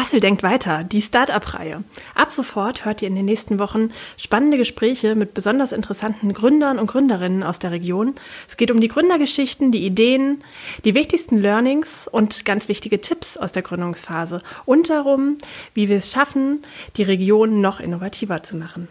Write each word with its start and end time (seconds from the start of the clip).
Kassel 0.00 0.20
denkt 0.20 0.42
weiter, 0.42 0.82
die 0.82 1.02
Start-up-Reihe. 1.02 1.84
Ab 2.14 2.32
sofort 2.32 2.86
hört 2.86 3.02
ihr 3.02 3.08
in 3.08 3.16
den 3.16 3.26
nächsten 3.26 3.58
Wochen 3.58 3.90
spannende 4.16 4.56
Gespräche 4.56 5.14
mit 5.14 5.34
besonders 5.34 5.72
interessanten 5.72 6.32
Gründern 6.32 6.78
und 6.78 6.86
Gründerinnen 6.86 7.42
aus 7.42 7.58
der 7.58 7.70
Region. 7.70 8.14
Es 8.48 8.56
geht 8.56 8.70
um 8.70 8.80
die 8.80 8.88
Gründergeschichten, 8.88 9.72
die 9.72 9.84
Ideen, 9.84 10.42
die 10.86 10.94
wichtigsten 10.94 11.36
Learnings 11.36 12.08
und 12.08 12.46
ganz 12.46 12.66
wichtige 12.68 13.02
Tipps 13.02 13.36
aus 13.36 13.52
der 13.52 13.60
Gründungsphase 13.60 14.40
und 14.64 14.88
darum, 14.88 15.36
wie 15.74 15.90
wir 15.90 15.98
es 15.98 16.10
schaffen, 16.10 16.62
die 16.96 17.02
Region 17.02 17.60
noch 17.60 17.78
innovativer 17.78 18.42
zu 18.42 18.56
machen. 18.56 18.88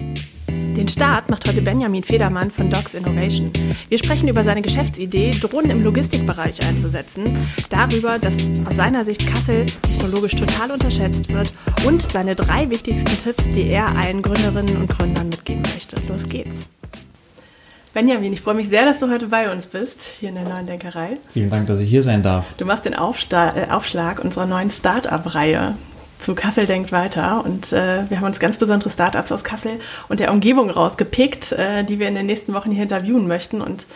Den 0.00 0.88
Start 0.88 1.30
macht 1.30 1.48
heute 1.48 1.62
Benjamin 1.62 2.02
Federmann 2.02 2.50
von 2.50 2.68
Docs 2.68 2.94
Innovation. 2.94 3.52
Wir 3.88 3.98
sprechen 3.98 4.28
über 4.28 4.42
seine 4.42 4.60
Geschäftsidee, 4.60 5.30
Drohnen 5.30 5.70
im 5.70 5.82
Logistikbereich 5.82 6.66
einzusetzen, 6.66 7.48
darüber, 7.70 8.18
dass 8.18 8.34
aus 8.66 8.76
seiner 8.76 9.04
Sicht 9.04 9.26
Kassel 9.26 9.66
technologisch 9.66 10.34
total 10.34 10.72
unterschätzt 10.72 11.28
wird 11.28 11.54
und 11.86 12.02
seine 12.02 12.34
drei 12.34 12.68
wichtigsten 12.70 13.16
Tipps, 13.22 13.44
die 13.44 13.68
er 13.70 13.94
allen 13.96 14.20
Gründerinnen 14.20 14.76
und 14.76 14.88
Gründern 14.88 15.28
mitgeben 15.28 15.62
möchte. 15.62 15.96
Los 16.08 16.24
geht's. 16.28 16.70
Benjamin, 17.94 18.32
ich 18.32 18.40
freue 18.40 18.54
mich 18.54 18.68
sehr, 18.68 18.84
dass 18.84 18.98
du 18.98 19.08
heute 19.08 19.28
bei 19.28 19.52
uns 19.52 19.68
bist, 19.68 20.02
hier 20.18 20.30
in 20.30 20.34
der 20.34 20.44
neuen 20.44 20.66
Denkerei. 20.66 21.10
Vielen 21.28 21.50
Dank, 21.50 21.68
dass 21.68 21.80
ich 21.80 21.88
hier 21.88 22.02
sein 22.02 22.24
darf. 22.24 22.54
Du 22.58 22.64
machst 22.64 22.84
den 22.84 22.96
Aufsta 22.96 23.56
äh, 23.56 23.70
Aufschlag 23.70 24.18
unserer 24.18 24.46
neuen 24.46 24.72
Start-up-Reihe 24.72 25.76
zu 26.24 26.34
Kassel 26.34 26.64
denkt 26.64 26.90
weiter. 26.90 27.44
Und 27.44 27.72
äh, 27.72 28.08
wir 28.08 28.18
haben 28.18 28.24
uns 28.24 28.40
ganz 28.40 28.56
besondere 28.56 28.88
Startups 28.88 29.30
aus 29.30 29.44
Kassel 29.44 29.78
und 30.08 30.20
der 30.20 30.32
Umgebung 30.32 30.70
rausgepickt, 30.70 31.52
äh, 31.52 31.84
die 31.84 31.98
wir 31.98 32.08
in 32.08 32.14
den 32.14 32.24
nächsten 32.24 32.54
Wochen 32.54 32.70
hier 32.70 32.82
interviewen 32.82 33.28
möchten. 33.28 33.60
Und 33.60 33.86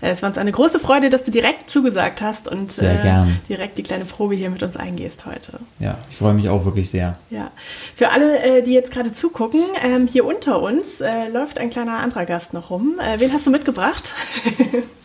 äh, 0.00 0.10
es 0.10 0.22
war 0.22 0.28
uns 0.28 0.38
eine 0.38 0.50
große 0.50 0.80
Freude, 0.80 1.10
dass 1.10 1.22
du 1.22 1.30
direkt 1.30 1.70
zugesagt 1.70 2.20
hast 2.20 2.48
und 2.48 2.76
äh, 2.78 3.24
direkt 3.48 3.78
die 3.78 3.84
kleine 3.84 4.04
Probe 4.04 4.34
hier 4.34 4.50
mit 4.50 4.64
uns 4.64 4.76
eingehst 4.76 5.26
heute. 5.26 5.60
Ja, 5.78 5.98
ich 6.10 6.16
freue 6.16 6.34
mich 6.34 6.48
auch 6.48 6.64
wirklich 6.64 6.90
sehr. 6.90 7.18
Ja, 7.30 7.52
für 7.94 8.10
alle, 8.10 8.40
äh, 8.40 8.62
die 8.62 8.72
jetzt 8.72 8.90
gerade 8.90 9.12
zugucken, 9.12 9.60
ähm, 9.82 10.08
hier 10.08 10.24
unter 10.24 10.60
uns 10.60 11.00
äh, 11.00 11.28
läuft 11.28 11.58
ein 11.58 11.70
kleiner 11.70 12.00
anderer 12.00 12.26
Gast 12.26 12.52
noch 12.52 12.70
rum. 12.70 12.96
wen 13.18 13.32
hast 13.32 13.46
du 13.46 13.50
mitgebracht? 13.50 14.14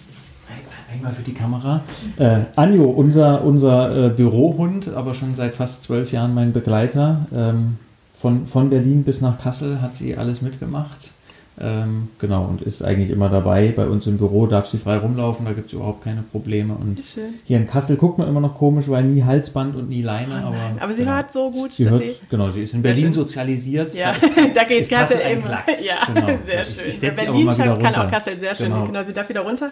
Einmal 0.92 1.12
für 1.12 1.24
die 1.24 1.34
Kamera. 1.34 1.84
Äh, 2.18 2.40
Anjo, 2.56 2.90
unser, 2.90 3.44
unser 3.44 4.08
äh, 4.08 4.10
Bürohund, 4.10 4.94
aber 4.94 5.14
schon 5.14 5.36
seit 5.36 5.54
fast 5.54 5.84
zwölf 5.84 6.12
Jahren 6.12 6.34
mein 6.34 6.52
Begleiter. 6.52 7.26
Ähm, 7.34 7.78
von, 8.14 8.46
von 8.46 8.70
Berlin 8.70 9.04
bis 9.04 9.22
nach 9.22 9.38
Kassel 9.40 9.82
hat 9.82 9.96
sie 9.96 10.18
alles 10.18 10.42
mitgemacht. 10.42 11.12
Ähm, 11.60 12.08
genau, 12.18 12.46
und 12.46 12.62
ist 12.62 12.82
eigentlich 12.82 13.10
immer 13.10 13.30
dabei. 13.30 13.74
Bei 13.76 13.86
uns 13.86 14.08
im 14.08 14.18
Büro 14.18 14.48
darf 14.48 14.68
sie 14.68 14.78
frei 14.78 14.98
rumlaufen, 14.98 15.46
da 15.46 15.52
gibt 15.52 15.68
es 15.68 15.74
überhaupt 15.74 16.04
keine 16.04 16.22
Probleme. 16.22 16.74
Und 16.74 17.00
hier 17.44 17.58
in 17.58 17.68
Kassel 17.68 17.98
guckt 17.98 18.18
man 18.18 18.28
immer 18.28 18.40
noch 18.40 18.56
komisch, 18.56 18.90
weil 18.90 19.04
nie 19.04 19.24
Halsband 19.24 19.76
und 19.76 19.90
nie 19.90 20.02
Leine. 20.02 20.44
Oh 20.44 20.48
aber, 20.48 20.58
aber 20.80 20.94
sie 20.94 21.04
genau. 21.04 21.16
hört 21.16 21.34
so 21.34 21.52
gut. 21.52 21.74
Sie 21.74 21.90
hört, 21.90 22.02
sie 22.02 22.16
genau, 22.30 22.50
sie 22.50 22.64
ist 22.64 22.74
in 22.74 22.82
Berlin 22.82 23.12
sozialisiert. 23.12 23.94
Ja, 23.94 24.14
da, 24.54 24.64
geht 24.68 24.90
Kassel, 24.90 25.20
immer. 25.20 25.50
Ja, 25.50 26.14
genau. 26.14 26.28
sehr 26.46 26.66
schön. 26.66 26.90
Ich, 26.90 27.04
ich 27.04 27.16
Berlin 27.16 27.50
kann 27.50 27.96
auch 27.96 28.10
Kassel 28.10 28.40
sehr 28.40 28.56
schön. 28.56 28.72
Genau. 28.72 28.86
genau, 28.86 29.04
sie 29.04 29.14
darf 29.14 29.28
wieder 29.28 29.42
runter. 29.42 29.72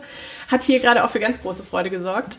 Hat 0.50 0.62
hier 0.64 0.80
gerade 0.80 1.04
auch 1.04 1.10
für 1.10 1.20
ganz 1.20 1.42
große 1.42 1.64
Freude 1.64 1.90
gesorgt. 1.90 2.38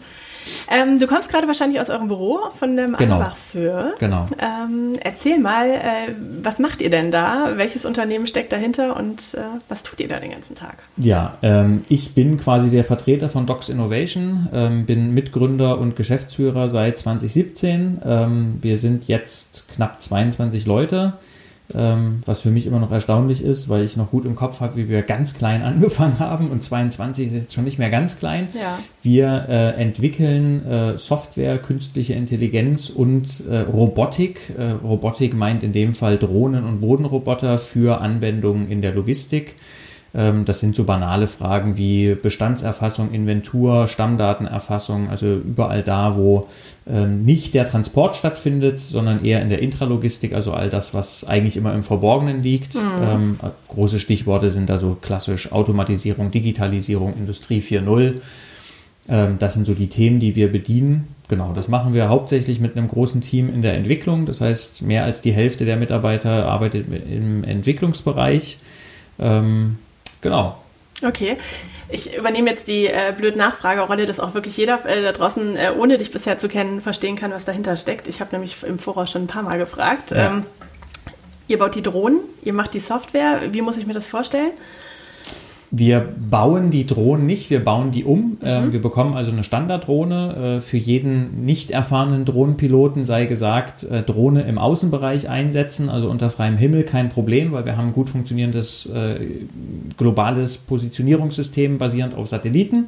Ähm, 0.70 0.98
du 0.98 1.06
kommst 1.06 1.30
gerade 1.30 1.46
wahrscheinlich 1.46 1.80
aus 1.80 1.90
eurem 1.90 2.08
Büro 2.08 2.38
von 2.58 2.76
dem 2.76 2.92
genau. 2.92 3.16
Anbachshöhe. 3.16 3.94
Genau. 3.98 4.26
Ähm, 4.38 4.92
erzähl 5.00 5.38
mal, 5.38 5.68
äh, 5.68 6.14
was 6.42 6.58
macht 6.58 6.80
ihr 6.80 6.90
denn 6.90 7.10
da? 7.10 7.52
Welches 7.56 7.84
Unternehmen 7.84 8.26
steckt 8.26 8.52
dahinter 8.52 8.96
und 8.96 9.34
äh, 9.34 9.40
was 9.68 9.82
tut 9.82 10.00
ihr 10.00 10.08
da 10.08 10.20
den 10.20 10.30
ganzen 10.30 10.54
Tag? 10.54 10.78
Ja, 10.96 11.38
ähm, 11.42 11.78
ich 11.88 12.14
bin 12.14 12.36
quasi 12.36 12.70
der 12.70 12.84
Vertreter 12.84 13.28
von 13.28 13.46
Docs 13.46 13.68
Innovation, 13.68 14.48
ähm, 14.52 14.86
bin 14.86 15.12
Mitgründer 15.14 15.78
und 15.78 15.96
Geschäftsführer 15.96 16.70
seit 16.70 16.98
2017. 16.98 18.02
Ähm, 18.04 18.58
wir 18.60 18.76
sind 18.76 19.08
jetzt 19.08 19.66
knapp 19.74 20.00
22 20.00 20.66
Leute. 20.66 21.14
Ähm, 21.74 22.20
was 22.26 22.40
für 22.40 22.50
mich 22.50 22.66
immer 22.66 22.78
noch 22.78 22.90
erstaunlich 22.90 23.42
ist, 23.42 23.68
weil 23.68 23.84
ich 23.84 23.96
noch 23.96 24.10
gut 24.10 24.24
im 24.24 24.34
Kopf 24.34 24.60
habe, 24.60 24.76
wie 24.76 24.88
wir 24.88 25.02
ganz 25.02 25.34
klein 25.34 25.62
angefangen 25.70 26.18
haben 26.18 26.50
und 26.50 26.62
22 26.62 27.28
ist 27.28 27.32
jetzt 27.32 27.54
schon 27.54 27.64
nicht 27.64 27.78
mehr 27.78 27.90
ganz 27.90 28.18
klein. 28.18 28.48
Ja. 28.54 28.78
Wir 29.02 29.46
äh, 29.48 29.80
entwickeln 29.80 30.66
äh, 30.66 30.98
Software, 30.98 31.58
künstliche 31.58 32.14
Intelligenz 32.14 32.90
und 32.90 33.44
äh, 33.48 33.60
Robotik. 33.60 34.54
Äh, 34.56 34.72
Robotik 34.72 35.34
meint 35.34 35.62
in 35.62 35.72
dem 35.72 35.94
Fall 35.94 36.18
Drohnen 36.18 36.64
und 36.64 36.80
Bodenroboter 36.80 37.58
für 37.58 38.00
Anwendungen 38.00 38.70
in 38.70 38.82
der 38.82 38.94
Logistik. 38.94 39.56
Ähm, 40.14 40.44
das 40.44 40.60
sind 40.60 40.74
so 40.74 40.84
banale 40.84 41.26
Fragen 41.26 41.78
wie 41.78 42.14
Bestandserfassung, 42.14 43.12
Inventur, 43.12 43.86
Stammdatenerfassung, 43.86 45.08
also 45.08 45.26
überall 45.26 45.82
da, 45.82 46.16
wo 46.16 46.48
ähm, 46.88 47.24
nicht 47.24 47.54
der 47.54 47.68
Transport 47.68 48.16
stattfindet, 48.16 48.78
sondern 48.78 49.24
eher 49.24 49.42
in 49.42 49.48
der 49.48 49.60
Intralogistik, 49.60 50.32
also 50.32 50.52
all 50.52 50.70
das, 50.70 50.94
was 50.94 51.24
eigentlich 51.24 51.56
immer 51.56 51.74
im 51.74 51.82
Verborgenen 51.82 52.42
liegt. 52.42 52.74
Mhm. 52.74 53.38
Große 53.68 54.00
Stichworte 54.00 54.50
sind 54.50 54.68
da 54.68 54.78
so 54.78 54.96
klassisch 55.00 55.52
Automatisierung, 55.52 56.30
Digitalisierung, 56.30 57.14
Industrie 57.16 57.60
4.0. 57.60 58.14
das 59.38 59.54
sind 59.54 59.66
so 59.66 59.74
die 59.74 59.88
Themen, 59.88 60.20
die 60.20 60.36
wir 60.36 60.50
bedienen. 60.50 61.08
Genau, 61.28 61.52
das 61.52 61.68
machen 61.68 61.94
wir 61.94 62.08
hauptsächlich 62.08 62.60
mit 62.60 62.76
einem 62.76 62.88
großen 62.88 63.20
Team 63.20 63.52
in 63.52 63.62
der 63.62 63.74
Entwicklung. 63.74 64.26
Das 64.26 64.40
heißt, 64.40 64.82
mehr 64.82 65.04
als 65.04 65.20
die 65.20 65.32
Hälfte 65.32 65.64
der 65.64 65.76
Mitarbeiter 65.76 66.46
arbeitet 66.46 66.86
im 66.88 67.44
Entwicklungsbereich. 67.44 68.58
Genau. 70.20 70.58
Okay. 71.02 71.38
Ich 71.88 72.16
übernehme 72.16 72.50
jetzt 72.50 72.68
die 72.68 72.86
äh, 72.86 73.12
blöde 73.16 73.38
Nachfragerolle, 73.38 74.06
dass 74.06 74.20
auch 74.20 74.34
wirklich 74.34 74.56
jeder 74.56 74.84
äh, 74.86 75.02
da 75.02 75.12
draußen, 75.12 75.56
äh, 75.56 75.72
ohne 75.76 75.98
dich 75.98 76.10
bisher 76.10 76.38
zu 76.38 76.48
kennen, 76.48 76.80
verstehen 76.80 77.16
kann, 77.16 77.32
was 77.32 77.44
dahinter 77.44 77.76
steckt. 77.76 78.06
Ich 78.06 78.20
habe 78.20 78.32
nämlich 78.32 78.62
im 78.62 78.78
Voraus 78.78 79.10
schon 79.10 79.24
ein 79.24 79.26
paar 79.26 79.42
Mal 79.42 79.58
gefragt. 79.58 80.10
Ja. 80.10 80.30
Ähm, 80.30 80.46
ihr 81.48 81.58
baut 81.58 81.74
die 81.74 81.82
Drohnen, 81.82 82.20
ihr 82.42 82.52
macht 82.52 82.74
die 82.74 82.80
Software. 82.80 83.40
Wie 83.52 83.62
muss 83.62 83.76
ich 83.76 83.86
mir 83.86 83.94
das 83.94 84.06
vorstellen? 84.06 84.52
Wir 85.72 86.00
bauen 86.00 86.70
die 86.70 86.84
Drohnen 86.84 87.26
nicht, 87.26 87.48
wir 87.50 87.62
bauen 87.62 87.92
die 87.92 88.04
um. 88.04 88.38
Ähm, 88.42 88.66
mhm. 88.66 88.72
wir 88.72 88.82
bekommen 88.82 89.14
also 89.14 89.30
eine 89.30 89.44
Standarddrohne. 89.44 90.56
Äh, 90.56 90.60
für 90.60 90.76
jeden 90.76 91.44
nicht 91.44 91.70
erfahrenen 91.70 92.24
Drohnenpiloten 92.24 93.04
sei 93.04 93.26
gesagt, 93.26 93.84
äh, 93.84 94.02
Drohne 94.02 94.42
im 94.42 94.58
Außenbereich 94.58 95.28
einsetzen, 95.28 95.88
also 95.88 96.10
unter 96.10 96.28
freiem 96.28 96.56
Himmel 96.56 96.82
kein 96.82 97.08
Problem, 97.08 97.52
weil 97.52 97.66
wir 97.66 97.76
haben 97.76 97.88
ein 97.88 97.92
gut 97.92 98.10
funktionierendes 98.10 98.86
äh, 98.86 99.20
globales 99.96 100.58
Positionierungssystem 100.58 101.78
basierend 101.78 102.14
auf 102.14 102.26
Satelliten 102.26 102.86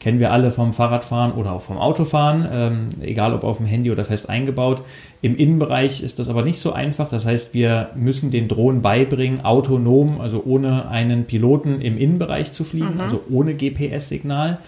kennen 0.00 0.18
wir 0.18 0.32
alle 0.32 0.50
vom 0.50 0.72
Fahrradfahren 0.72 1.32
oder 1.32 1.52
auch 1.52 1.60
vom 1.60 1.76
Autofahren, 1.76 2.48
ähm, 2.50 2.88
egal 3.02 3.34
ob 3.34 3.44
auf 3.44 3.58
dem 3.58 3.66
Handy 3.66 3.90
oder 3.90 4.02
fest 4.02 4.28
eingebaut. 4.30 4.82
Im 5.20 5.36
Innenbereich 5.36 6.02
ist 6.02 6.18
das 6.18 6.30
aber 6.30 6.42
nicht 6.42 6.58
so 6.58 6.72
einfach. 6.72 7.10
Das 7.10 7.26
heißt, 7.26 7.52
wir 7.52 7.90
müssen 7.94 8.30
den 8.30 8.48
Drohnen 8.48 8.80
beibringen, 8.80 9.44
autonom, 9.44 10.20
also 10.20 10.42
ohne 10.44 10.88
einen 10.88 11.26
Piloten 11.26 11.82
im 11.82 11.98
Innenbereich 11.98 12.50
zu 12.52 12.64
fliegen, 12.64 12.94
mhm. 12.94 13.00
also 13.00 13.20
ohne 13.30 13.54
GPS-Signal. 13.54 14.58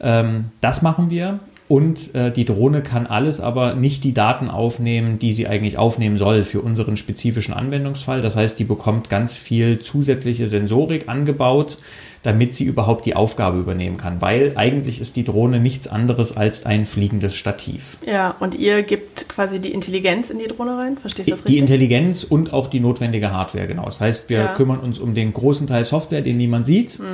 Ähm, 0.00 0.46
das 0.60 0.82
machen 0.82 1.10
wir. 1.10 1.38
Und 1.68 2.14
äh, 2.14 2.30
die 2.30 2.44
Drohne 2.44 2.82
kann 2.82 3.06
alles, 3.06 3.40
aber 3.40 3.74
nicht 3.74 4.04
die 4.04 4.12
Daten 4.12 4.50
aufnehmen, 4.50 5.18
die 5.18 5.32
sie 5.32 5.46
eigentlich 5.46 5.78
aufnehmen 5.78 6.18
soll 6.18 6.44
für 6.44 6.60
unseren 6.60 6.98
spezifischen 6.98 7.54
Anwendungsfall. 7.54 8.20
Das 8.20 8.36
heißt, 8.36 8.58
die 8.58 8.64
bekommt 8.64 9.08
ganz 9.08 9.36
viel 9.36 9.78
zusätzliche 9.78 10.48
Sensorik 10.48 11.08
angebaut, 11.08 11.78
damit 12.22 12.54
sie 12.54 12.64
überhaupt 12.64 13.04
die 13.04 13.16
Aufgabe 13.16 13.58
übernehmen 13.58 13.96
kann. 13.96 14.20
Weil 14.20 14.52
eigentlich 14.54 15.00
ist 15.00 15.16
die 15.16 15.24
Drohne 15.24 15.58
nichts 15.58 15.88
anderes 15.88 16.36
als 16.36 16.64
ein 16.64 16.84
fliegendes 16.84 17.34
Stativ. 17.34 17.98
Ja, 18.06 18.36
und 18.38 18.54
ihr 18.54 18.82
gebt 18.82 19.28
quasi 19.28 19.58
die 19.58 19.72
Intelligenz 19.72 20.30
in 20.30 20.38
die 20.38 20.46
Drohne 20.46 20.76
rein? 20.76 20.98
Verstehe 20.98 21.24
ich 21.24 21.30
das 21.30 21.40
richtig? 21.40 21.52
Die 21.52 21.58
Intelligenz 21.58 22.24
und 22.24 22.52
auch 22.52 22.68
die 22.68 22.80
notwendige 22.80 23.32
Hardware, 23.32 23.66
genau. 23.66 23.84
Das 23.86 24.00
heißt, 24.00 24.30
wir 24.30 24.38
ja. 24.38 24.54
kümmern 24.54 24.78
uns 24.78 24.98
um 25.00 25.14
den 25.14 25.32
großen 25.32 25.66
Teil 25.66 25.84
Software, 25.84 26.22
den 26.22 26.36
niemand 26.36 26.66
sieht. 26.66 26.98
Mhm. 27.00 27.04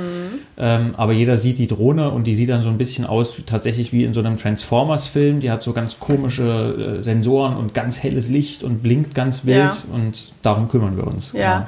Ähm, 0.57 0.93
aber 0.97 1.13
jeder 1.13 1.37
sieht 1.37 1.57
die 1.57 1.67
Drohne 1.67 2.11
und 2.11 2.27
die 2.27 2.35
sieht 2.35 2.49
dann 2.49 2.61
so 2.61 2.69
ein 2.69 2.77
bisschen 2.77 3.05
aus, 3.05 3.37
tatsächlich 3.45 3.91
wie 3.93 4.03
in 4.03 4.13
so 4.13 4.19
einem 4.19 4.37
Transformers-Film. 4.37 5.39
Die 5.39 5.49
hat 5.49 5.63
so 5.63 5.73
ganz 5.73 5.99
komische 5.99 6.97
äh, 6.99 7.01
Sensoren 7.01 7.57
und 7.57 7.73
ganz 7.73 8.03
helles 8.03 8.29
Licht 8.29 8.63
und 8.63 8.83
blinkt 8.83 9.15
ganz 9.15 9.45
wild. 9.45 9.57
Ja. 9.57 9.75
Und 9.91 10.33
darum 10.43 10.67
kümmern 10.67 10.97
wir 10.97 11.07
uns. 11.07 11.33
Ja. 11.33 11.39
ja. 11.39 11.67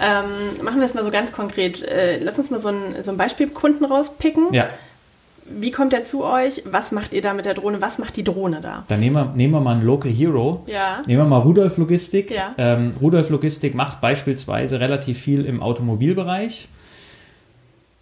Ähm, 0.00 0.64
machen 0.64 0.78
wir 0.78 0.86
es 0.86 0.94
mal 0.94 1.04
so 1.04 1.10
ganz 1.10 1.30
konkret. 1.32 1.82
Äh, 1.82 2.18
lass 2.22 2.38
uns 2.38 2.50
mal 2.50 2.58
so 2.58 2.68
ein 2.68 2.79
so 3.02 3.10
ein 3.10 3.16
Beispielkunden 3.16 3.84
rauspicken. 3.84 4.52
Ja. 4.52 4.68
Wie 5.52 5.72
kommt 5.72 5.92
er 5.92 6.04
zu 6.04 6.24
euch? 6.24 6.62
Was 6.64 6.92
macht 6.92 7.12
ihr 7.12 7.22
da 7.22 7.34
mit 7.34 7.44
der 7.44 7.54
Drohne? 7.54 7.80
Was 7.80 7.98
macht 7.98 8.16
die 8.16 8.22
Drohne 8.22 8.60
da? 8.60 8.84
Dann 8.86 9.00
nehmen 9.00 9.16
wir, 9.16 9.32
nehmen 9.34 9.52
wir 9.52 9.60
mal 9.60 9.72
einen 9.72 9.84
Local 9.84 10.10
Hero. 10.10 10.62
Ja. 10.66 11.02
Nehmen 11.06 11.22
wir 11.22 11.26
mal 11.26 11.38
Rudolf 11.38 11.76
Logistik. 11.76 12.30
Ja. 12.30 12.52
Ähm, 12.56 12.92
Rudolf 13.00 13.30
Logistik 13.30 13.74
macht 13.74 14.00
beispielsweise 14.00 14.78
relativ 14.78 15.18
viel 15.18 15.44
im 15.44 15.60
Automobilbereich. 15.60 16.68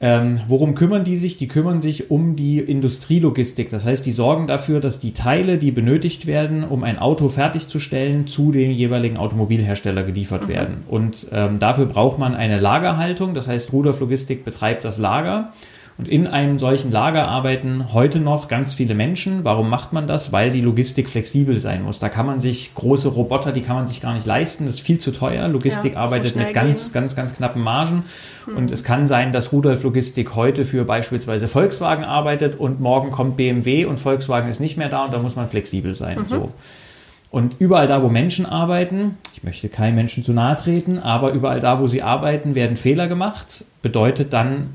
Ähm, 0.00 0.41
worum 0.47 0.77
kümmern 0.77 1.03
die 1.03 1.17
sich? 1.17 1.37
Die 1.39 1.49
kümmern 1.49 1.81
sich 1.81 2.11
um 2.11 2.37
die 2.37 2.61
Industrielogistik. 2.61 3.69
Das 3.71 3.85
heißt, 3.85 4.06
die 4.06 4.12
sorgen 4.12 4.47
dafür, 4.47 4.79
dass 4.79 5.00
die 5.00 5.12
Teile, 5.12 5.59
die 5.59 5.73
benötigt 5.73 6.29
werden, 6.29 6.62
um 6.62 6.85
ein 6.85 7.00
Auto 7.00 7.29
fertigzustellen, 7.29 8.29
zu 8.29 8.53
dem 8.53 8.71
jeweiligen 8.71 9.17
Automobilhersteller 9.17 10.05
geliefert 10.05 10.45
mhm. 10.45 10.49
werden. 10.49 10.77
Und 10.87 11.27
ähm, 11.33 11.59
dafür 11.59 11.87
braucht 11.87 12.19
man 12.19 12.35
eine 12.35 12.61
Lagerhaltung. 12.61 13.35
Das 13.35 13.49
heißt, 13.49 13.73
Rudolf 13.73 13.99
Logistik 13.99 14.45
betreibt 14.45 14.85
das 14.85 14.99
Lager 14.99 15.53
Und 15.99 16.06
in 16.06 16.29
einem 16.29 16.61
solchen 16.61 16.93
Lager 16.93 17.27
arbeiten 17.27 17.93
heute 17.93 18.21
noch 18.21 18.47
ganz 18.47 18.73
viele 18.73 18.95
Menschen. 18.95 19.45
Warum 19.45 19.69
macht 19.69 19.93
man 19.93 20.06
das? 20.06 20.33
Weil 20.33 20.50
die 20.50 20.61
Logistik 20.61 21.11
flexibel 21.11 21.59
sein 21.59 21.83
muss. 21.83 21.99
Da 21.99 22.09
kann 22.09 22.25
man 22.25 22.41
sich 22.41 22.73
große 22.73 23.09
Roboter, 23.09 23.50
die 23.50 23.62
kann 23.62 23.75
man 23.75 23.89
sich 23.89 24.00
gar 24.00 24.15
nicht 24.15 24.25
leisten. 24.25 24.67
Das 24.67 24.77
ist 24.77 24.81
viel 24.83 24.99
zu 24.99 25.11
teuer. 25.11 25.49
Logistik 25.49 25.95
ja, 25.95 25.99
arbeitet 25.99 26.37
mit 26.37 26.55
ganz, 26.55 26.93
ganz, 26.93 27.17
ganz 27.17 27.35
knappen 27.35 27.65
Margen. 27.65 28.05
Mhm. 28.47 28.56
Und 28.56 28.71
es 28.71 28.85
kann 28.85 29.09
sein, 29.09 29.33
dass 29.33 29.53
Rudolf 29.53 29.83
Logistik 29.83 30.37
heute 30.37 30.65
für 30.65 30.85
beispielsweise 30.85 31.49
Volkswagen 31.49 32.05
arbeitet 32.05 32.55
und 32.55 32.81
morgen 32.81 33.11
kommt 33.11 33.37
BMW 33.37 33.85
und 33.85 33.99
Volkswagen 33.99 34.49
ist 34.49 34.61
nicht 34.61 34.77
mehr 34.79 34.89
da 34.89 35.06
und 35.06 35.12
da 35.12 35.19
muss 35.19 35.35
man 35.35 35.49
flexibel 35.49 35.97
sein. 35.97 36.21
Mhm. 36.21 36.29
So. 36.29 36.53
Und 37.33 37.56
überall 37.59 37.89
da, 37.89 38.05
wo 38.05 38.09
Menschen 38.09 38.47
arbeiten, 38.47 39.19
ich 39.35 39.43
möchte 39.43 39.69
keinen 39.69 39.97
Menschen 39.97 40.23
zu 40.23 40.33
nahe 40.33 40.55
treten, 40.55 41.00
aber 41.00 41.33
überall 41.33 41.59
da, 41.59 41.81
wo 41.81 41.89
sie 41.89 42.03
arbeiten, 42.03 42.55
werden 42.55 42.77
Fehler 42.77 43.09
gemacht. 43.09 43.65
Bedeutet 43.83 44.33
dann, 44.33 44.69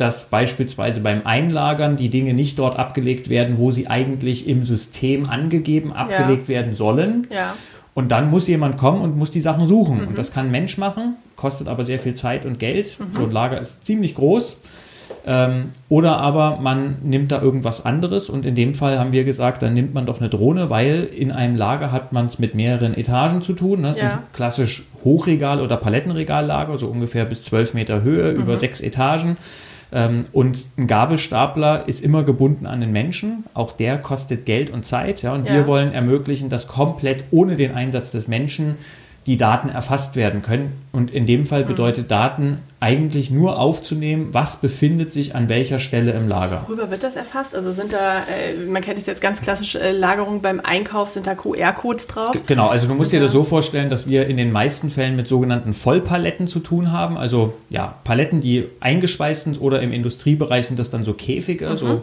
dass 0.00 0.30
beispielsweise 0.30 1.00
beim 1.00 1.22
Einlagern 1.24 1.96
die 1.96 2.08
Dinge 2.08 2.34
nicht 2.34 2.58
dort 2.58 2.78
abgelegt 2.78 3.28
werden, 3.28 3.58
wo 3.58 3.70
sie 3.70 3.88
eigentlich 3.88 4.48
im 4.48 4.64
System 4.64 5.28
angegeben 5.28 5.92
abgelegt 5.92 6.48
ja. 6.48 6.54
werden 6.54 6.74
sollen. 6.74 7.26
Ja. 7.30 7.54
Und 7.94 8.10
dann 8.10 8.30
muss 8.30 8.48
jemand 8.48 8.76
kommen 8.76 9.02
und 9.02 9.16
muss 9.16 9.30
die 9.30 9.40
Sachen 9.40 9.66
suchen. 9.66 10.00
Mhm. 10.00 10.08
Und 10.08 10.18
das 10.18 10.32
kann 10.32 10.46
ein 10.46 10.50
Mensch 10.50 10.78
machen, 10.78 11.16
kostet 11.36 11.68
aber 11.68 11.84
sehr 11.84 11.98
viel 11.98 12.14
Zeit 12.14 12.46
und 12.46 12.58
Geld. 12.58 12.98
Mhm. 12.98 13.14
So 13.14 13.24
ein 13.24 13.30
Lager 13.30 13.60
ist 13.60 13.84
ziemlich 13.84 14.14
groß. 14.14 14.60
Ähm, 15.26 15.72
oder 15.88 16.18
aber 16.18 16.58
man 16.62 16.96
nimmt 17.02 17.30
da 17.30 17.42
irgendwas 17.42 17.84
anderes 17.84 18.30
und 18.30 18.46
in 18.46 18.54
dem 18.54 18.74
Fall 18.74 18.98
haben 18.98 19.12
wir 19.12 19.24
gesagt, 19.24 19.62
dann 19.62 19.74
nimmt 19.74 19.92
man 19.92 20.06
doch 20.06 20.20
eine 20.20 20.30
Drohne, 20.30 20.70
weil 20.70 21.02
in 21.04 21.30
einem 21.30 21.56
Lager 21.56 21.92
hat 21.92 22.12
man 22.12 22.26
es 22.26 22.38
mit 22.38 22.54
mehreren 22.54 22.94
Etagen 22.94 23.42
zu 23.42 23.52
tun. 23.52 23.82
Das 23.82 24.00
ja. 24.00 24.10
sind 24.10 24.32
klassisch 24.32 24.86
Hochregal- 25.04 25.60
oder 25.60 25.76
Palettenregallager, 25.76 26.78
so 26.78 26.86
ungefähr 26.86 27.24
bis 27.24 27.42
12 27.42 27.74
Meter 27.74 28.02
Höhe, 28.02 28.32
mhm. 28.32 28.40
über 28.40 28.56
sechs 28.56 28.80
Etagen. 28.80 29.36
Ähm, 29.92 30.20
und 30.32 30.66
ein 30.76 30.86
Gabelstapler 30.86 31.88
ist 31.88 32.02
immer 32.02 32.22
gebunden 32.22 32.66
an 32.66 32.80
den 32.80 32.92
Menschen. 32.92 33.44
Auch 33.54 33.72
der 33.72 33.98
kostet 33.98 34.46
Geld 34.46 34.70
und 34.70 34.86
Zeit. 34.86 35.22
Ja, 35.22 35.32
und 35.32 35.48
ja. 35.48 35.54
wir 35.54 35.66
wollen 35.66 35.92
ermöglichen, 35.92 36.48
dass 36.48 36.68
komplett 36.68 37.24
ohne 37.30 37.56
den 37.56 37.74
Einsatz 37.74 38.12
des 38.12 38.28
Menschen 38.28 38.76
die 39.26 39.36
Daten 39.36 39.68
erfasst 39.68 40.16
werden 40.16 40.42
können. 40.42 40.72
Und 40.92 41.10
in 41.10 41.26
dem 41.26 41.44
Fall 41.44 41.64
mhm. 41.64 41.68
bedeutet 41.68 42.10
Daten 42.10 42.58
eigentlich 42.80 43.30
nur 43.30 43.58
aufzunehmen, 43.58 44.28
was 44.32 44.60
befindet 44.60 45.12
sich 45.12 45.34
an 45.34 45.50
welcher 45.50 45.78
Stelle 45.78 46.12
im 46.12 46.26
Lager. 46.26 46.62
Worüber 46.66 46.90
wird 46.90 47.02
das 47.02 47.16
erfasst? 47.16 47.54
Also 47.54 47.72
sind 47.72 47.92
da, 47.92 48.20
äh, 48.20 48.66
man 48.66 48.82
kennt 48.82 48.98
es 48.98 49.06
jetzt 49.06 49.20
ganz 49.20 49.42
klassisch, 49.42 49.74
äh, 49.74 49.92
Lagerung 49.92 50.40
beim 50.40 50.60
Einkauf, 50.60 51.10
sind 51.10 51.26
da 51.26 51.34
QR-Codes 51.34 52.06
drauf? 52.06 52.32
G 52.32 52.40
genau, 52.46 52.68
also 52.68 52.88
du 52.88 52.94
musst 52.94 53.12
dir 53.12 53.20
das 53.20 53.32
so 53.32 53.42
vorstellen, 53.42 53.90
dass 53.90 54.08
wir 54.08 54.26
in 54.26 54.38
den 54.38 54.50
meisten 54.50 54.88
Fällen 54.88 55.16
mit 55.16 55.28
sogenannten 55.28 55.74
Vollpaletten 55.74 56.46
zu 56.46 56.60
tun 56.60 56.90
haben. 56.90 57.18
Also 57.18 57.54
ja, 57.68 57.96
Paletten, 58.04 58.40
die 58.40 58.68
eingeschweißt 58.80 59.44
sind 59.44 59.60
oder 59.60 59.82
im 59.82 59.92
Industriebereich 59.92 60.66
sind 60.66 60.78
das 60.78 60.88
dann 60.88 61.04
so 61.04 61.12
Käfige, 61.12 61.68
mhm. 61.68 61.76
so 61.76 62.02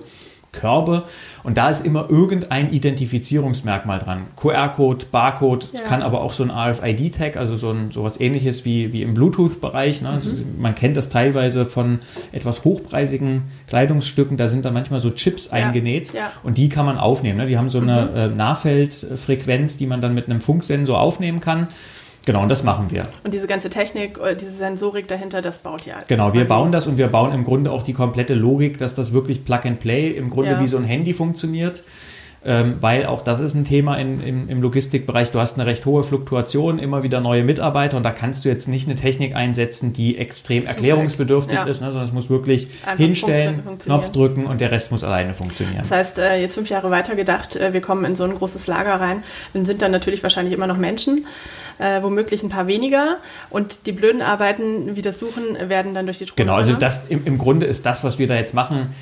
Körbe 0.60 1.04
und 1.44 1.58
da 1.58 1.70
ist 1.70 1.86
immer 1.86 2.10
irgendein 2.10 2.72
Identifizierungsmerkmal 2.72 4.00
dran. 4.00 4.28
QR-Code, 4.36 5.06
Barcode, 5.12 5.70
ja. 5.74 5.82
kann 5.82 6.02
aber 6.02 6.22
auch 6.22 6.34
so 6.34 6.44
ein 6.44 6.52
RFID-Tag, 6.52 7.38
also 7.38 7.56
so 7.56 7.72
ein, 7.72 7.92
sowas 7.92 8.20
ähnliches 8.20 8.66
wie, 8.66 8.92
wie 8.94 9.02
im 9.02 9.14
Bluetooth-Bereich. 9.14 10.02
Ne? 10.02 10.10
Mhm. 10.10 10.16
Also 10.16 10.30
man 10.58 10.76
kennt 10.76 10.98
das 10.98 11.10
teilweise 11.10 11.66
von 11.66 12.00
etwas 12.32 12.64
hochpreisigen 12.64 13.44
Kleidungsstücken, 13.68 14.38
da 14.38 14.48
sind 14.48 14.66
dann 14.66 14.74
manchmal 14.74 15.00
so 15.00 15.12
Chips 15.12 15.48
ja. 15.48 15.54
eingenäht 15.54 16.14
ja. 16.14 16.32
und 16.44 16.58
die 16.58 16.70
kann 16.70 16.86
man 16.86 16.98
aufnehmen. 16.98 17.38
Ne? 17.38 17.46
Die 17.48 17.58
haben 17.58 17.70
so 17.70 17.80
eine 17.80 18.10
mhm. 18.12 18.18
äh, 18.18 18.28
Nahfeldfrequenz, 18.28 19.78
die 19.78 19.88
man 19.88 20.02
dann 20.02 20.14
mit 20.14 20.26
einem 20.26 20.42
Funksensor 20.42 21.00
aufnehmen 21.00 21.40
kann. 21.40 21.68
Genau, 22.28 22.42
und 22.42 22.50
das 22.50 22.62
machen 22.62 22.92
wir. 22.92 23.08
Und 23.24 23.34
diese 23.34 23.48
ganze 23.48 23.70
Technik, 23.70 24.20
äh, 24.20 24.36
diese 24.36 24.52
Sensorik 24.52 25.08
dahinter, 25.08 25.42
das 25.42 25.60
baut 25.60 25.88
ihr. 25.88 25.96
Genau, 26.10 26.34
wir 26.34 26.44
bauen 26.44 26.74
das 26.74 26.86
und 26.86 26.98
wir 26.98 27.08
bauen 27.08 27.32
im 27.32 27.46
Grunde 27.46 27.72
auch 27.72 27.84
die 27.84 27.94
komplette 27.94 28.34
Logik, 28.34 28.78
dass 28.78 28.94
das 28.94 29.14
wirklich 29.14 29.46
Plug 29.46 29.62
and 29.64 29.80
Play 29.80 30.10
im 30.10 30.30
Grunde 30.30 30.52
ja. 30.52 30.60
wie 30.60 30.68
so 30.68 30.76
ein 30.76 30.84
Handy 30.84 31.14
funktioniert. 31.14 31.84
Ähm, 32.46 32.76
weil 32.82 33.06
auch 33.06 33.24
das 33.24 33.40
ist 33.40 33.56
ein 33.56 33.66
Thema 33.66 33.96
in, 33.96 34.22
in, 34.22 34.50
im 34.50 34.62
Logistikbereich. 34.62 35.32
Du 35.32 35.40
hast 35.40 35.56
eine 35.56 35.66
recht 35.66 35.86
hohe 35.86 36.04
Fluktuation, 36.04 36.80
immer 36.80 37.02
wieder 37.02 37.20
neue 37.20 37.44
Mitarbeiter 37.44 37.98
und 37.98 38.04
da 38.04 38.12
kannst 38.12 38.46
du 38.46 38.50
jetzt 38.50 38.68
nicht 38.68 38.88
eine 38.88 38.96
Technik 38.96 39.36
einsetzen, 39.36 39.92
die 39.92 40.18
extrem 40.18 40.64
erklärungsbedürftig 40.64 41.58
ja. 41.58 41.64
ist, 41.64 41.82
ne, 41.82 41.88
sondern 41.88 42.04
es 42.04 42.14
muss 42.14 42.30
wirklich 42.30 42.68
Einfach 42.86 43.04
hinstellen, 43.04 43.64
Knopf 43.80 44.12
drücken 44.12 44.46
und 44.46 44.62
der 44.62 44.72
Rest 44.72 44.92
muss 44.92 45.04
alleine 45.04 45.34
funktionieren. 45.34 45.80
Das 45.80 45.92
heißt, 45.92 46.20
äh, 46.20 46.40
jetzt 46.40 46.54
fünf 46.54 46.70
Jahre 46.70 46.92
weiter 46.92 47.16
gedacht, 47.16 47.56
äh, 47.56 47.74
wir 47.74 47.82
kommen 47.82 48.06
in 48.06 48.16
so 48.16 48.24
ein 48.24 48.36
großes 48.36 48.68
Lager 48.68 48.96
rein, 49.02 49.24
dann 49.54 49.66
sind 49.66 49.82
da 49.82 49.90
natürlich 49.90 50.22
wahrscheinlich 50.22 50.54
immer 50.54 50.68
noch 50.68 50.78
Menschen 50.78 51.26
äh, 51.80 52.02
womöglich 52.02 52.44
ein 52.44 52.50
paar 52.50 52.68
weniger. 52.68 53.18
Und 53.50 53.86
die 53.86 53.92
blöden 53.92 54.22
Arbeiten, 54.22 54.96
wie 54.96 55.02
das 55.02 55.20
Suchen, 55.20 55.44
werden 55.70 55.94
dann 55.94 56.06
durch 56.06 56.20
die 56.20 56.26
Drohne. 56.26 56.36
Genau, 56.38 56.56
also 56.56 56.74
das 56.74 57.06
im, 57.08 57.26
im 57.26 57.38
Grunde 57.38 57.66
ist 57.66 57.86
das, 57.86 58.04
was 58.04 58.20
wir 58.20 58.28
da 58.28 58.36
jetzt 58.36 58.54
machen, 58.54 58.94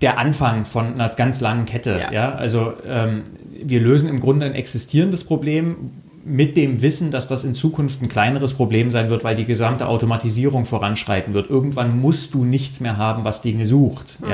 der 0.00 0.18
Anfang 0.18 0.64
von 0.64 0.94
einer 0.94 1.08
ganz 1.10 1.40
langen 1.40 1.66
Kette. 1.66 1.98
Ja. 1.98 2.12
ja? 2.12 2.32
Also 2.34 2.74
ähm, 2.86 3.22
wir 3.52 3.80
lösen 3.80 4.08
im 4.08 4.20
Grunde 4.20 4.46
ein 4.46 4.54
existierendes 4.54 5.24
Problem 5.24 5.92
mit 6.24 6.56
dem 6.56 6.82
Wissen, 6.82 7.10
dass 7.10 7.28
das 7.28 7.44
in 7.44 7.54
Zukunft 7.54 8.02
ein 8.02 8.08
kleineres 8.08 8.52
Problem 8.52 8.90
sein 8.90 9.10
wird, 9.10 9.24
weil 9.24 9.34
die 9.34 9.46
gesamte 9.46 9.86
Automatisierung 9.86 10.64
voranschreiten 10.64 11.34
wird. 11.34 11.48
Irgendwann 11.48 12.00
musst 12.00 12.34
du 12.34 12.44
nichts 12.44 12.80
mehr 12.80 12.98
haben, 12.98 13.24
was 13.24 13.42
Dinge 13.42 13.66
sucht. 13.66 14.20
Mhm. 14.20 14.26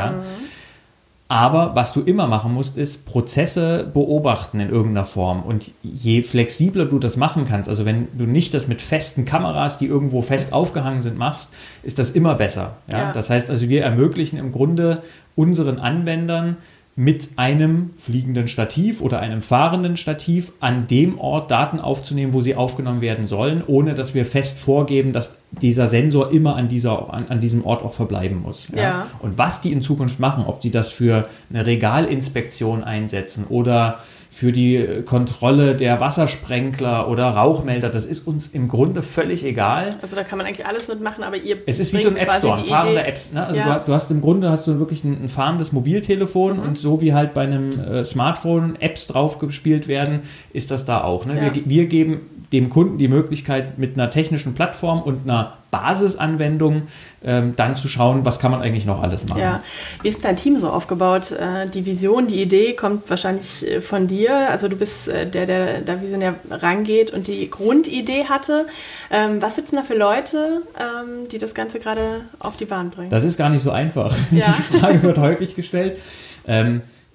Aber 1.29 1.75
was 1.75 1.93
du 1.93 2.03
immer 2.03 2.29
machen 2.29 2.55
musst, 2.55 2.77
ist 2.77 3.05
Prozesse 3.05 3.91
beobachten 3.93 4.61
in 4.61 4.71
irgendeiner 4.71 5.05
Form. 5.05 5.43
Und 5.43 5.73
je 5.83 6.23
flexibler 6.23 6.87
du 6.87 7.01
das 7.01 7.17
machen 7.17 7.47
kannst, 7.49 7.69
also 7.69 7.85
wenn 7.85 8.07
du 8.17 8.27
nicht 8.27 8.55
das 8.55 8.69
mit 8.69 8.81
festen 8.81 9.25
Kameras, 9.25 9.79
die 9.79 9.87
irgendwo 9.87 10.23
fest 10.23 10.53
aufgehangen 10.53 11.03
sind, 11.03 11.19
machst, 11.19 11.53
ist 11.83 11.99
das 11.99 12.13
immer 12.13 12.37
besser. 12.37 12.77
Ja? 12.93 12.99
Ja. 12.99 13.13
Das 13.13 13.29
heißt 13.29 13.51
also, 13.51 13.69
wir 13.69 13.83
ermöglichen 13.83 14.39
im 14.39 14.53
Grunde 14.53 15.03
unseren 15.35 15.81
Anwendern, 15.81 16.59
mit 16.99 17.29
einem 17.37 17.91
fliegenden 17.97 18.49
Stativ 18.49 19.03
oder 19.03 19.21
einem 19.21 19.43
fahrenden 19.43 19.99
Stativ 19.99 20.53
an 20.61 20.87
dem 20.87 21.19
Ort 21.19 21.51
Daten 21.51 21.79
aufzunehmen, 21.79 22.33
wo 22.33 22.41
sie 22.41 22.55
aufgenommen 22.55 23.03
werden 23.03 23.27
sollen, 23.27 23.63
ohne 23.67 23.93
dass 23.93 24.15
wir 24.15 24.25
fest 24.25 24.59
vorgeben, 24.59 25.13
dass 25.13 25.37
dieser 25.51 25.89
Sensor 25.89 26.33
immer 26.33 26.57
an, 26.57 26.69
dieser, 26.69 27.13
an, 27.13 27.29
an 27.29 27.41
diesem 27.41 27.67
Ort 27.67 27.83
auch 27.83 27.93
verbleiben 27.93 28.41
muss. 28.41 28.69
Ja? 28.75 28.81
Ja. 28.81 29.07
Und 29.21 29.37
was 29.37 29.61
die 29.61 29.73
in 29.73 29.83
Zukunft 29.83 30.21
machen, 30.21 30.45
ob 30.47 30.63
sie 30.63 30.71
das 30.71 30.91
für 30.91 31.29
eine 31.51 31.67
Regalinspektion 31.67 32.83
einsetzen 32.83 33.45
oder 33.47 33.99
für 34.37 34.53
die 34.53 35.03
Kontrolle 35.07 35.77
der 35.77 35.99
Wassersprenkler 35.99 37.09
oder 37.09 37.27
Rauchmelder, 37.29 37.89
das 37.89 38.05
ist 38.05 38.27
uns 38.27 38.49
im 38.49 38.69
Grunde 38.69 39.01
völlig 39.01 39.43
egal. 39.47 39.97
Also 40.03 40.15
da 40.15 40.25
kann 40.25 40.37
man 40.37 40.47
eigentlich 40.47 40.67
alles 40.67 40.89
mitmachen, 40.89 41.25
aber 41.25 41.39
ihr 41.39 41.57
Es 41.65 41.81
ist 41.81 41.95
wie 41.95 42.03
so 42.03 42.11
ein 42.11 42.19
App 42.19 42.31
Store, 42.31 42.59
ein 42.59 42.65
fahrender 42.65 43.09
App. 43.09 43.19
Ne? 43.33 43.47
Also 43.47 43.61
ja. 43.61 43.65
du, 43.65 43.73
hast, 43.73 43.89
du, 43.89 43.95
hast, 43.95 44.11
im 44.11 44.21
Grunde 44.21 44.51
hast 44.51 44.67
du 44.67 44.79
wirklich 44.79 45.05
ein, 45.05 45.23
ein 45.23 45.29
fahrendes 45.31 45.73
Mobiltelefon 45.73 46.59
mhm. 46.59 46.63
und 46.65 46.79
so 46.79 47.01
wie 47.01 47.15
halt 47.15 47.33
bei 47.33 47.45
einem 47.45 47.71
äh, 47.81 48.05
Smartphone 48.05 48.77
Apps 48.79 49.07
draufgespielt 49.07 49.89
werden, 49.89 50.21
ist 50.53 50.71
das 50.71 50.85
da 50.85 51.03
auch. 51.03 51.25
Ne? 51.25 51.39
Ja. 51.39 51.55
Wir, 51.55 51.63
wir 51.65 51.87
geben 51.87 52.21
dem 52.53 52.69
Kunden 52.69 52.99
die 52.99 53.09
Möglichkeit, 53.09 53.79
mit 53.79 53.95
einer 53.95 54.11
technischen 54.11 54.53
Plattform 54.53 55.01
und 55.01 55.23
einer 55.25 55.55
Basisanwendung 55.83 56.83
ähm, 57.25 57.55
dann 57.57 57.77
zu 57.77 57.89
schauen, 57.89 58.25
was 58.25 58.39
kann 58.39 58.51
man 58.51 58.63
eigentlich 58.63 58.87
noch 58.87 59.03
alles 59.03 59.27
machen. 59.29 59.41
Ja. 59.41 59.63
Wie 60.03 60.09
ist 60.09 60.25
dein 60.25 60.37
Team 60.37 60.59
so 60.59 60.69
aufgebaut? 60.69 61.33
Äh, 61.33 61.69
die 61.69 61.85
Vision, 61.85 62.27
die 62.27 62.41
Idee 62.41 62.75
kommt 62.75 63.09
wahrscheinlich 63.11 63.67
äh, 63.67 63.81
von 63.81 64.07
dir. 64.07 64.51
Also 64.51 64.69
du 64.69 64.77
bist 64.77 65.09
äh, 65.09 65.27
der, 65.27 65.47
der 65.47 65.81
da 65.81 66.01
visionär 66.01 66.35
rangeht 66.51 67.13
und 67.13 67.27
die 67.27 67.51
Grundidee 67.51 68.25
hatte. 68.25 68.67
Ähm, 69.11 69.43
was 69.43 69.57
sitzen 69.57 69.77
da 69.77 69.83
für 69.83 69.97
Leute, 69.97 70.63
ähm, 70.79 71.29
die 71.31 71.39
das 71.39 71.55
Ganze 71.55 71.81
gerade 71.81 72.23
auf 72.39 72.57
die 72.57 72.67
Bahn 72.67 72.91
bringen? 72.91 73.11
Das 73.11 73.25
ist 73.25 73.37
gar 73.37 73.51
nicht 73.51 73.63
so 73.63 73.71
einfach. 73.71 74.15
Ja. 74.31 74.47
Die 74.57 74.79
Frage 74.79 75.03
wird 75.03 75.19
häufig 75.19 75.55
gestellt. 75.55 75.99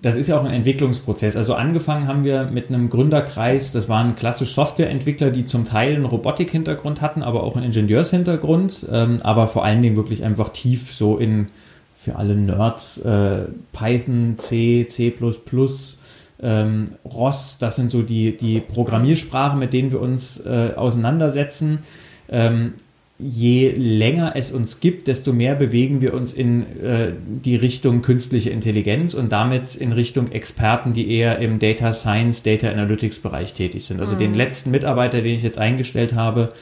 Das 0.01 0.15
ist 0.15 0.27
ja 0.27 0.39
auch 0.39 0.43
ein 0.43 0.51
Entwicklungsprozess. 0.51 1.36
Also 1.36 1.53
angefangen 1.53 2.08
haben 2.08 2.24
wir 2.24 2.46
mit 2.46 2.70
einem 2.70 2.89
Gründerkreis, 2.89 3.72
das 3.72 3.88
waren 3.88 4.15
klassisch 4.15 4.53
Softwareentwickler, 4.53 5.29
die 5.29 5.46
zum 5.46 5.65
Teil 5.65 5.93
einen 5.93 6.05
Robotik-Hintergrund 6.05 7.01
hatten, 7.01 7.22
aber 7.22 7.43
auch 7.43 7.55
einen 7.55 7.65
Ingenieurshintergrund, 7.65 8.88
ähm, 8.91 9.20
aber 9.22 9.48
vor 9.48 9.63
allen 9.63 9.81
Dingen 9.84 9.96
wirklich 9.96 10.24
einfach 10.24 10.50
tief 10.50 10.91
so 10.91 11.17
in, 11.17 11.50
für 11.93 12.15
alle 12.15 12.36
Nerds, 12.36 12.98
äh, 13.00 13.43
Python, 13.74 14.36
C, 14.38 14.88
C++, 14.89 15.13
ähm, 16.41 16.91
ROS, 17.05 17.60
das 17.60 17.75
sind 17.75 17.91
so 17.91 18.01
die, 18.01 18.36
die 18.36 18.60
Programmiersprachen, 18.60 19.60
mit 19.60 19.72
denen 19.72 19.91
wir 19.91 20.01
uns 20.01 20.39
äh, 20.39 20.72
auseinandersetzen. 20.75 21.79
Ähm, 22.27 22.74
je 23.22 23.72
länger 23.72 24.34
es 24.36 24.51
uns 24.51 24.80
gibt, 24.80 25.08
desto 25.08 25.34
mehr 25.34 25.56
bewegen 25.56 26.01
wir 26.01 26.13
uns 26.13 26.34
in 26.34 26.66
äh, 26.82 27.12
die 27.25 27.56
Richtung 27.56 28.01
künstliche 28.01 28.50
Intelligenz 28.50 29.13
und 29.13 29.32
damit 29.32 29.75
in 29.75 29.92
Richtung 29.92 30.32
Experten, 30.32 30.94
die 30.94 31.12
eher 31.12 31.40
im 31.40 31.60
Data 31.60 31.94
Science, 31.94 32.44
Data 32.44 32.70
Analytics 32.70 33.20
Bereich 33.20 33.54
tätig 33.54 33.86
sind. 33.86 34.00
Also 34.00 34.16
mhm. 34.16 34.20
den 34.20 34.34
letzten 34.34 34.72
Mitarbeiter, 34.72 35.22
den 35.22 35.36
ich 35.36 35.44
jetzt 35.44 35.60
eingestellt 35.60 36.16
habe, 36.16 36.54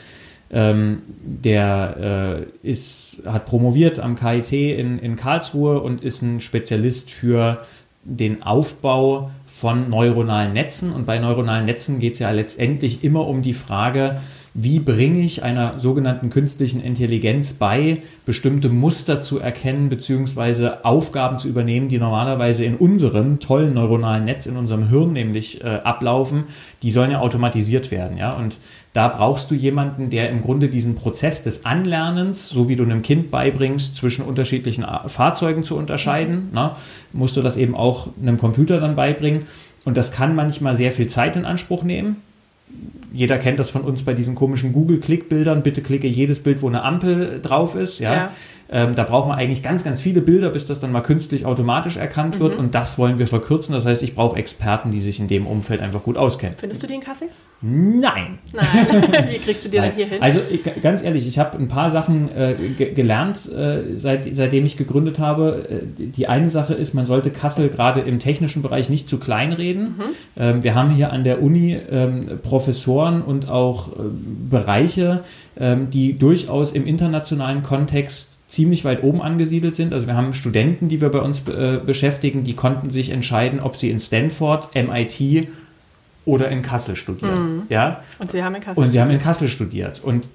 ähm, 0.51 1.03
der 1.21 2.47
äh, 2.63 2.67
ist, 2.67 3.23
hat 3.25 3.45
promoviert 3.45 3.99
am 3.99 4.15
KIT 4.15 4.51
in, 4.51 4.99
in 4.99 5.15
Karlsruhe 5.15 5.79
und 5.79 6.01
ist 6.01 6.21
ein 6.21 6.39
Spezialist 6.39 7.11
für 7.11 7.65
den 8.03 8.43
Aufbau 8.43 9.29
von 9.45 9.89
neuronalen 9.89 10.53
Netzen. 10.53 10.91
Und 10.91 11.05
bei 11.05 11.19
neuronalen 11.19 11.65
Netzen 11.65 11.99
geht 11.99 12.13
es 12.13 12.19
ja 12.19 12.31
letztendlich 12.31 13.03
immer 13.03 13.27
um 13.27 13.41
die 13.41 13.53
Frage, 13.53 14.19
wie 14.53 14.79
bringe 14.79 15.19
ich 15.19 15.43
einer 15.43 15.79
sogenannten 15.79 16.29
künstlichen 16.29 16.81
Intelligenz 16.81 17.53
bei, 17.53 18.01
bestimmte 18.25 18.69
Muster 18.69 19.21
zu 19.21 19.39
erkennen 19.39 19.89
bzw. 19.89 20.71
Aufgaben 20.83 21.37
zu 21.37 21.47
übernehmen, 21.47 21.89
die 21.89 21.99
normalerweise 21.99 22.65
in 22.65 22.75
unserem 22.75 23.39
tollen 23.39 23.73
neuronalen 23.73 24.25
Netz, 24.25 24.47
in 24.47 24.57
unserem 24.57 24.89
Hirn 24.89 25.13
nämlich 25.13 25.63
äh, 25.63 25.67
ablaufen, 25.67 26.45
die 26.81 26.91
sollen 26.91 27.11
ja 27.11 27.19
automatisiert 27.19 27.91
werden. 27.91 28.17
Ja? 28.17 28.31
Und 28.31 28.57
da 28.93 29.07
brauchst 29.07 29.51
du 29.51 29.55
jemanden, 29.55 30.09
der 30.09 30.29
im 30.29 30.41
Grunde 30.41 30.67
diesen 30.67 30.95
Prozess 30.95 31.43
des 31.43 31.65
Anlernens, 31.65 32.49
so 32.49 32.67
wie 32.67 32.75
du 32.75 32.83
einem 32.83 33.03
Kind 33.03 33.29
beibringst, 33.29 33.95
zwischen 33.95 34.25
unterschiedlichen 34.25 34.85
Fahrzeugen 35.05 35.63
zu 35.63 35.77
unterscheiden, 35.77 36.47
mhm. 36.47 36.55
ne, 36.55 36.71
musst 37.13 37.37
du 37.37 37.41
das 37.41 37.55
eben 37.55 37.75
auch 37.75 38.09
einem 38.19 38.37
Computer 38.37 38.79
dann 38.79 38.95
beibringen. 38.95 39.43
Und 39.85 39.95
das 39.95 40.11
kann 40.11 40.35
manchmal 40.35 40.75
sehr 40.75 40.91
viel 40.91 41.07
Zeit 41.07 41.35
in 41.35 41.45
Anspruch 41.45 41.83
nehmen 41.83 42.17
jeder 43.11 43.37
kennt 43.37 43.59
das 43.59 43.69
von 43.69 43.81
uns 43.81 44.03
bei 44.03 44.13
diesen 44.13 44.35
komischen 44.35 44.71
Google-Klick-Bildern. 44.73 45.63
Bitte 45.63 45.81
klicke 45.81 46.07
jedes 46.07 46.41
Bild, 46.41 46.61
wo 46.61 46.67
eine 46.67 46.83
Ampel 46.83 47.41
drauf 47.41 47.75
ist. 47.75 47.99
Ja. 47.99 48.13
ja. 48.13 48.31
Ähm, 48.71 48.93
da 48.93 49.03
braucht 49.03 49.27
man 49.27 49.37
eigentlich 49.37 49.63
ganz, 49.63 49.83
ganz 49.83 49.99
viele 49.99 50.21
Bilder, 50.21 50.51
bis 50.51 50.67
das 50.67 50.79
dann 50.79 50.91
mal 50.91 51.01
künstlich 51.01 51.45
automatisch 51.45 51.97
erkannt 51.97 52.35
mhm. 52.35 52.43
wird. 52.43 52.55
Und 52.55 52.75
das 52.75 52.99
wollen 52.99 53.17
wir 53.17 53.27
verkürzen. 53.27 53.73
Das 53.73 53.85
heißt, 53.85 54.03
ich 54.03 54.13
brauche 54.13 54.37
Experten, 54.37 54.91
die 54.91 54.99
sich 54.99 55.19
in 55.19 55.27
dem 55.27 55.47
Umfeld 55.47 55.81
einfach 55.81 56.03
gut 56.03 56.17
auskennen. 56.17 56.55
Findest 56.59 56.83
du 56.83 56.87
die 56.87 56.95
in 56.95 57.01
Kassel? 57.01 57.29
Nein. 57.61 58.39
Nein. 58.53 59.27
Wie 59.27 59.37
kriegst 59.37 59.65
du 59.65 59.69
dir 59.69 59.81
Nein. 59.81 59.89
denn 59.89 59.97
hier 59.97 60.07
hin? 60.07 60.21
Also 60.21 60.39
ich, 60.49 60.61
ganz 60.81 61.03
ehrlich, 61.03 61.27
ich 61.27 61.39
habe 61.39 61.57
ein 61.57 61.67
paar 61.67 61.89
Sachen 61.89 62.29
äh, 62.33 62.55
gelernt, 62.93 63.51
äh, 63.51 63.97
seit, 63.97 64.33
seitdem 64.33 64.65
ich 64.65 64.77
gegründet 64.77 65.19
habe. 65.19 65.67
Äh, 65.69 66.05
die 66.07 66.27
eine 66.27 66.49
Sache 66.49 66.73
ist, 66.73 66.93
man 66.93 67.05
sollte 67.05 67.31
Kassel 67.31 67.67
gerade 67.67 67.99
im 67.99 68.19
technischen 68.19 68.61
Bereich 68.61 68.89
nicht 68.89 69.09
zu 69.09 69.19
klein 69.19 69.51
reden. 69.51 69.95
Mhm. 69.97 70.03
Ähm, 70.37 70.63
wir 70.63 70.73
haben 70.73 70.91
hier 70.91 71.11
an 71.11 71.25
der 71.25 71.41
Uni 71.41 71.77
ähm, 71.91 72.39
Professoren 72.41 73.21
und 73.21 73.49
auch 73.49 73.89
äh, 73.91 74.03
Bereiche, 74.49 75.25
ähm, 75.59 75.89
die 75.89 76.17
durchaus 76.17 76.71
im 76.71 76.87
internationalen 76.87 77.61
Kontext 77.61 78.39
ziemlich 78.47 78.85
weit 78.85 79.03
oben 79.03 79.21
angesiedelt 79.21 79.75
sind. 79.75 79.93
Also 79.93 80.07
wir 80.07 80.15
haben 80.15 80.33
Studenten, 80.33 80.87
die 80.87 81.01
wir 81.01 81.09
bei 81.09 81.19
uns 81.19 81.47
äh, 81.47 81.79
beschäftigen, 81.85 82.45
die 82.45 82.53
konnten 82.53 82.89
sich 82.89 83.09
entscheiden, 83.09 83.59
ob 83.59 83.75
sie 83.75 83.91
in 83.91 83.99
Stanford, 83.99 84.69
MIT 84.73 85.49
oder 86.25 86.49
in 86.49 86.61
Kassel 86.61 86.95
studieren. 86.95 87.55
Mhm. 87.55 87.63
Ja? 87.69 88.03
Und 88.19 88.31
Sie 88.31 88.43
haben 88.43 88.55
in 88.55 88.61
Kassel 88.61 88.83
Und 88.83 88.89
Sie 88.89 89.01
haben 89.01 89.11
in 89.11 89.19
Kassel 89.19 89.47
studiert. 89.47 90.01
Und 90.03 90.27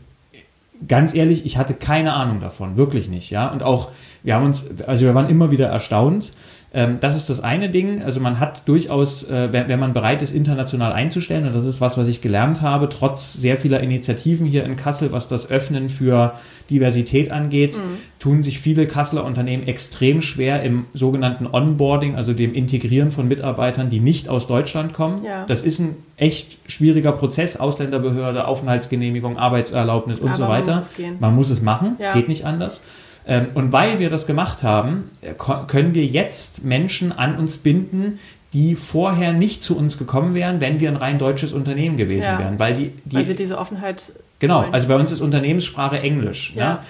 ganz 0.89 1.15
ehrlich, 1.15 1.45
ich 1.45 1.57
hatte 1.57 1.75
keine 1.75 2.15
Ahnung 2.15 2.41
davon, 2.41 2.77
wirklich 2.77 3.09
nicht. 3.09 3.31
Ja? 3.31 3.49
Und 3.49 3.63
auch, 3.63 3.91
wir 4.25 4.35
haben 4.35 4.47
uns, 4.47 4.67
also 4.87 5.05
wir 5.05 5.15
waren 5.15 5.29
immer 5.29 5.51
wieder 5.51 5.69
erstaunt, 5.69 6.33
ähm, 6.77 6.97
das 6.99 7.15
ist 7.15 7.31
das 7.31 7.41
eine 7.41 7.71
Ding. 7.71 8.03
Also 8.03 8.19
man 8.19 8.41
hat 8.41 8.67
durchaus, 8.67 9.23
äh, 9.31 9.53
wenn, 9.53 9.69
wenn, 9.69 9.79
man 9.79 9.93
bereit 9.93 10.23
ist, 10.23 10.35
international 10.35 10.93
einzustellen, 10.93 11.47
und 11.47 11.55
das 11.55 11.65
ist 11.65 11.81
was, 11.81 11.97
was 11.97 12.09
ich 12.09 12.21
gelernt 12.21 12.63
habe, 12.63 12.89
trotz 12.89 13.35
sehr 13.35 13.57
vieler 13.57 13.79
Initiativen 13.81 14.45
hier 14.45 14.65
in 14.65 14.75
Kassel, 14.75 15.13
was 15.13 15.29
das 15.29 15.49
Öffnen 15.51 15.89
für 15.89 16.33
Diversität 16.71 17.31
angeht, 17.31 17.77
mhm. 17.77 17.99
tun 18.19 18.43
sich 18.43 18.59
viele 18.59 18.89
Kasseler 18.89 19.25
Unternehmen 19.25 19.69
extrem 19.69 20.21
schwer 20.21 20.65
im 20.65 20.87
sogenannten 20.93 21.47
Onboarding, 21.47 22.17
also 22.17 22.33
dem 22.33 22.53
Integrieren 22.55 23.13
von 23.13 23.29
Mitarbeitern, 23.29 23.89
die 23.89 24.01
nicht 24.01 24.29
aus 24.29 24.49
Deutschland 24.49 24.95
kommen. 24.95 25.23
Ja. 25.25 25.45
Das 25.47 25.63
ist 25.63 25.79
ein 25.79 25.95
echt 26.17 26.59
schwieriger 26.67 27.13
Prozess, 27.13 27.57
Ausländerbehörde, 27.57 28.49
Aufenthaltsgenehmigung, 28.49 29.39
Arbeitserlaubnis 29.39 30.19
und 30.19 30.31
Aber 30.31 30.37
so 30.37 30.49
weiter. 30.49 30.73
Man 30.73 31.11
muss, 31.13 31.21
man 31.21 31.35
muss 31.37 31.51
es 31.51 31.63
machen, 31.63 31.97
ja. 32.01 32.15
geht 32.15 32.27
nicht 32.27 32.45
anders. 32.45 32.83
Ähm, 33.27 33.47
und 33.55 33.73
weil 33.73 33.99
wir 33.99 34.11
das 34.11 34.27
gemacht 34.27 34.63
haben, 34.63 35.11
äh, 35.23 35.33
können 35.67 35.95
wir 35.95 36.05
jetzt 36.05 36.65
Menschen 36.65 37.13
an 37.13 37.37
uns 37.37 37.59
binden, 37.59 38.19
die 38.53 38.77
vorher 38.77 39.33
nicht 39.33 39.63
zu 39.63 39.77
uns 39.77 39.99
gekommen 39.99 40.35
wären, 40.35 40.61
wenn 40.61 40.79
wir 40.79 40.89
ein 40.89 40.97
rein 40.97 41.19
deutsches 41.19 41.53
Unternehmen 41.53 41.97
gewesen 41.97 42.23
ja. 42.23 42.39
wären. 42.39 42.59
Weil, 42.59 42.75
die, 42.75 42.93
die, 43.05 43.17
weil 43.17 43.29
wir 43.29 43.35
diese 43.35 43.59
Offenheit. 43.59 44.13
Genau, 44.39 44.63
wollen. 44.63 44.75
also 44.75 44.89
bei 44.89 44.97
uns 44.97 45.11
ist 45.11 45.21
Unternehmenssprache 45.21 45.99
Englisch. 46.01 46.55
Ja. 46.55 46.63
ja. 46.63 46.85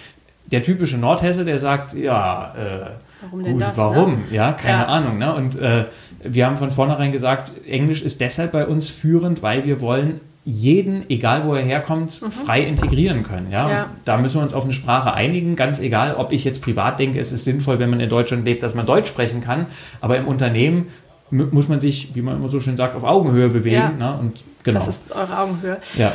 Der 0.50 0.62
typische 0.62 0.98
Nordhesse, 0.98 1.44
der 1.44 1.58
sagt, 1.58 1.94
ja, 1.94 2.54
äh, 2.54 2.90
warum 3.22 3.44
denn 3.44 3.52
gut, 3.54 3.62
das? 3.62 3.76
Warum? 3.76 4.12
Ne? 4.12 4.24
Ja, 4.30 4.52
keine 4.52 4.82
ja. 4.82 4.86
Ahnung. 4.86 5.18
Ne? 5.18 5.34
Und 5.34 5.58
äh, 5.58 5.86
wir 6.22 6.46
haben 6.46 6.56
von 6.56 6.70
vornherein 6.70 7.12
gesagt, 7.12 7.52
Englisch 7.66 8.02
ist 8.02 8.20
deshalb 8.20 8.52
bei 8.52 8.66
uns 8.66 8.88
führend, 8.88 9.42
weil 9.42 9.64
wir 9.64 9.80
wollen 9.80 10.20
jeden, 10.44 11.08
egal 11.08 11.44
wo 11.44 11.54
er 11.54 11.62
herkommt, 11.62 12.20
mhm. 12.20 12.30
frei 12.30 12.60
integrieren 12.60 13.22
können. 13.22 13.50
Ja? 13.50 13.70
ja. 13.70 13.90
da 14.04 14.18
müssen 14.18 14.38
wir 14.38 14.42
uns 14.42 14.52
auf 14.52 14.64
eine 14.64 14.72
Sprache 14.72 15.14
einigen, 15.14 15.56
ganz 15.56 15.80
egal, 15.80 16.16
ob 16.16 16.32
ich 16.32 16.44
jetzt 16.44 16.62
privat 16.62 16.98
denke, 16.98 17.18
es 17.18 17.32
ist 17.32 17.44
sinnvoll, 17.44 17.78
wenn 17.78 17.90
man 17.90 18.00
in 18.00 18.10
Deutschland 18.10 18.44
lebt, 18.44 18.62
dass 18.62 18.74
man 18.74 18.84
Deutsch 18.84 19.08
sprechen 19.08 19.40
kann, 19.40 19.66
aber 20.00 20.18
im 20.18 20.28
Unternehmen 20.28 20.88
muss 21.30 21.68
man 21.68 21.80
sich, 21.80 22.14
wie 22.14 22.22
man 22.22 22.36
immer 22.36 22.48
so 22.48 22.60
schön 22.60 22.76
sagt, 22.76 22.94
auf 22.94 23.02
Augenhöhe 23.02 23.48
bewegen. 23.48 23.76
Ja. 23.98 24.12
Ne? 24.12 24.18
Und 24.20 24.44
genau. 24.62 24.80
Das 24.80 24.88
ist 24.88 25.12
eure 25.12 25.38
Augenhöhe. 25.38 25.78
Ja. 25.96 26.12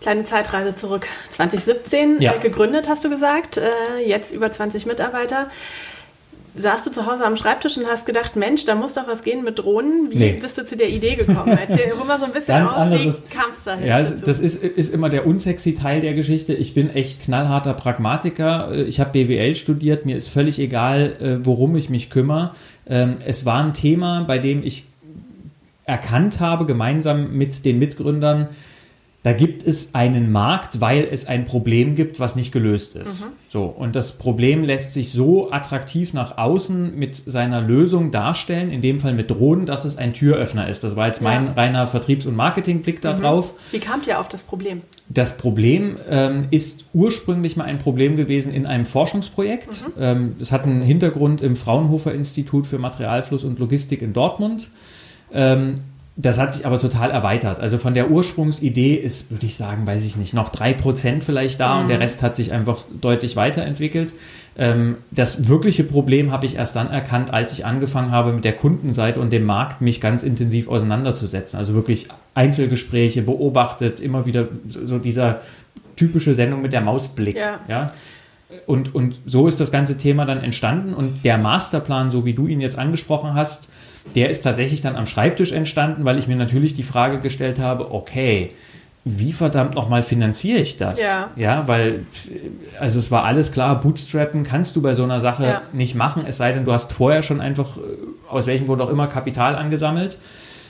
Kleine 0.00 0.24
Zeitreise 0.24 0.74
zurück. 0.74 1.06
2017 1.30 2.20
ja. 2.20 2.32
gegründet, 2.36 2.88
hast 2.88 3.04
du 3.04 3.10
gesagt. 3.10 3.58
Äh, 3.58 4.06
jetzt 4.06 4.32
über 4.32 4.50
20 4.50 4.86
Mitarbeiter 4.86 5.48
saßt 6.54 6.86
du 6.86 6.90
zu 6.90 7.06
Hause 7.06 7.24
am 7.24 7.36
Schreibtisch 7.36 7.78
und 7.78 7.86
hast 7.86 8.04
gedacht, 8.04 8.36
Mensch, 8.36 8.64
da 8.66 8.74
muss 8.74 8.92
doch 8.92 9.06
was 9.06 9.22
gehen 9.22 9.42
mit 9.42 9.58
Drohnen. 9.58 10.10
Wie 10.10 10.18
nee. 10.18 10.38
bist 10.40 10.58
du 10.58 10.66
zu 10.66 10.76
der 10.76 10.90
Idee 10.90 11.14
gekommen? 11.14 11.56
Erzähl 11.58 11.92
mal 12.06 12.18
so 12.18 12.26
ein 12.26 12.32
bisschen 12.32 12.54
Ganz 12.54 12.72
aus, 12.72 12.78
anders 12.78 13.02
wie 13.02 13.34
kam 13.34 13.50
es 13.50 13.64
dahin? 13.64 13.86
Ja, 13.86 13.98
das 13.98 14.40
ist, 14.40 14.62
ist 14.62 14.92
immer 14.92 15.08
der 15.08 15.26
unsexy 15.26 15.74
Teil 15.74 16.00
der 16.00 16.12
Geschichte. 16.12 16.52
Ich 16.52 16.74
bin 16.74 16.90
echt 16.90 17.22
knallharter 17.22 17.72
Pragmatiker. 17.74 18.72
Ich 18.72 19.00
habe 19.00 19.10
BWL 19.12 19.54
studiert. 19.54 20.04
Mir 20.04 20.16
ist 20.16 20.28
völlig 20.28 20.58
egal, 20.58 21.16
äh, 21.20 21.46
worum 21.46 21.74
ich 21.76 21.88
mich 21.88 22.10
kümmere. 22.10 22.52
Ähm, 22.86 23.14
es 23.24 23.46
war 23.46 23.62
ein 23.62 23.72
Thema, 23.72 24.24
bei 24.24 24.38
dem 24.38 24.62
ich 24.62 24.84
erkannt 25.84 26.40
habe, 26.40 26.66
gemeinsam 26.66 27.32
mit 27.36 27.64
den 27.64 27.78
Mitgründern, 27.78 28.48
da 29.22 29.32
gibt 29.32 29.64
es 29.64 29.94
einen 29.94 30.32
Markt, 30.32 30.80
weil 30.80 31.06
es 31.08 31.26
ein 31.26 31.44
Problem 31.44 31.94
gibt, 31.94 32.18
was 32.18 32.34
nicht 32.34 32.50
gelöst 32.50 32.96
ist. 32.96 33.24
Mhm. 33.24 33.28
So, 33.46 33.64
und 33.66 33.94
das 33.94 34.12
Problem 34.12 34.64
lässt 34.64 34.94
sich 34.94 35.12
so 35.12 35.52
attraktiv 35.52 36.12
nach 36.12 36.38
außen 36.38 36.98
mit 36.98 37.14
seiner 37.14 37.60
Lösung 37.60 38.10
darstellen, 38.10 38.72
in 38.72 38.82
dem 38.82 38.98
Fall 38.98 39.14
mit 39.14 39.30
Drohnen, 39.30 39.64
dass 39.64 39.84
es 39.84 39.96
ein 39.96 40.12
Türöffner 40.12 40.68
ist. 40.68 40.82
Das 40.82 40.96
war 40.96 41.06
jetzt 41.06 41.22
mein 41.22 41.46
ja. 41.46 41.52
reiner 41.52 41.86
Vertriebs- 41.86 42.26
und 42.26 42.34
Marketingblick 42.34 43.00
da 43.00 43.14
mhm. 43.14 43.20
drauf. 43.20 43.54
Wie 43.70 43.78
kamt 43.78 44.08
ihr 44.08 44.18
auf 44.18 44.28
das 44.28 44.42
Problem? 44.42 44.82
Das 45.08 45.38
Problem 45.38 45.98
ähm, 46.08 46.48
ist 46.50 46.86
ursprünglich 46.92 47.56
mal 47.56 47.64
ein 47.64 47.78
Problem 47.78 48.16
gewesen 48.16 48.52
in 48.52 48.66
einem 48.66 48.86
Forschungsprojekt. 48.86 49.84
Mhm. 49.86 50.02
Ähm, 50.02 50.36
es 50.40 50.50
hat 50.50 50.64
einen 50.64 50.82
Hintergrund 50.82 51.42
im 51.42 51.54
Fraunhofer 51.54 52.12
Institut 52.12 52.66
für 52.66 52.78
Materialfluss 52.78 53.44
und 53.44 53.60
Logistik 53.60 54.02
in 54.02 54.14
Dortmund. 54.14 54.68
Ähm, 55.32 55.74
das 56.14 56.38
hat 56.38 56.52
sich 56.52 56.66
aber 56.66 56.78
total 56.78 57.10
erweitert. 57.10 57.58
Also 57.58 57.78
von 57.78 57.94
der 57.94 58.10
Ursprungsidee 58.10 58.94
ist, 58.94 59.30
würde 59.30 59.46
ich 59.46 59.56
sagen, 59.56 59.86
weiß 59.86 60.04
ich 60.04 60.16
nicht, 60.16 60.34
noch 60.34 60.50
drei 60.50 60.74
Prozent 60.74 61.24
vielleicht 61.24 61.58
da 61.58 61.76
mhm. 61.76 61.82
und 61.82 61.88
der 61.88 61.96
mhm. 61.96 62.02
Rest 62.02 62.22
hat 62.22 62.36
sich 62.36 62.52
einfach 62.52 62.84
deutlich 63.00 63.34
weiterentwickelt. 63.34 64.12
Ähm, 64.58 64.98
das 65.10 65.48
wirkliche 65.48 65.84
Problem 65.84 66.30
habe 66.30 66.44
ich 66.44 66.56
erst 66.56 66.76
dann 66.76 66.90
erkannt, 66.90 67.32
als 67.32 67.54
ich 67.54 67.64
angefangen 67.64 68.10
habe, 68.10 68.34
mit 68.34 68.44
der 68.44 68.52
Kundenseite 68.52 69.20
und 69.20 69.32
dem 69.32 69.44
Markt 69.44 69.80
mich 69.80 70.02
ganz 70.02 70.22
intensiv 70.22 70.68
auseinanderzusetzen. 70.68 71.58
Also 71.58 71.72
wirklich 71.72 72.08
Einzelgespräche 72.34 73.22
beobachtet, 73.22 73.98
immer 74.00 74.26
wieder 74.26 74.48
so 74.68 74.98
dieser 74.98 75.40
typische 75.96 76.34
Sendung 76.34 76.60
mit 76.60 76.74
der 76.74 76.82
Mausblick. 76.82 77.36
Ja. 77.36 77.60
ja? 77.68 77.92
Und, 78.66 78.94
und 78.94 79.18
so 79.24 79.48
ist 79.48 79.60
das 79.60 79.72
ganze 79.72 79.96
Thema 79.96 80.26
dann 80.26 80.42
entstanden 80.42 80.92
und 80.92 81.24
der 81.24 81.38
Masterplan, 81.38 82.10
so 82.10 82.26
wie 82.26 82.34
du 82.34 82.46
ihn 82.46 82.60
jetzt 82.60 82.76
angesprochen 82.76 83.32
hast, 83.32 83.70
der 84.14 84.30
ist 84.30 84.42
tatsächlich 84.42 84.80
dann 84.80 84.96
am 84.96 85.06
Schreibtisch 85.06 85.52
entstanden, 85.52 86.04
weil 86.04 86.18
ich 86.18 86.28
mir 86.28 86.36
natürlich 86.36 86.74
die 86.74 86.82
Frage 86.82 87.20
gestellt 87.20 87.58
habe, 87.58 87.92
okay, 87.92 88.50
wie 89.04 89.32
verdammt 89.32 89.74
nochmal 89.74 90.02
finanziere 90.02 90.60
ich 90.60 90.76
das? 90.76 91.00
Ja. 91.02 91.30
ja, 91.34 91.66
weil, 91.66 92.06
also 92.78 93.00
es 93.00 93.10
war 93.10 93.24
alles 93.24 93.50
klar, 93.50 93.80
Bootstrappen 93.80 94.44
kannst 94.44 94.76
du 94.76 94.82
bei 94.82 94.94
so 94.94 95.02
einer 95.02 95.18
Sache 95.18 95.44
ja. 95.44 95.62
nicht 95.72 95.96
machen, 95.96 96.24
es 96.26 96.36
sei 96.36 96.52
denn, 96.52 96.64
du 96.64 96.72
hast 96.72 96.92
vorher 96.92 97.22
schon 97.22 97.40
einfach, 97.40 97.78
äh, 97.78 97.80
aus 98.28 98.46
welchem 98.46 98.66
Grund 98.66 98.80
auch 98.80 98.90
immer, 98.90 99.08
Kapital 99.08 99.56
angesammelt. 99.56 100.18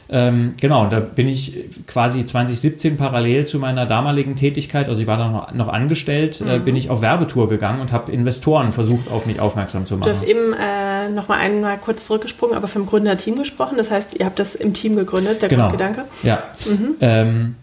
Ähm, 0.08 0.54
genau, 0.60 0.86
da 0.86 1.00
bin 1.00 1.26
ich 1.26 1.86
quasi 1.86 2.26
2017 2.26 2.96
parallel 2.96 3.46
zu 3.46 3.58
meiner 3.58 3.86
damaligen 3.86 4.36
Tätigkeit, 4.36 4.88
also 4.88 5.00
ich 5.00 5.06
war 5.06 5.16
da 5.16 5.30
noch, 5.30 5.54
noch 5.54 5.68
angestellt, 5.68 6.40
äh, 6.40 6.44
mhm. 6.44 6.50
äh, 6.50 6.58
bin 6.58 6.76
ich 6.76 6.90
auf 6.90 7.00
Werbetour 7.00 7.48
gegangen 7.48 7.80
und 7.80 7.92
habe 7.92 8.12
Investoren 8.12 8.72
versucht, 8.72 9.10
auf 9.10 9.26
mich 9.26 9.40
aufmerksam 9.40 9.86
zu 9.86 9.96
machen. 9.96 10.10
Du 10.10 10.16
hast 10.16 10.24
eben 10.24 10.52
äh, 10.52 11.08
noch 11.08 11.28
mal 11.28 11.38
einmal 11.38 11.78
kurz 11.78 12.06
zurückgesprungen, 12.06 12.56
aber 12.56 12.68
vom 12.68 12.86
Gründerteam 12.86 13.36
gesprochen. 13.36 13.76
Das 13.78 13.90
heißt, 13.90 14.14
ihr 14.14 14.26
habt 14.26 14.38
das 14.38 14.54
im 14.54 14.74
Team 14.74 14.96
gegründet, 14.96 15.42
der 15.42 15.48
genau. 15.48 15.68
Grundgedanke? 15.68 16.04
Ja. 16.22 16.42
Mhm. 16.66 16.94
Ähm, 17.00 17.54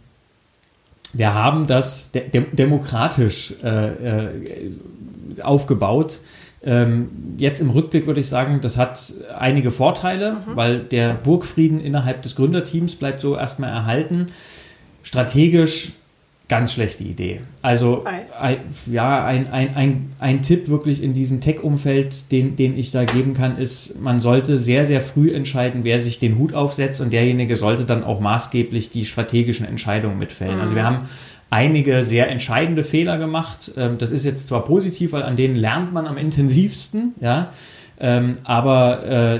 wir 1.13 1.34
haben 1.34 1.67
das 1.67 2.12
de 2.12 2.46
demokratisch 2.51 3.53
äh, 3.63 3.88
äh, 3.88 4.29
aufgebaut. 5.41 6.19
Ähm, 6.63 7.09
jetzt 7.37 7.61
im 7.61 7.69
Rückblick 7.69 8.05
würde 8.05 8.19
ich 8.19 8.27
sagen, 8.27 8.59
das 8.61 8.77
hat 8.77 9.13
einige 9.37 9.71
Vorteile, 9.71 10.33
mhm. 10.33 10.55
weil 10.55 10.79
der 10.79 11.13
Burgfrieden 11.13 11.79
innerhalb 11.79 12.21
des 12.21 12.35
Gründerteams 12.35 12.95
bleibt 12.95 13.21
so 13.21 13.37
erstmal 13.37 13.69
erhalten. 13.69 14.27
Strategisch 15.03 15.93
ganz 16.49 16.73
schlechte 16.73 17.03
Idee. 17.03 17.41
Also 17.61 18.05
ein, 18.41 18.57
ja, 18.91 19.23
ein, 19.23 19.49
ein, 19.49 19.75
ein, 19.75 20.11
ein 20.17 20.41
Tipp 20.41 20.67
wirklich 20.67 21.01
in 21.01 21.13
diesem 21.13 21.41
Tech-Umfeld, 21.41 22.31
den, 22.31 22.55
den 22.55 22.75
ich 22.75 22.91
da 22.91 23.05
geben 23.05 23.35
kann, 23.35 23.57
ist, 23.57 24.01
man 24.01 24.19
sollte 24.19 24.57
sehr, 24.57 24.85
sehr 24.85 24.99
früh 24.99 25.31
entscheiden, 25.31 25.83
wer 25.83 25.99
sich 25.99 26.19
den 26.19 26.39
Hut 26.39 26.55
aufsetzt 26.55 27.01
und 27.01 27.13
derjenige 27.13 27.55
sollte 27.55 27.85
dann 27.85 28.03
auch 28.03 28.19
maßgeblich 28.19 28.89
die 28.89 29.05
strategischen 29.05 29.65
Entscheidungen 29.65 30.17
mitfällen. 30.17 30.55
Mhm. 30.55 30.61
Also 30.61 30.75
wir 30.75 30.83
haben 30.83 31.07
einige 31.50 32.03
sehr 32.03 32.29
entscheidende 32.29 32.84
Fehler 32.84 33.18
gemacht. 33.18 33.72
Ähm, 33.77 33.98
das 33.98 34.12
ist 34.12 34.25
jetzt 34.25 34.48
zwar 34.48 34.63
positiv, 34.63 35.13
weil 35.13 35.24
an 35.24 35.36
denen 35.36 35.56
lernt 35.56 35.94
man 35.94 36.08
am 36.08 36.18
intensivsten, 36.18 37.13
ja, 37.20 37.51
ähm, 38.00 38.34
aber 38.44 39.03
äh, 39.06 39.39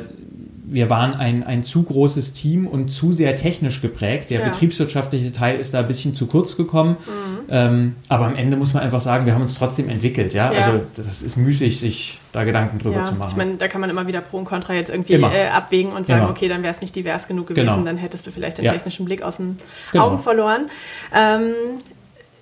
wir 0.72 0.90
waren 0.90 1.14
ein, 1.14 1.44
ein 1.44 1.64
zu 1.64 1.84
großes 1.84 2.34
Team 2.34 2.68
und 2.68 2.90
zu 2.90 3.12
sehr 3.12 3.36
technisch 3.36 3.82
geprägt. 3.82 4.30
Der 4.30 4.42
ja. 4.42 4.46
betriebswirtschaftliche 4.46 5.32
Teil 5.32 5.60
ist 5.60 5.74
da 5.74 5.80
ein 5.80 5.88
bisschen 5.88 6.14
zu 6.14 6.28
kurz 6.28 6.58
gekommen. 6.58 6.92
Mhm. 6.92 7.40
Ähm, 7.50 7.96
aber 8.08 8.28
am 8.28 8.36
Ende 8.36 8.56
muss 8.56 8.76
man 8.76 8.84
einfach 8.84 9.02
sagen, 9.02 9.26
wir 9.26 9.34
haben 9.34 9.42
uns 9.42 9.56
trotzdem 9.56 9.90
entwickelt. 9.90 10.34
Ja? 10.34 10.52
ja. 10.52 10.60
Also 10.60 10.82
das 10.96 11.24
ist 11.24 11.38
müßig, 11.38 11.80
sich 11.80 12.20
da 12.32 12.44
Gedanken 12.44 12.78
drüber 12.78 12.98
ja. 12.98 13.06
zu 13.06 13.16
machen. 13.16 13.32
Ich 13.32 13.38
meine, 13.38 13.56
da 13.56 13.68
kann 13.68 13.82
man 13.82 13.90
immer 13.90 14.06
wieder 14.06 14.22
Pro 14.22 14.38
und 14.38 14.46
Contra 14.46 14.74
jetzt 14.76 14.92
irgendwie 14.92 15.14
äh, 15.14 15.48
abwägen 15.48 15.92
und 15.92 16.06
sagen, 16.06 16.22
immer. 16.22 16.30
okay, 16.30 16.48
dann 16.48 16.62
wäre 16.62 16.74
es 16.74 16.82
nicht 16.82 16.96
divers 16.96 17.28
genug 17.28 17.48
gewesen, 17.48 17.66
genau. 17.66 17.82
dann 17.82 17.98
hättest 17.98 18.28
du 18.28 18.32
vielleicht 18.32 18.60
den 18.60 18.66
technischen 18.66 19.06
Blick 19.06 19.24
aus 19.24 19.38
den 19.38 19.58
genau. 19.92 20.06
Augen 20.06 20.20
verloren. 20.20 20.70
Ähm, 21.16 21.54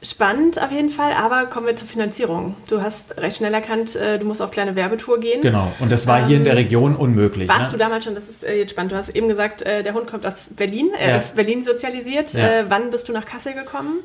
Spannend 0.04 0.62
auf 0.62 0.72
jeden 0.72 0.89
Fall, 0.89 1.12
aber 1.13 1.48
kommen 1.48 1.66
wir 1.66 1.75
zur 1.75 1.88
Finanzierung. 1.88 2.56
Du 2.70 2.82
hast 2.82 3.18
recht 3.18 3.38
schnell 3.38 3.54
erkannt, 3.54 3.96
äh, 3.96 4.20
du 4.20 4.25
musst 4.25 4.42
auf 4.44 4.51
kleine 4.51 4.75
Werbetour 4.75 5.20
gehen. 5.20 5.42
Genau, 5.42 5.72
und 5.80 5.92
das 5.92 6.06
war 6.06 6.20
ähm, 6.20 6.27
hier 6.27 6.38
in 6.38 6.44
der 6.44 6.54
ähm, 6.54 6.60
Region 6.60 6.96
unmöglich. 6.96 7.50
Warst 7.50 7.72
ne? 7.72 7.72
du 7.72 7.77
damals 7.77 8.06
schon, 8.06 8.13
das 8.13 8.30
ist 8.30 8.44
äh, 8.44 8.58
jetzt 8.58 8.72
spannend, 8.72 8.92
du 8.92 8.96
hast 8.96 9.10
eben 9.10 9.27
gesagt, 9.27 9.63
äh, 9.63 9.82
der 9.82 9.94
Hund 9.96 10.08
kommt 10.08 10.25
aus 10.25 10.51
Berlin, 10.56 10.89
er 11.00 11.10
ja. 11.10 11.18
ist 11.18 11.36
Berlin 11.36 11.66
sozialisiert. 11.66 12.34
Ja. 12.34 12.70
wann 12.70 12.92
bist 12.92 13.10
du 13.10 13.13
nach 13.13 13.25
Kassel 13.25 13.54
gekommen? 13.54 14.00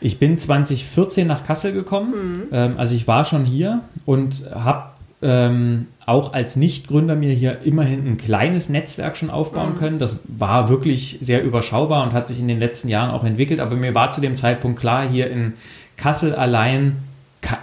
Ich 0.00 0.18
bin 0.18 0.38
2014 0.38 1.26
nach 1.26 1.44
Kassel 1.44 1.72
gekommen, 1.72 2.48
mhm. 2.50 2.74
also 2.78 2.94
ich 2.94 3.06
war 3.06 3.24
schon 3.24 3.44
hier 3.44 3.82
und 4.04 4.44
habe 4.54 4.90
ähm, 5.22 5.88
auch 6.06 6.32
als 6.32 6.54
Nichtgründer 6.54 7.16
mir 7.16 7.32
hier 7.32 7.62
immerhin 7.64 8.06
ein 8.06 8.16
kleines 8.16 8.68
Netzwerk 8.68 9.16
schon 9.16 9.28
aufbauen 9.28 9.74
mhm. 9.74 9.78
können. 9.78 9.98
Das 9.98 10.18
war 10.28 10.68
wirklich 10.68 11.18
sehr 11.20 11.42
überschaubar 11.42 12.04
und 12.04 12.12
hat 12.12 12.28
sich 12.28 12.38
in 12.38 12.46
den 12.46 12.60
letzten 12.60 12.88
Jahren 12.88 13.10
auch 13.10 13.24
entwickelt. 13.24 13.58
Aber 13.58 13.74
mir 13.74 13.94
war 13.94 14.12
zu 14.12 14.20
dem 14.20 14.36
Zeitpunkt 14.36 14.78
klar, 14.78 15.06
hier 15.06 15.28
in 15.28 15.54
Kassel 15.96 16.34
allein 16.34 16.96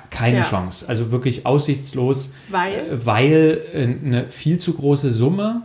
keine 0.10 0.40
ja. 0.40 0.44
Chance. 0.44 0.88
Also 0.88 1.12
wirklich 1.12 1.46
aussichtslos, 1.46 2.32
weil, 2.50 2.74
äh, 2.74 3.06
weil 3.06 3.62
äh, 3.74 3.84
eine 4.06 4.26
viel 4.28 4.60
zu 4.60 4.74
große 4.74 5.10
Summe. 5.10 5.64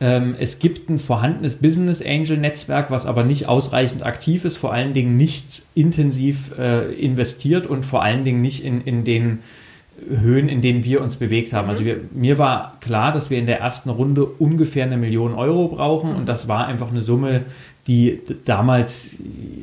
Ähm, 0.00 0.34
es 0.38 0.58
gibt 0.58 0.88
ein 0.90 0.98
vorhandenes 0.98 1.56
Business 1.56 2.02
Angel 2.02 2.38
Netzwerk, 2.38 2.90
was 2.90 3.06
aber 3.06 3.22
nicht 3.22 3.48
ausreichend 3.48 4.02
aktiv 4.02 4.44
ist, 4.44 4.56
vor 4.56 4.72
allen 4.72 4.92
Dingen 4.92 5.16
nicht 5.16 5.64
intensiv 5.74 6.52
äh, 6.58 6.92
investiert 6.94 7.66
und 7.66 7.84
vor 7.84 8.02
allen 8.02 8.24
Dingen 8.24 8.40
nicht 8.40 8.64
in, 8.64 8.80
in 8.80 9.04
den 9.04 9.40
Höhen, 10.08 10.48
in 10.48 10.60
denen 10.60 10.84
wir 10.84 11.00
uns 11.00 11.16
bewegt 11.16 11.52
haben. 11.52 11.68
Also 11.68 11.82
mhm. 11.82 11.86
wir, 11.86 12.00
mir 12.12 12.38
war 12.38 12.78
klar, 12.80 13.12
dass 13.12 13.30
wir 13.30 13.38
in 13.38 13.46
der 13.46 13.60
ersten 13.60 13.90
Runde 13.90 14.24
ungefähr 14.24 14.84
eine 14.84 14.96
Million 14.96 15.34
Euro 15.34 15.68
brauchen 15.68 16.14
und 16.14 16.28
das 16.28 16.48
war 16.48 16.66
einfach 16.66 16.90
eine 16.90 17.02
Summe, 17.02 17.42
die 17.86 18.22
damals, 18.46 19.16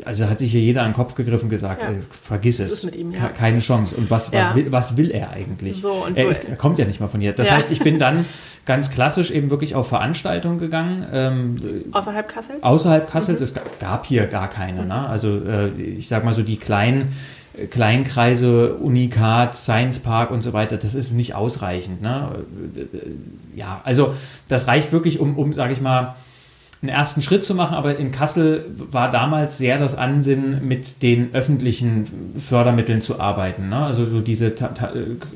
also 0.06 0.30
hat 0.30 0.38
sich 0.38 0.52
hier 0.52 0.62
jeder 0.62 0.82
an 0.82 0.90
den 0.90 0.94
Kopf 0.94 1.16
gegriffen 1.16 1.46
und 1.46 1.50
gesagt, 1.50 1.82
ja. 1.82 1.90
äh, 1.90 2.02
vergiss 2.10 2.60
es, 2.60 2.84
ihm, 2.84 3.12
ja. 3.14 3.30
keine 3.30 3.60
Chance. 3.60 3.96
Und 3.96 4.12
was, 4.12 4.32
was, 4.32 4.50
ja. 4.50 4.56
will, 4.56 4.72
was 4.72 4.96
will 4.96 5.10
er 5.10 5.32
eigentlich? 5.32 5.78
So, 5.78 6.06
er, 6.14 6.28
ist, 6.28 6.44
er, 6.44 6.56
kommt 6.56 6.78
ja 6.78 6.86
nicht 6.86 7.00
mal 7.00 7.08
von 7.08 7.20
hier. 7.20 7.34
Das 7.34 7.52
heißt, 7.52 7.72
ich 7.72 7.80
bin 7.80 7.98
dann 7.98 8.26
ganz 8.66 8.92
klassisch 8.92 9.32
eben 9.32 9.50
wirklich 9.50 9.74
auf 9.74 9.88
Veranstaltungen 9.88 10.60
gegangen. 10.60 11.04
Ähm, 11.12 11.86
außerhalb 11.92 12.28
Kassels? 12.28 12.62
Außerhalb 12.62 13.10
Kassels, 13.10 13.40
mhm. 13.40 13.44
es 13.44 13.54
gab 13.80 14.06
hier 14.06 14.28
gar 14.28 14.50
keine. 14.50 14.86
Ne? 14.86 15.08
Also 15.08 15.40
äh, 15.44 15.70
ich 15.70 16.08
sag 16.08 16.24
mal 16.24 16.34
so 16.34 16.44
die 16.44 16.58
kleinen 16.58 17.14
Kleinkreise, 17.68 18.76
Unikat, 18.76 19.56
Science 19.56 20.00
Park 20.00 20.32
und 20.32 20.42
so 20.42 20.54
weiter, 20.54 20.78
das 20.78 20.96
ist 20.96 21.12
nicht 21.12 21.36
ausreichend. 21.36 22.02
Ne? 22.02 22.46
Ja, 23.56 23.82
also 23.84 24.14
das 24.48 24.68
reicht 24.68 24.92
wirklich, 24.92 25.20
um, 25.20 25.38
um 25.38 25.54
sage 25.54 25.74
ich 25.74 25.82
mal, 25.82 26.16
einen 26.82 26.90
ersten 26.90 27.22
Schritt 27.22 27.46
zu 27.46 27.54
machen, 27.54 27.76
aber 27.76 27.98
in 27.98 28.12
Kassel 28.12 28.66
war 28.76 29.12
damals 29.12 29.60
sehr 29.60 29.78
das 29.78 29.96
Ansinnen, 29.96 30.68
mit 30.68 31.04
den 31.04 31.34
öffentlichen 31.34 32.34
Fördermitteln 32.38 33.02
zu 33.02 33.20
arbeiten. 33.20 33.70
Ne? 33.70 33.78
Also 33.78 34.04
so 34.06 34.20
diese 34.20 34.52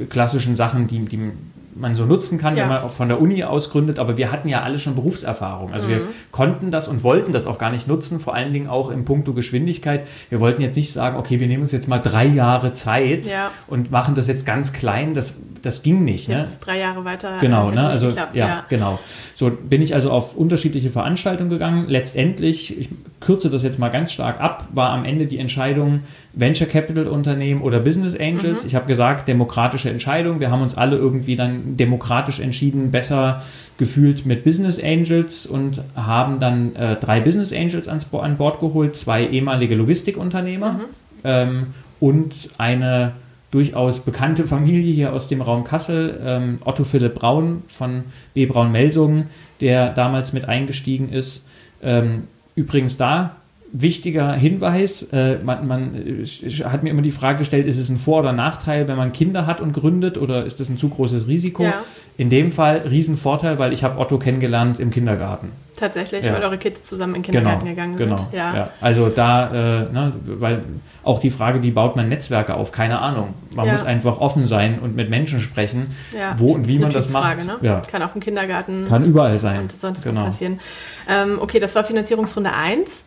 klassischen 0.10 0.56
Sachen, 0.56 0.88
die, 0.88 1.00
die 1.06 1.32
man 1.76 1.94
so 1.94 2.06
nutzen 2.06 2.38
kann, 2.38 2.56
ja. 2.56 2.64
wenn 2.64 2.70
man 2.70 2.84
auch 2.84 2.92
von 2.92 3.10
der 3.10 3.20
Uni 3.20 3.44
aus 3.44 3.70
gründet. 3.70 4.00
Aber 4.00 4.18
wir 4.18 4.32
hatten 4.32 4.48
ja 4.48 4.64
alle 4.64 4.80
schon 4.80 4.96
Berufserfahrung. 4.96 5.74
Also 5.74 5.88
mhm. 5.88 5.92
wir 5.92 6.02
konnten 6.32 6.72
das 6.72 6.88
und 6.88 7.04
wollten 7.04 7.34
das 7.34 7.46
auch 7.46 7.58
gar 7.58 7.70
nicht 7.70 7.88
nutzen, 7.88 8.20
vor 8.20 8.34
allen 8.34 8.54
Dingen 8.54 8.68
auch 8.68 8.90
im 8.90 9.04
Punkto 9.04 9.34
Geschwindigkeit. 9.34 10.08
Wir 10.30 10.40
wollten 10.40 10.62
jetzt 10.62 10.78
nicht 10.78 10.92
sagen, 10.92 11.18
okay, 11.18 11.40
wir 11.40 11.48
nehmen 11.48 11.64
uns 11.64 11.74
jetzt 11.74 11.88
mal 11.88 12.00
drei 12.00 12.26
Jahre 12.26 12.72
Zeit 12.72 13.26
ja. 13.26 13.52
und 13.68 13.92
machen 13.92 14.16
das 14.16 14.28
jetzt 14.28 14.46
ganz 14.46 14.72
klein. 14.72 15.14
Das, 15.14 15.38
das 15.62 15.84
ging 15.84 16.06
nicht. 16.06 16.30
Ne? 16.30 16.48
Drei 16.62 16.80
Jahre 16.80 17.04
weiter. 17.04 17.40
Genau, 17.42 17.72
ne? 17.72 17.88
also 17.88 18.08
geklappt, 18.08 18.36
ja, 18.36 18.48
ja, 18.48 18.66
genau. 18.70 19.00
So 19.34 19.52
bin 19.52 19.82
ich 19.82 19.94
also 19.94 20.12
auf 20.12 20.36
unterschiedliche 20.36 20.90
Veranstaltungen 20.90 21.50
gegangen. 21.50 21.88
Letztendlich, 21.90 22.78
ich 22.80 22.90
kürze 23.20 23.50
das 23.50 23.64
jetzt 23.64 23.80
mal 23.80 23.90
ganz 23.90 24.14
stark 24.14 24.40
ab, 24.40 24.70
war 24.74 24.92
am 24.92 25.04
Ende 25.04 25.28
die 25.28 25.40
Entscheidung, 25.40 26.02
Venture 26.36 26.68
Capital 26.68 27.08
Unternehmen 27.08 27.62
oder 27.62 27.80
Business 27.80 28.16
Angels. 28.16 28.64
Mhm. 28.64 28.68
Ich 28.68 28.76
habe 28.76 28.86
gesagt, 28.86 29.28
demokratische 29.28 29.90
Entscheidung. 29.90 30.40
Wir 30.40 30.52
haben 30.52 30.62
uns 30.62 30.76
alle 30.76 30.98
irgendwie 30.98 31.36
dann 31.36 31.78
demokratisch 31.78 32.40
entschieden, 32.40 32.92
besser 32.92 33.42
gefühlt 33.78 34.26
mit 34.26 34.44
Business 34.44 34.82
Angels 34.82 35.46
und 35.46 35.82
haben 35.96 36.40
dann 36.40 36.76
äh, 36.76 36.98
drei 36.98 37.22
Business 37.22 37.54
Angels 37.54 37.88
ans, 37.88 38.08
an 38.14 38.38
Bord 38.38 38.60
geholt, 38.60 38.96
zwei 38.96 39.26
ehemalige 39.26 39.76
Logistikunternehmer 39.76 40.74
mhm. 40.74 40.80
ähm, 41.24 41.68
und 42.02 42.50
eine 42.58 43.14
durchaus 43.52 44.02
bekannte 44.02 44.44
Familie 44.44 44.94
hier 44.94 45.14
aus 45.14 45.30
dem 45.30 45.42
Raum 45.42 45.64
Kassel, 45.64 46.20
ähm, 46.26 46.58
Otto 46.66 46.84
Philipp 46.84 47.16
Braun 47.16 47.64
von 47.68 48.04
B. 48.34 48.46
Braun 48.46 48.74
Melsungen, 48.74 49.30
der 49.62 49.94
damals 49.94 50.34
mit 50.34 50.50
eingestiegen 50.50 51.08
ist. 51.08 51.48
Ähm, 51.82 52.20
übrigens 52.56 52.98
da 52.98 53.38
wichtiger 53.72 54.34
Hinweis. 54.34 55.04
Äh, 55.12 55.40
man, 55.44 55.68
man 55.68 55.96
äh, 55.96 56.26
hat 56.66 56.84
mir 56.84 56.90
immer 56.90 57.02
die 57.02 57.12
Frage 57.12 57.40
gestellt, 57.40 57.66
ist 57.66 57.80
es 57.80 57.90
ein 57.90 57.98
Vor- 57.98 58.20
oder 58.20 58.34
Nachteil, 58.34 58.88
wenn 58.88 58.98
man 58.98 59.12
Kinder 59.12 59.46
hat 59.46 59.62
und 59.62 59.74
gründet 59.74 60.18
oder 60.18 60.46
ist 60.46 60.60
das 60.60 60.70
ein 60.70 60.78
zu 60.78 60.90
großes 60.90 61.28
Risiko? 61.28 61.64
Ja. 61.64 61.84
In 62.18 62.30
dem 62.30 62.52
Fall 62.52 62.84
Riesenvorteil, 62.90 63.60
weil 63.60 63.74
ich 63.74 63.84
habe 63.84 64.00
Otto 64.00 64.18
kennengelernt 64.18 64.80
im 64.80 64.92
Kindergarten. 64.92 65.52
Tatsächlich, 65.76 66.24
ja. 66.24 66.34
weil 66.34 66.44
eure 66.44 66.58
Kids 66.58 66.86
zusammen 66.86 67.16
in 67.16 67.22
den 67.22 67.32
Kindergarten 67.34 67.66
genau, 67.66 67.76
gegangen 67.76 67.98
sind. 67.98 68.08
Genau, 68.08 68.30
ja. 68.32 68.56
ja. 68.56 68.70
Also 68.80 69.10
da, 69.10 69.50
äh, 69.50 69.92
ne, 69.92 70.14
weil 70.26 70.62
auch 71.04 71.20
die 71.20 71.30
Frage, 71.30 71.64
wie 71.64 71.72
baut 71.72 71.98
man 71.98 72.08
Netzwerke 72.08 72.54
auf? 72.54 72.72
Keine 72.72 73.00
Ahnung. 73.00 73.34
Man 73.54 73.68
muss 73.68 73.84
einfach 73.84 74.20
offen 74.20 74.46
sein 74.46 74.80
und 74.80 74.96
mit 74.96 75.10
Menschen 75.10 75.42
sprechen, 75.42 75.88
wo 76.38 76.54
und 76.54 76.68
wie 76.68 76.80
man 76.80 76.92
das 76.92 77.10
macht. 77.10 77.46
Ne? 77.46 77.58
Ja. 77.62 77.82
Kann 77.82 78.02
auch 78.04 78.16
im 78.16 78.22
Kindergarten. 78.22 78.86
Kann 78.88 79.04
überall 79.04 79.38
sein. 79.38 79.62
Und 79.62 79.76
sonst 79.80 80.02
genau. 80.02 80.26
passieren. 80.26 80.62
Ähm, 81.10 81.38
okay, 81.40 81.60
das 81.60 81.76
war 81.76 81.84
Finanzierungsrunde 81.84 82.54
1. 82.54 83.05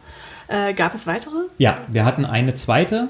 Äh, 0.49 0.75
gab 0.75 0.95
es 0.95 1.07
weitere? 1.07 1.37
Ja, 1.59 1.79
wir 1.91 2.05
hatten 2.05 2.25
eine 2.25 2.55
zweite, 2.55 3.09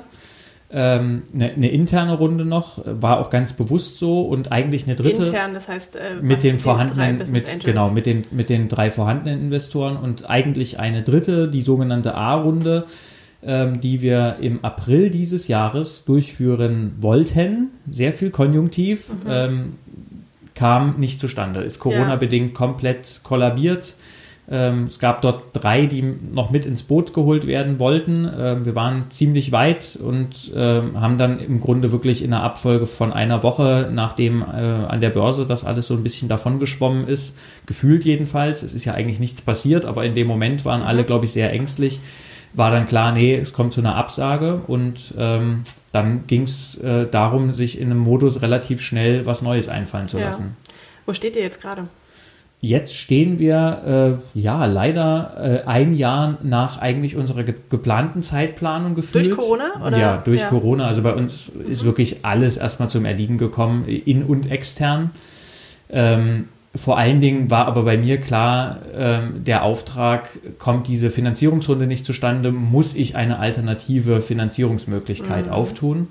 ähm, 0.70 1.22
eine, 1.32 1.52
eine, 1.52 1.70
interne 1.70 2.14
Runde 2.14 2.44
noch, 2.44 2.82
war 2.84 3.20
auch 3.20 3.30
ganz 3.30 3.52
bewusst 3.52 3.98
so 3.98 4.22
und 4.22 4.52
eigentlich 4.52 4.84
eine 4.84 4.96
dritte. 4.96 5.24
Intern, 5.24 5.54
das 5.54 5.68
heißt 5.68 5.96
äh, 5.96 6.16
mit 6.20 6.42
den 6.42 6.58
vorhandenen, 6.58 7.30
mit, 7.30 7.64
genau, 7.64 7.90
mit 7.90 8.06
den, 8.06 8.24
mit 8.32 8.50
den 8.50 8.68
drei 8.68 8.90
vorhandenen 8.90 9.40
Investoren 9.40 9.96
und 9.96 10.28
eigentlich 10.28 10.78
eine 10.78 11.02
dritte, 11.02 11.48
die 11.48 11.62
sogenannte 11.62 12.14
A-Runde, 12.14 12.84
ähm, 13.42 13.80
die 13.80 14.02
wir 14.02 14.36
im 14.40 14.64
April 14.64 15.10
dieses 15.10 15.48
Jahres 15.48 16.04
durchführen 16.04 16.96
wollten. 17.00 17.68
Sehr 17.90 18.12
viel 18.12 18.30
Konjunktiv. 18.30 19.10
Mhm. 19.10 19.30
Ähm, 19.30 19.72
kam 20.58 20.98
nicht 20.98 21.20
zustande, 21.20 21.60
ist 21.62 21.78
Corona-bedingt 21.78 22.52
komplett 22.52 23.20
kollabiert. 23.22 23.94
Ähm, 24.50 24.84
es 24.84 24.98
gab 24.98 25.20
dort 25.20 25.44
drei, 25.52 25.84
die 25.84 26.02
noch 26.02 26.50
mit 26.50 26.64
ins 26.64 26.82
Boot 26.82 27.12
geholt 27.12 27.46
werden 27.46 27.78
wollten. 27.78 28.28
Ähm, 28.38 28.64
wir 28.64 28.74
waren 28.74 29.10
ziemlich 29.10 29.52
weit 29.52 29.98
und 30.02 30.50
ähm, 30.54 30.98
haben 30.98 31.18
dann 31.18 31.38
im 31.38 31.60
Grunde 31.60 31.92
wirklich 31.92 32.24
in 32.24 32.32
einer 32.32 32.42
Abfolge 32.42 32.86
von 32.86 33.12
einer 33.12 33.42
Woche, 33.42 33.90
nachdem 33.92 34.40
äh, 34.42 34.44
an 34.44 35.00
der 35.02 35.10
Börse 35.10 35.44
das 35.44 35.64
alles 35.64 35.86
so 35.88 35.94
ein 35.94 36.02
bisschen 36.02 36.28
davongeschwommen 36.28 37.06
ist, 37.06 37.36
gefühlt 37.66 38.04
jedenfalls, 38.04 38.62
es 38.62 38.72
ist 38.72 38.86
ja 38.86 38.94
eigentlich 38.94 39.20
nichts 39.20 39.42
passiert, 39.42 39.84
aber 39.84 40.04
in 40.04 40.14
dem 40.14 40.26
Moment 40.26 40.64
waren 40.64 40.82
alle, 40.82 41.04
glaube 41.04 41.26
ich, 41.26 41.32
sehr 41.32 41.52
ängstlich, 41.52 42.00
war 42.54 42.70
dann 42.70 42.86
klar, 42.86 43.12
nee, 43.12 43.34
es 43.34 43.52
kommt 43.52 43.74
zu 43.74 43.82
einer 43.82 43.96
Absage 43.96 44.62
und 44.66 45.14
ähm, 45.18 45.64
dann 45.92 46.26
ging 46.26 46.42
es 46.42 46.76
äh, 46.76 47.06
darum, 47.06 47.52
sich 47.52 47.78
in 47.78 47.90
einem 47.90 48.00
Modus 48.00 48.40
relativ 48.40 48.80
schnell 48.80 49.26
was 49.26 49.42
Neues 49.42 49.68
einfallen 49.68 50.08
zu 50.08 50.18
lassen. 50.18 50.56
Wo 51.04 51.12
steht 51.12 51.36
ihr 51.36 51.42
jetzt 51.42 51.60
gerade? 51.60 51.88
Jetzt 52.60 52.96
stehen 52.96 53.38
wir 53.38 54.18
äh, 54.34 54.38
ja 54.38 54.66
leider 54.66 55.62
äh, 55.64 55.66
ein 55.68 55.94
Jahr 55.94 56.38
nach 56.42 56.78
eigentlich 56.78 57.14
unserer 57.14 57.44
ge 57.44 57.54
geplanten 57.70 58.22
Zeitplanung 58.24 58.96
gefühlt. 58.96 59.26
Durch 59.26 59.38
Corona? 59.38 59.86
Oder? 59.86 59.96
Ja, 59.96 60.16
durch 60.16 60.40
ja. 60.40 60.48
Corona. 60.48 60.86
Also 60.86 61.02
bei 61.02 61.14
uns 61.14 61.52
mhm. 61.54 61.70
ist 61.70 61.84
wirklich 61.84 62.24
alles 62.24 62.56
erstmal 62.56 62.90
zum 62.90 63.04
Erliegen 63.04 63.38
gekommen, 63.38 63.86
in 63.86 64.24
und 64.24 64.50
extern. 64.50 65.10
Ähm, 65.88 66.48
vor 66.74 66.98
allen 66.98 67.20
Dingen 67.20 67.48
war 67.48 67.66
aber 67.66 67.84
bei 67.84 67.96
mir 67.96 68.18
klar, 68.18 68.78
ähm, 68.92 69.44
der 69.44 69.62
Auftrag, 69.62 70.28
kommt 70.58 70.88
diese 70.88 71.10
Finanzierungsrunde 71.10 71.86
nicht 71.86 72.04
zustande, 72.04 72.50
muss 72.50 72.96
ich 72.96 73.14
eine 73.14 73.38
alternative 73.38 74.20
Finanzierungsmöglichkeit 74.20 75.46
mhm. 75.46 75.52
auftun. 75.52 76.08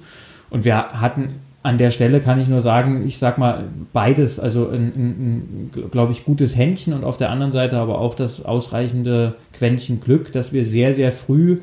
Und 0.50 0.64
wir 0.64 0.94
hatten 0.94 1.36
an 1.63 1.78
der 1.78 1.91
Stelle 1.91 2.22
kann 2.22 2.39
ich 2.39 2.48
nur 2.48 2.62
sagen, 2.62 3.04
ich 3.06 3.17
sag 3.17 3.38
mal 3.38 3.65
beides, 3.91 4.39
also 4.39 4.70
ein, 4.70 4.93
ein, 4.96 5.72
glaube 5.91 6.12
ich, 6.13 6.24
gutes 6.24 6.56
Händchen 6.56 6.93
und 6.93 7.04
auf 7.04 7.17
der 7.17 7.30
anderen 7.30 7.52
Seite 7.52 7.78
aber 7.78 8.00
auch 8.00 8.15
das 8.15 8.46
ausreichende 8.46 9.36
Quäntchen 9.54 10.00
Glück, 10.00 10.32
dass 10.32 10.54
wir 10.54 10.65
sehr, 10.65 10.93
sehr 10.93 11.12
früh 11.12 11.60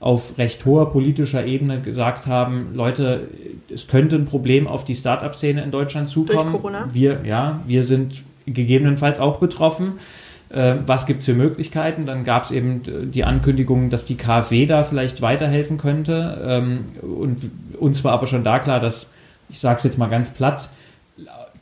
auf 0.00 0.38
recht 0.38 0.64
hoher 0.64 0.90
politischer 0.90 1.44
Ebene 1.44 1.80
gesagt 1.80 2.26
haben, 2.26 2.68
Leute, 2.74 3.28
es 3.72 3.88
könnte 3.88 4.16
ein 4.16 4.26
Problem 4.26 4.68
auf 4.68 4.84
die 4.84 4.94
Startup-Szene 4.94 5.62
in 5.62 5.72
Deutschland 5.72 6.08
zukommen. 6.08 6.52
Durch 6.52 6.62
Corona? 6.62 6.88
Wir, 6.92 7.22
ja, 7.24 7.60
wir 7.66 7.82
sind 7.82 8.22
gegebenenfalls 8.46 9.18
auch 9.18 9.38
betroffen. 9.38 9.94
Äh, 10.50 10.76
was 10.86 11.06
gibt 11.06 11.20
es 11.20 11.26
für 11.26 11.34
Möglichkeiten? 11.34 12.06
Dann 12.06 12.24
gab 12.24 12.44
es 12.44 12.52
eben 12.52 12.82
die 13.10 13.24
Ankündigung, 13.24 13.90
dass 13.90 14.04
die 14.04 14.16
KfW 14.16 14.66
da 14.66 14.82
vielleicht 14.84 15.20
weiterhelfen 15.20 15.78
könnte. 15.78 16.42
Ähm, 16.46 16.84
und 17.02 17.50
uns 17.78 18.04
war 18.04 18.12
aber 18.12 18.26
schon 18.26 18.44
da 18.44 18.60
klar, 18.60 18.80
dass, 18.80 19.12
ich 19.48 19.60
sage 19.60 19.78
es 19.78 19.84
jetzt 19.84 19.98
mal 19.98 20.08
ganz 20.08 20.30
platt, 20.30 20.68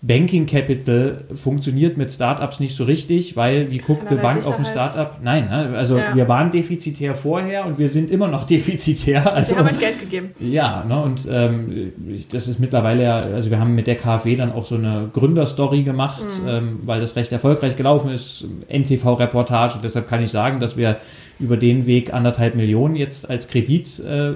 Banking 0.02 0.46
Capital 0.46 1.24
funktioniert 1.34 1.96
mit 1.96 2.12
Startups 2.12 2.60
nicht 2.60 2.76
so 2.76 2.84
richtig, 2.84 3.36
weil 3.36 3.70
wie 3.70 3.78
guckt 3.78 4.06
eine 4.08 4.20
Bank 4.20 4.46
auf 4.46 4.58
ein 4.58 4.64
Startup? 4.64 5.18
Nein, 5.22 5.48
ne? 5.48 5.76
also 5.76 5.98
ja. 5.98 6.14
wir 6.14 6.28
waren 6.28 6.50
defizitär 6.50 7.14
vorher 7.14 7.66
und 7.66 7.78
wir 7.78 7.88
sind 7.88 8.10
immer 8.10 8.28
noch 8.28 8.44
defizitär. 8.46 9.34
Also, 9.34 9.54
wir 9.54 9.58
haben 9.58 9.66
halt 9.66 9.80
Geld 9.80 10.00
gegeben. 10.00 10.30
Ja, 10.38 10.84
ne? 10.84 11.02
und 11.02 11.20
ähm, 11.30 11.92
das 12.30 12.48
ist 12.48 12.58
mittlerweile 12.58 13.02
ja, 13.02 13.16
also 13.20 13.50
wir 13.50 13.58
haben 13.58 13.74
mit 13.74 13.86
der 13.86 13.96
KfW 13.96 14.36
dann 14.36 14.52
auch 14.52 14.66
so 14.66 14.74
eine 14.74 15.10
Gründerstory 15.12 15.82
gemacht, 15.82 16.24
mhm. 16.42 16.48
ähm, 16.48 16.80
weil 16.84 17.00
das 17.00 17.16
recht 17.16 17.32
erfolgreich 17.32 17.76
gelaufen 17.76 18.10
ist, 18.10 18.46
NTV-Reportage, 18.68 19.78
deshalb 19.82 20.08
kann 20.08 20.22
ich 20.22 20.30
sagen, 20.30 20.60
dass 20.60 20.76
wir 20.76 20.98
über 21.38 21.56
den 21.56 21.86
Weg 21.86 22.12
anderthalb 22.14 22.54
Millionen 22.54 22.96
jetzt 22.96 23.28
als 23.28 23.48
Kredit 23.48 24.00
äh, 24.00 24.32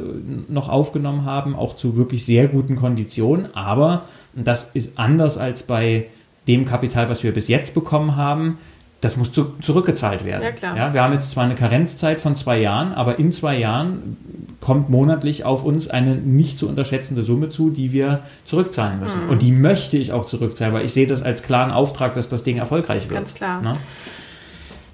noch 0.49 0.68
aufgenommen 0.68 1.25
haben, 1.25 1.57
auch 1.57 1.75
zu 1.75 1.96
wirklich 1.96 2.25
sehr 2.25 2.49
guten 2.49 2.77
Konditionen, 2.77 3.55
aber 3.55 4.05
und 4.34 4.46
das 4.46 4.70
ist 4.74 4.92
anders 4.96 5.38
als 5.38 5.62
bei 5.62 6.06
dem 6.46 6.64
Kapital, 6.66 7.08
was 7.08 7.22
wir 7.22 7.32
bis 7.32 7.48
jetzt 7.48 7.74
bekommen 7.74 8.16
haben. 8.16 8.58
Das 9.00 9.16
muss 9.16 9.32
zu, 9.32 9.54
zurückgezahlt 9.62 10.26
werden. 10.26 10.42
Ja, 10.42 10.52
klar. 10.52 10.76
Ja, 10.76 10.92
wir 10.92 11.02
haben 11.02 11.14
jetzt 11.14 11.30
zwar 11.30 11.44
eine 11.44 11.54
Karenzzeit 11.54 12.20
von 12.20 12.36
zwei 12.36 12.60
Jahren, 12.60 12.92
aber 12.92 13.18
in 13.18 13.32
zwei 13.32 13.56
Jahren 13.56 14.16
kommt 14.60 14.90
monatlich 14.90 15.46
auf 15.46 15.64
uns 15.64 15.88
eine 15.88 16.16
nicht 16.16 16.58
zu 16.58 16.68
unterschätzende 16.68 17.24
Summe 17.24 17.48
zu, 17.48 17.70
die 17.70 17.92
wir 17.92 18.20
zurückzahlen 18.44 19.00
müssen. 19.00 19.24
Mhm. 19.24 19.30
Und 19.30 19.42
die 19.42 19.52
möchte 19.52 19.96
ich 19.96 20.12
auch 20.12 20.26
zurückzahlen, 20.26 20.74
weil 20.74 20.84
ich 20.84 20.92
sehe 20.92 21.06
das 21.06 21.22
als 21.22 21.42
klaren 21.42 21.70
Auftrag, 21.70 22.12
dass 22.12 22.28
das 22.28 22.42
Ding 22.42 22.58
erfolgreich 22.58 23.08
wird. 23.08 23.20
Ganz 23.20 23.34
klar. 23.34 23.62
Ne? 23.62 23.72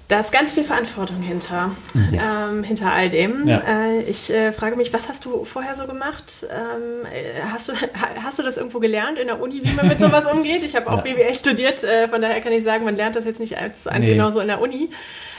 Da 0.07 0.21
ist 0.21 0.31
ganz 0.31 0.53
viel 0.53 0.63
Verantwortung 0.63 1.21
hinter, 1.21 1.71
ja. 2.13 2.49
ähm, 2.49 2.63
hinter 2.63 2.93
all 2.93 3.09
dem. 3.09 3.45
Ja. 3.45 3.61
Äh, 3.67 4.03
ich 4.03 4.29
äh, 4.29 4.53
frage 4.53 4.77
mich, 4.77 4.93
was 4.93 5.09
hast 5.09 5.25
du 5.25 5.43
vorher 5.43 5.75
so 5.75 5.85
gemacht? 5.85 6.45
Ähm, 6.49 7.05
äh, 7.05 7.41
hast, 7.51 7.67
du, 7.67 7.73
hast 8.23 8.39
du 8.39 8.43
das 8.43 8.55
irgendwo 8.55 8.79
gelernt 8.79 9.19
in 9.19 9.27
der 9.27 9.41
Uni, 9.41 9.59
wie 9.61 9.73
man 9.73 9.85
mit 9.85 9.99
sowas 9.99 10.25
umgeht? 10.31 10.63
Ich 10.63 10.77
habe 10.77 10.89
auch 10.89 11.05
ja. 11.05 11.13
BWL 11.13 11.35
studiert, 11.35 11.83
äh, 11.83 12.07
von 12.07 12.21
daher 12.21 12.39
kann 12.39 12.53
ich 12.53 12.63
sagen, 12.63 12.85
man 12.85 12.95
lernt 12.95 13.17
das 13.17 13.25
jetzt 13.25 13.41
nicht 13.41 13.57
als, 13.57 13.85
als 13.85 13.99
nee. 13.99 14.13
genauso 14.13 14.39
in 14.39 14.47
der 14.47 14.61
Uni. 14.61 14.89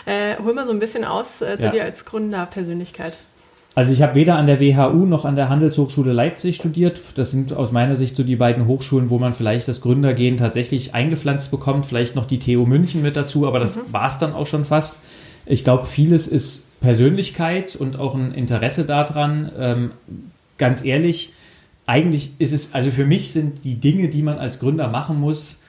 Äh, 0.05 0.37
hol 0.43 0.53
mal 0.53 0.67
so 0.67 0.73
ein 0.73 0.81
bisschen 0.81 1.05
aus 1.05 1.41
äh, 1.41 1.59
zu 1.59 1.71
dir 1.71 1.85
als 1.85 2.05
Gründerpersönlichkeit. 2.05 3.17
Also 3.79 3.93
ich 3.93 4.03
habe 4.03 4.17
weder 4.17 4.35
an 4.35 4.47
der 4.47 4.59
WHU 4.59 5.07
noch 5.07 5.25
an 5.25 5.37
der 5.37 5.49
Handelshochschule 5.49 6.13
Leipzig 6.13 6.57
studiert. 6.57 7.01
Das 7.15 7.31
sind 7.31 7.53
aus 7.53 7.71
meiner 7.71 7.95
Sicht 7.95 8.17
so 8.17 8.25
die 8.25 8.35
beiden 8.35 8.67
Hochschulen, 8.67 9.09
wo 9.09 9.21
man 9.21 9.33
vielleicht 9.33 9.69
das 9.69 9.83
Gründergehen 9.83 10.37
tatsächlich 10.37 10.97
eingepflanzt 10.97 11.53
bekommt. 11.53 11.87
Vielleicht 11.87 12.17
noch 12.17 12.27
die 12.27 12.41
TU 12.41 12.67
München 12.67 13.03
mit 13.03 13.15
dazu, 13.15 13.47
aber 13.47 13.61
das 13.61 13.77
mhm. 13.77 13.83
war 13.93 14.09
es 14.09 14.19
dann 14.19 14.33
auch 14.33 14.49
schon 14.49 14.65
fast. 14.65 14.99
Ich 15.47 15.63
glaube, 15.63 15.87
vieles 15.87 16.27
ist 16.27 16.65
Persönlichkeit 16.81 17.77
und 17.77 18.01
auch 18.01 18.17
ein 18.17 18.35
Interesse 18.35 18.85
daran. 18.85 19.53
Ähm, 19.57 19.91
ganz 20.57 20.85
ehrlich, 20.85 21.33
eigentlich 21.87 22.33
ist 22.41 22.53
es, 22.53 22.75
also 22.75 22.91
für 22.91 23.05
mich 23.05 23.31
sind 23.31 23.65
die 23.65 23.77
Dinge, 23.77 24.09
die 24.09 24.25
man 24.25 24.39
als 24.39 24.59
Gründer 24.59 24.89
machen 24.89 25.21
muss, 25.21 25.61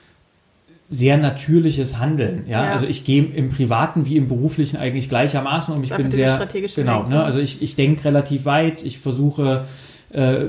sehr 0.92 1.16
natürliches 1.16 1.98
Handeln. 1.98 2.44
Ja? 2.48 2.64
ja. 2.64 2.72
Also 2.72 2.86
ich 2.86 3.04
gehe 3.04 3.24
im 3.24 3.50
Privaten 3.50 4.06
wie 4.06 4.16
im 4.16 4.26
Beruflichen 4.26 4.76
eigentlich 4.76 5.08
gleichermaßen 5.08 5.72
um. 5.72 5.84
Ich 5.84 5.94
bin 5.94 6.10
sehr 6.10 6.48
genau. 6.74 7.04
Ne? 7.04 7.22
Also 7.22 7.38
ich, 7.38 7.62
ich 7.62 7.76
denke 7.76 8.04
relativ 8.04 8.44
weit. 8.44 8.82
Ich 8.84 8.98
versuche 8.98 9.66
äh, 10.12 10.46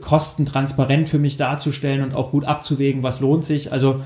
Kosten 0.00 0.46
transparent 0.46 1.08
für 1.08 1.18
mich 1.18 1.36
darzustellen 1.36 2.04
und 2.04 2.14
auch 2.14 2.30
gut 2.30 2.44
abzuwägen, 2.44 3.02
was 3.02 3.20
lohnt 3.20 3.44
sich. 3.44 3.72
Also 3.72 4.02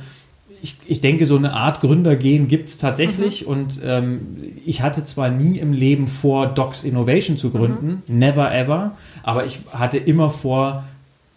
ich, 0.63 0.77
ich 0.87 1.03
denke, 1.03 1.27
so 1.27 1.37
eine 1.37 1.53
Art 1.53 1.81
Gründergehen 1.81 2.49
gibt 2.49 2.71
es 2.71 2.79
tatsächlich. 2.79 3.43
Mhm. 3.43 3.49
Und 3.49 3.81
ähm, 3.85 4.21
ich 4.65 4.81
hatte 4.81 5.05
zwar 5.05 5.29
nie 5.29 5.59
im 5.59 5.75
Leben 5.75 6.09
vor, 6.09 6.47
Docs 6.47 6.85
Innovation 6.85 7.37
zu 7.37 7.51
gründen, 7.51 8.03
mhm. 8.07 8.19
never 8.19 8.55
ever, 8.55 8.93
aber 9.23 9.45
ich 9.45 9.61
hatte 9.73 9.99
immer 9.99 10.31
vor, 10.31 10.85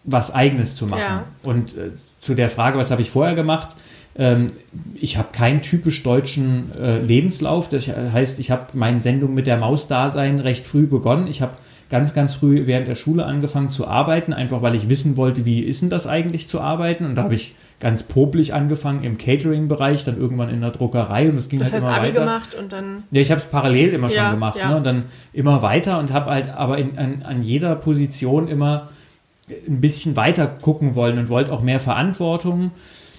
was 0.04 0.34
Eigenes 0.34 0.76
zu 0.76 0.86
machen. 0.86 1.02
Ja. 1.02 1.24
Und 1.42 1.76
äh, 1.76 1.90
zu 2.20 2.34
der 2.34 2.48
Frage, 2.48 2.78
was 2.78 2.90
habe 2.90 3.02
ich 3.02 3.10
vorher 3.10 3.34
gemacht? 3.34 3.76
Ähm, 4.16 4.48
ich 4.94 5.16
habe 5.16 5.28
keinen 5.32 5.62
typisch 5.62 6.02
deutschen 6.02 6.72
äh, 6.72 6.98
Lebenslauf. 6.98 7.68
Das 7.68 7.88
heißt, 7.88 8.38
ich 8.38 8.50
habe 8.50 8.66
meine 8.74 8.98
Sendung 8.98 9.34
mit 9.34 9.46
der 9.46 9.56
Maus-Dasein 9.56 10.40
recht 10.40 10.66
früh 10.66 10.86
begonnen. 10.86 11.26
Ich 11.26 11.42
habe 11.42 11.52
ganz, 11.90 12.14
ganz 12.14 12.34
früh 12.34 12.66
während 12.66 12.88
der 12.88 12.94
Schule 12.94 13.24
angefangen 13.24 13.70
zu 13.70 13.86
arbeiten, 13.86 14.32
einfach 14.32 14.62
weil 14.62 14.74
ich 14.74 14.88
wissen 14.88 15.16
wollte, 15.16 15.44
wie 15.44 15.60
ist 15.60 15.82
denn 15.82 15.90
das 15.90 16.06
eigentlich 16.06 16.48
zu 16.48 16.60
arbeiten. 16.60 17.04
Und 17.04 17.14
da 17.16 17.24
habe 17.24 17.34
ich 17.34 17.54
ganz 17.80 18.04
popelig 18.04 18.54
angefangen 18.54 19.04
im 19.04 19.18
Catering-Bereich, 19.18 20.04
dann 20.04 20.18
irgendwann 20.18 20.48
in 20.48 20.60
der 20.60 20.70
Druckerei 20.70 21.28
und 21.28 21.36
es 21.36 21.48
ging 21.48 21.58
das 21.58 21.72
halt 21.72 21.82
heißt, 21.82 21.92
immer 21.92 21.96
Abi 21.96 22.08
weiter. 22.08 22.20
gemacht 22.20 22.54
und 22.54 22.72
dann. 22.72 23.02
Ja, 23.10 23.20
ich 23.20 23.30
habe 23.30 23.40
es 23.40 23.46
parallel 23.46 23.90
immer 23.90 24.08
ja, 24.10 24.22
schon 24.22 24.30
gemacht 24.32 24.58
ja. 24.58 24.70
ne? 24.70 24.76
und 24.76 24.84
dann 24.84 25.04
immer 25.32 25.62
weiter 25.62 25.98
und 25.98 26.12
habe 26.12 26.30
halt 26.30 26.48
aber 26.48 26.78
in, 26.78 26.98
an, 26.98 27.22
an 27.22 27.42
jeder 27.42 27.74
Position 27.76 28.48
immer 28.48 28.88
ein 29.68 29.80
bisschen 29.80 30.16
weiter 30.16 30.46
gucken 30.46 30.94
wollen 30.94 31.18
und 31.18 31.28
wollte 31.28 31.52
auch 31.52 31.62
mehr 31.62 31.80
Verantwortung. 31.80 32.70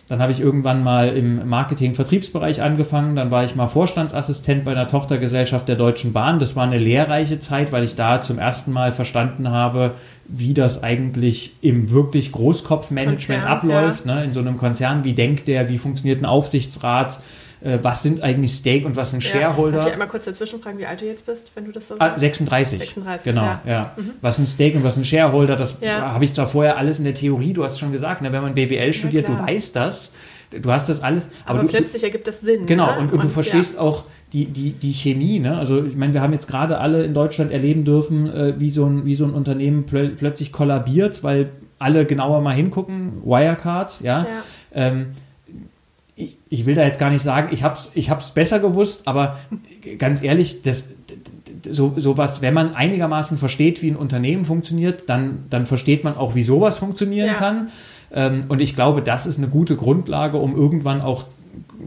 Dann 0.07 0.19
habe 0.19 0.31
ich 0.31 0.39
irgendwann 0.39 0.83
mal 0.83 1.09
im 1.09 1.49
Marketing-Vertriebsbereich 1.49 2.61
angefangen. 2.61 3.15
Dann 3.15 3.31
war 3.31 3.43
ich 3.43 3.55
mal 3.55 3.65
Vorstandsassistent 3.65 4.63
bei 4.63 4.71
einer 4.71 4.87
Tochtergesellschaft 4.87 5.67
der 5.67 5.77
Deutschen 5.77 6.13
Bahn. 6.13 6.37
Das 6.37 6.55
war 6.55 6.63
eine 6.63 6.77
lehrreiche 6.77 7.39
Zeit, 7.39 7.71
weil 7.71 7.83
ich 7.83 7.95
da 7.95 8.21
zum 8.21 8.37
ersten 8.37 8.71
Mal 8.71 8.91
verstanden 8.91 9.49
habe, 9.49 9.95
wie 10.27 10.53
das 10.53 10.83
eigentlich 10.83 11.55
im 11.61 11.89
wirklich 11.89 12.31
Großkopfmanagement 12.31 13.41
Konzern, 13.41 13.57
abläuft. 13.57 14.05
Ja. 14.05 14.15
Ne? 14.15 14.23
In 14.25 14.31
so 14.31 14.41
einem 14.41 14.57
Konzern, 14.57 15.03
wie 15.05 15.13
denkt 15.13 15.47
der, 15.47 15.69
wie 15.69 15.79
funktioniert 15.79 16.21
ein 16.21 16.25
Aufsichtsrat? 16.25 17.19
Äh, 17.65 17.79
was 17.81 18.03
sind 18.03 18.21
eigentlich 18.21 18.51
Stake 18.51 18.85
und 18.85 18.95
was 18.95 19.09
sind 19.11 19.23
Shareholder. 19.23 19.77
Darf 19.77 19.87
ich 19.87 19.93
einmal 19.93 20.07
kurz 20.07 20.25
dazwischen 20.25 20.61
fragen, 20.61 20.77
wie 20.77 20.85
alt 20.85 21.01
du 21.01 21.05
jetzt 21.05 21.25
bist, 21.25 21.51
wenn 21.55 21.65
du 21.65 21.71
das 21.71 21.87
so 21.87 21.95
ah, 21.95 22.09
sagst? 22.09 22.19
36. 22.19 22.79
36, 22.79 23.23
genau, 23.23 23.41
ja. 23.41 23.61
ja. 23.65 23.95
Mhm. 23.97 24.11
Was 24.21 24.35
sind 24.35 24.47
Stake 24.47 24.77
und 24.77 24.83
was 24.83 24.93
sind 24.93 25.07
Shareholder, 25.07 25.55
das 25.55 25.79
ja. 25.81 26.13
habe 26.13 26.23
ich 26.23 26.33
zwar 26.33 26.45
vorher 26.45 26.77
alles 26.77 26.99
in 26.99 27.05
der 27.05 27.15
Theorie, 27.15 27.53
du 27.53 27.63
hast 27.63 27.79
schon 27.79 27.91
gesagt, 27.91 28.21
ne, 28.21 28.31
wenn 28.31 28.43
man 28.43 28.53
BWL 28.53 28.93
studiert, 28.93 29.27
du 29.27 29.39
weißt 29.39 29.75
das, 29.75 30.13
du 30.51 30.71
hast 30.71 30.89
das 30.89 31.01
alles. 31.01 31.31
Aber, 31.45 31.59
aber 31.59 31.67
du, 31.67 31.67
plötzlich 31.69 32.03
ergibt 32.03 32.27
das 32.27 32.41
Sinn. 32.41 32.67
Genau, 32.67 32.91
ne? 32.91 32.99
und, 32.99 33.07
und, 33.07 33.13
und, 33.13 33.23
du 33.23 33.29
verstehst 33.29 33.75
ja. 33.75 33.81
auch 33.81 34.05
die, 34.31 34.45
die, 34.45 34.71
die 34.73 34.93
Chemie. 34.93 35.39
Ne? 35.39 35.57
Also 35.57 35.83
ich 35.83 35.95
meine, 35.95 36.13
wir 36.13 36.21
haben 36.21 36.33
jetzt 36.33 36.47
gerade 36.47 36.77
alle 36.77 37.03
in 37.03 37.15
Deutschland 37.15 37.51
erleben 37.51 37.83
dürfen, 37.83 38.31
äh, 38.31 38.53
wie, 38.59 38.69
so 38.69 38.85
ein, 38.85 39.05
wie 39.07 39.15
so 39.15 39.25
ein 39.25 39.33
Unternehmen 39.33 39.87
plö 39.87 40.09
plötzlich 40.15 40.51
kollabiert, 40.51 41.23
weil 41.23 41.49
alle 41.79 42.05
genauer 42.05 42.41
mal 42.41 42.53
hingucken, 42.53 43.23
Wirecard, 43.25 44.01
ja. 44.01 44.19
ja. 44.19 44.27
Ähm, 44.71 45.07
ich, 46.15 46.37
ich 46.49 46.65
will 46.65 46.75
da 46.75 46.83
jetzt 46.83 46.99
gar 46.99 47.09
nicht 47.09 47.21
sagen, 47.21 47.49
ich 47.51 47.63
habe 47.63 47.75
es 47.75 47.91
ich 47.93 48.09
hab's 48.09 48.31
besser 48.31 48.59
gewusst, 48.59 49.07
aber 49.07 49.37
ganz 49.97 50.23
ehrlich, 50.23 50.61
das, 50.61 50.85
so, 51.67 51.93
sowas, 51.97 52.41
wenn 52.41 52.53
man 52.53 52.75
einigermaßen 52.75 53.37
versteht, 53.37 53.81
wie 53.81 53.89
ein 53.89 53.95
Unternehmen 53.95 54.45
funktioniert, 54.45 55.09
dann, 55.09 55.45
dann 55.49 55.65
versteht 55.65 56.03
man 56.03 56.15
auch, 56.15 56.35
wie 56.35 56.43
sowas 56.43 56.77
funktionieren 56.77 57.27
ja. 57.27 57.33
kann. 57.33 57.69
Ähm, 58.13 58.45
und 58.47 58.61
ich 58.61 58.75
glaube, 58.75 59.01
das 59.01 59.25
ist 59.25 59.37
eine 59.37 59.47
gute 59.47 59.75
Grundlage, 59.75 60.37
um 60.37 60.55
irgendwann 60.55 61.01
auch 61.01 61.25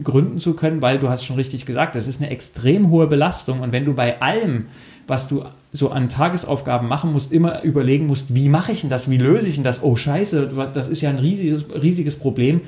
gründen 0.03 0.39
zu 0.39 0.53
können, 0.53 0.81
weil 0.81 0.99
du 0.99 1.09
hast 1.09 1.25
schon 1.25 1.35
richtig 1.35 1.65
gesagt, 1.65 1.95
das 1.95 2.07
ist 2.07 2.21
eine 2.21 2.29
extrem 2.29 2.89
hohe 2.89 3.07
Belastung. 3.07 3.61
Und 3.61 3.71
wenn 3.71 3.85
du 3.85 3.93
bei 3.93 4.21
allem, 4.21 4.65
was 5.07 5.27
du 5.27 5.43
so 5.71 5.89
an 5.89 6.09
Tagesaufgaben 6.09 6.87
machen 6.87 7.11
musst, 7.11 7.31
immer 7.31 7.63
überlegen 7.63 8.07
musst, 8.07 8.33
wie 8.33 8.49
mache 8.49 8.71
ich 8.71 8.81
denn 8.81 8.89
das, 8.89 9.09
wie 9.09 9.17
löse 9.17 9.47
ich 9.47 9.55
denn 9.55 9.63
das? 9.63 9.83
Oh 9.83 9.95
scheiße, 9.95 10.49
das 10.73 10.87
ist 10.87 11.01
ja 11.01 11.09
ein 11.09 11.19
riesiges, 11.19 11.65
riesiges 11.81 12.17
Problem 12.17 12.61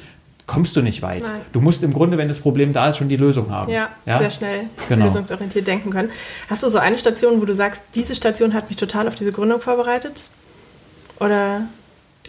kommst 0.51 0.75
du 0.75 0.81
nicht 0.81 1.01
weit. 1.01 1.23
Nein. 1.23 1.39
Du 1.53 1.61
musst 1.61 1.81
im 1.81 1.93
Grunde, 1.93 2.17
wenn 2.17 2.27
das 2.27 2.41
Problem 2.41 2.73
da 2.73 2.89
ist, 2.89 2.97
schon 2.97 3.07
die 3.07 3.15
Lösung 3.15 3.49
haben. 3.51 3.71
Ja, 3.71 3.87
ja? 4.05 4.19
sehr 4.19 4.31
schnell 4.31 4.63
genau. 4.89 5.05
lösungsorientiert 5.05 5.65
denken 5.65 5.91
können. 5.91 6.09
Hast 6.49 6.61
du 6.61 6.67
so 6.67 6.77
eine 6.77 6.97
Station, 6.97 7.39
wo 7.39 7.45
du 7.45 7.55
sagst, 7.55 7.81
diese 7.95 8.15
Station 8.15 8.53
hat 8.53 8.67
mich 8.67 8.77
total 8.77 9.07
auf 9.07 9.15
diese 9.15 9.31
Gründung 9.31 9.61
vorbereitet? 9.61 10.29
Oder? 11.21 11.67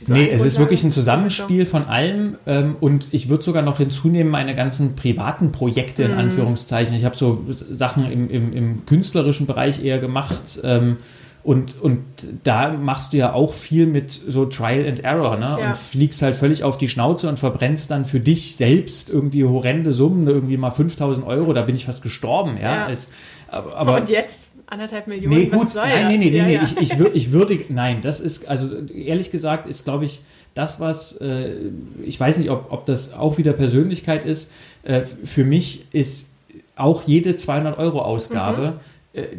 So 0.06 0.12
nee, 0.12 0.30
es 0.30 0.44
ist 0.44 0.60
wirklich 0.60 0.84
ein 0.84 0.92
Zusammenspiel 0.92 1.64
von 1.64 1.86
allem 1.86 2.38
ähm, 2.46 2.76
und 2.78 3.08
ich 3.10 3.28
würde 3.28 3.42
sogar 3.42 3.62
noch 3.62 3.78
hinzunehmen 3.78 4.30
meine 4.30 4.54
ganzen 4.54 4.94
privaten 4.94 5.50
Projekte 5.50 6.04
in 6.04 6.14
mm. 6.14 6.18
Anführungszeichen. 6.18 6.94
Ich 6.94 7.04
habe 7.04 7.16
so 7.16 7.44
Sachen 7.48 8.08
im, 8.08 8.30
im, 8.30 8.52
im, 8.52 8.86
künstlerischen 8.86 9.48
Bereich 9.48 9.84
eher 9.84 9.98
gemacht. 9.98 10.60
Ähm, 10.62 10.98
und, 11.44 11.80
und 11.80 12.04
da 12.44 12.70
machst 12.70 13.12
du 13.12 13.16
ja 13.16 13.32
auch 13.32 13.52
viel 13.52 13.86
mit 13.86 14.12
so 14.12 14.46
Trial 14.46 14.86
and 14.86 15.00
Error, 15.00 15.36
ne? 15.36 15.56
Ja. 15.58 15.68
Und 15.68 15.76
fliegst 15.76 16.22
halt 16.22 16.36
völlig 16.36 16.62
auf 16.62 16.78
die 16.78 16.86
Schnauze 16.86 17.28
und 17.28 17.38
verbrennst 17.38 17.90
dann 17.90 18.04
für 18.04 18.20
dich 18.20 18.54
selbst 18.54 19.10
irgendwie 19.10 19.44
horrende 19.44 19.92
Summen, 19.92 20.28
irgendwie 20.28 20.56
mal 20.56 20.70
5000 20.70 21.26
Euro, 21.26 21.52
da 21.52 21.62
bin 21.62 21.74
ich 21.74 21.84
fast 21.84 22.02
gestorben, 22.02 22.58
ja. 22.60 22.76
ja. 22.76 22.86
Als, 22.86 23.08
aber, 23.48 23.96
und 23.96 24.08
jetzt? 24.08 24.36
Anderthalb 24.66 25.06
Millionen? 25.08 25.36
Nee, 25.36 25.46
gut, 25.46 25.74
nein, 25.74 26.06
nee, 26.08 26.16
nee, 26.16 26.30
nee, 26.30 26.42
nee, 26.42 26.54
ja, 26.54 26.62
ich, 26.62 26.76
ich, 26.78 26.98
wür, 26.98 27.10
ich 27.12 27.32
würdige, 27.32 27.72
nein, 27.74 28.00
das 28.02 28.20
ist, 28.20 28.48
also 28.48 28.70
ehrlich 28.94 29.30
gesagt, 29.30 29.66
ist, 29.66 29.84
glaube 29.84 30.04
ich, 30.04 30.20
das, 30.54 30.80
was, 30.80 31.20
äh, 31.20 31.70
ich 32.04 32.18
weiß 32.18 32.38
nicht, 32.38 32.50
ob, 32.50 32.72
ob 32.72 32.86
das 32.86 33.14
auch 33.14 33.36
wieder 33.36 33.52
Persönlichkeit 33.52 34.24
ist, 34.24 34.52
äh, 34.84 35.02
für 35.04 35.44
mich 35.44 35.86
ist 35.92 36.28
auch 36.76 37.02
jede 37.02 37.36
200 37.36 37.78
Euro 37.78 38.00
Ausgabe 38.00 38.70
mhm 38.70 38.91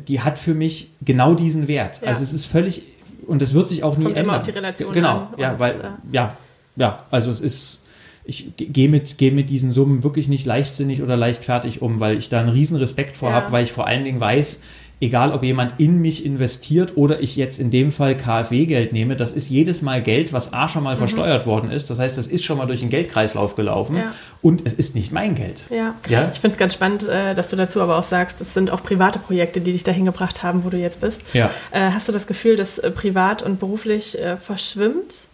die 0.07 0.21
hat 0.21 0.37
für 0.37 0.53
mich 0.53 0.91
genau 1.01 1.33
diesen 1.33 1.67
Wert. 1.67 2.01
Ja. 2.01 2.07
Also 2.09 2.23
es 2.23 2.33
ist 2.33 2.45
völlig, 2.45 2.83
und 3.25 3.41
es 3.41 3.53
wird 3.53 3.69
sich 3.69 3.83
auch 3.83 3.97
nie 3.97 4.05
Kommt 4.05 4.17
ändern. 4.17 4.35
Immer 4.35 4.41
auf 4.41 4.43
die 4.43 4.51
Relation 4.51 4.93
genau, 4.93 5.27
ja, 5.37 5.59
weil, 5.59 5.71
äh, 5.71 5.89
ja, 6.11 6.37
ja, 6.75 7.05
also 7.11 7.29
es 7.29 7.41
ist, 7.41 7.79
ich 8.25 8.55
gehe 8.55 8.87
mit, 8.87 9.17
geh 9.17 9.31
mit 9.31 9.49
diesen 9.49 9.71
Summen 9.71 10.03
wirklich 10.03 10.27
nicht 10.27 10.45
leichtsinnig 10.45 11.01
oder 11.01 11.17
leichtfertig 11.17 11.81
um, 11.81 11.99
weil 11.99 12.17
ich 12.17 12.29
da 12.29 12.39
einen 12.39 12.49
riesen 12.49 12.77
Respekt 12.77 13.17
vor 13.17 13.29
ja. 13.29 13.35
habe, 13.35 13.51
weil 13.51 13.63
ich 13.63 13.71
vor 13.71 13.87
allen 13.87 14.03
Dingen 14.03 14.19
weiß, 14.19 14.61
egal 15.03 15.33
ob 15.33 15.43
jemand 15.43 15.73
in 15.79 15.99
mich 15.99 16.25
investiert 16.25 16.93
oder 16.95 17.21
ich 17.21 17.35
jetzt 17.35 17.59
in 17.59 17.69
dem 17.69 17.91
Fall 17.91 18.15
KfW-Geld 18.15 18.93
nehme, 18.93 19.15
das 19.15 19.33
ist 19.33 19.49
jedes 19.49 19.81
Mal 19.81 20.01
Geld, 20.01 20.31
was 20.31 20.53
A 20.53 20.67
schon 20.67 20.83
mal 20.83 20.95
mhm. 20.95 20.99
versteuert 20.99 21.45
worden 21.45 21.69
ist. 21.69 21.89
Das 21.89 21.99
heißt, 21.99 22.17
das 22.17 22.27
ist 22.27 22.43
schon 22.43 22.57
mal 22.57 22.65
durch 22.65 22.79
den 22.79 22.89
Geldkreislauf 22.89 23.55
gelaufen 23.55 23.97
ja. 23.97 24.13
und 24.41 24.65
es 24.65 24.73
ist 24.73 24.95
nicht 24.95 25.11
mein 25.11 25.35
Geld. 25.35 25.61
Ja, 25.69 25.95
ja? 26.07 26.31
ich 26.33 26.39
finde 26.39 26.55
es 26.55 26.59
ganz 26.59 26.73
spannend, 26.73 27.03
äh, 27.03 27.35
dass 27.35 27.49
du 27.49 27.55
dazu 27.55 27.81
aber 27.81 27.97
auch 27.97 28.03
sagst, 28.03 28.39
es 28.39 28.53
sind 28.53 28.71
auch 28.71 28.81
private 28.81 29.19
Projekte, 29.19 29.59
die 29.59 29.73
dich 29.73 29.83
dahin 29.83 30.05
gebracht 30.05 30.41
haben, 30.41 30.63
wo 30.63 30.69
du 30.69 30.77
jetzt 30.77 31.01
bist. 31.01 31.21
Ja. 31.33 31.49
Äh, 31.71 31.91
hast 31.91 32.07
du 32.07 32.11
das 32.13 32.25
Gefühl, 32.25 32.55
dass 32.55 32.79
äh, 32.79 32.89
privat 32.89 33.41
und 33.41 33.59
beruflich 33.59 34.17
verschwimmt? 34.45 35.27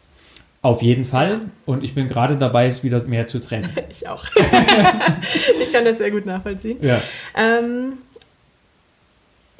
Auf 0.61 0.81
jeden 0.81 1.05
Fall. 1.05 1.41
Und 1.65 1.85
ich 1.85 1.95
bin 1.95 2.07
gerade 2.07 2.35
dabei, 2.35 2.67
es 2.67 2.83
wieder 2.83 3.01
mehr 3.03 3.27
zu 3.27 3.39
trennen. 3.39 3.69
ich 3.89 4.09
auch. 4.09 4.25
ich 4.35 5.71
kann 5.71 5.85
das 5.85 5.99
sehr 5.99 6.11
gut 6.11 6.25
nachvollziehen. 6.25 6.77
Ja. 6.81 7.01
Ähm, 7.35 7.93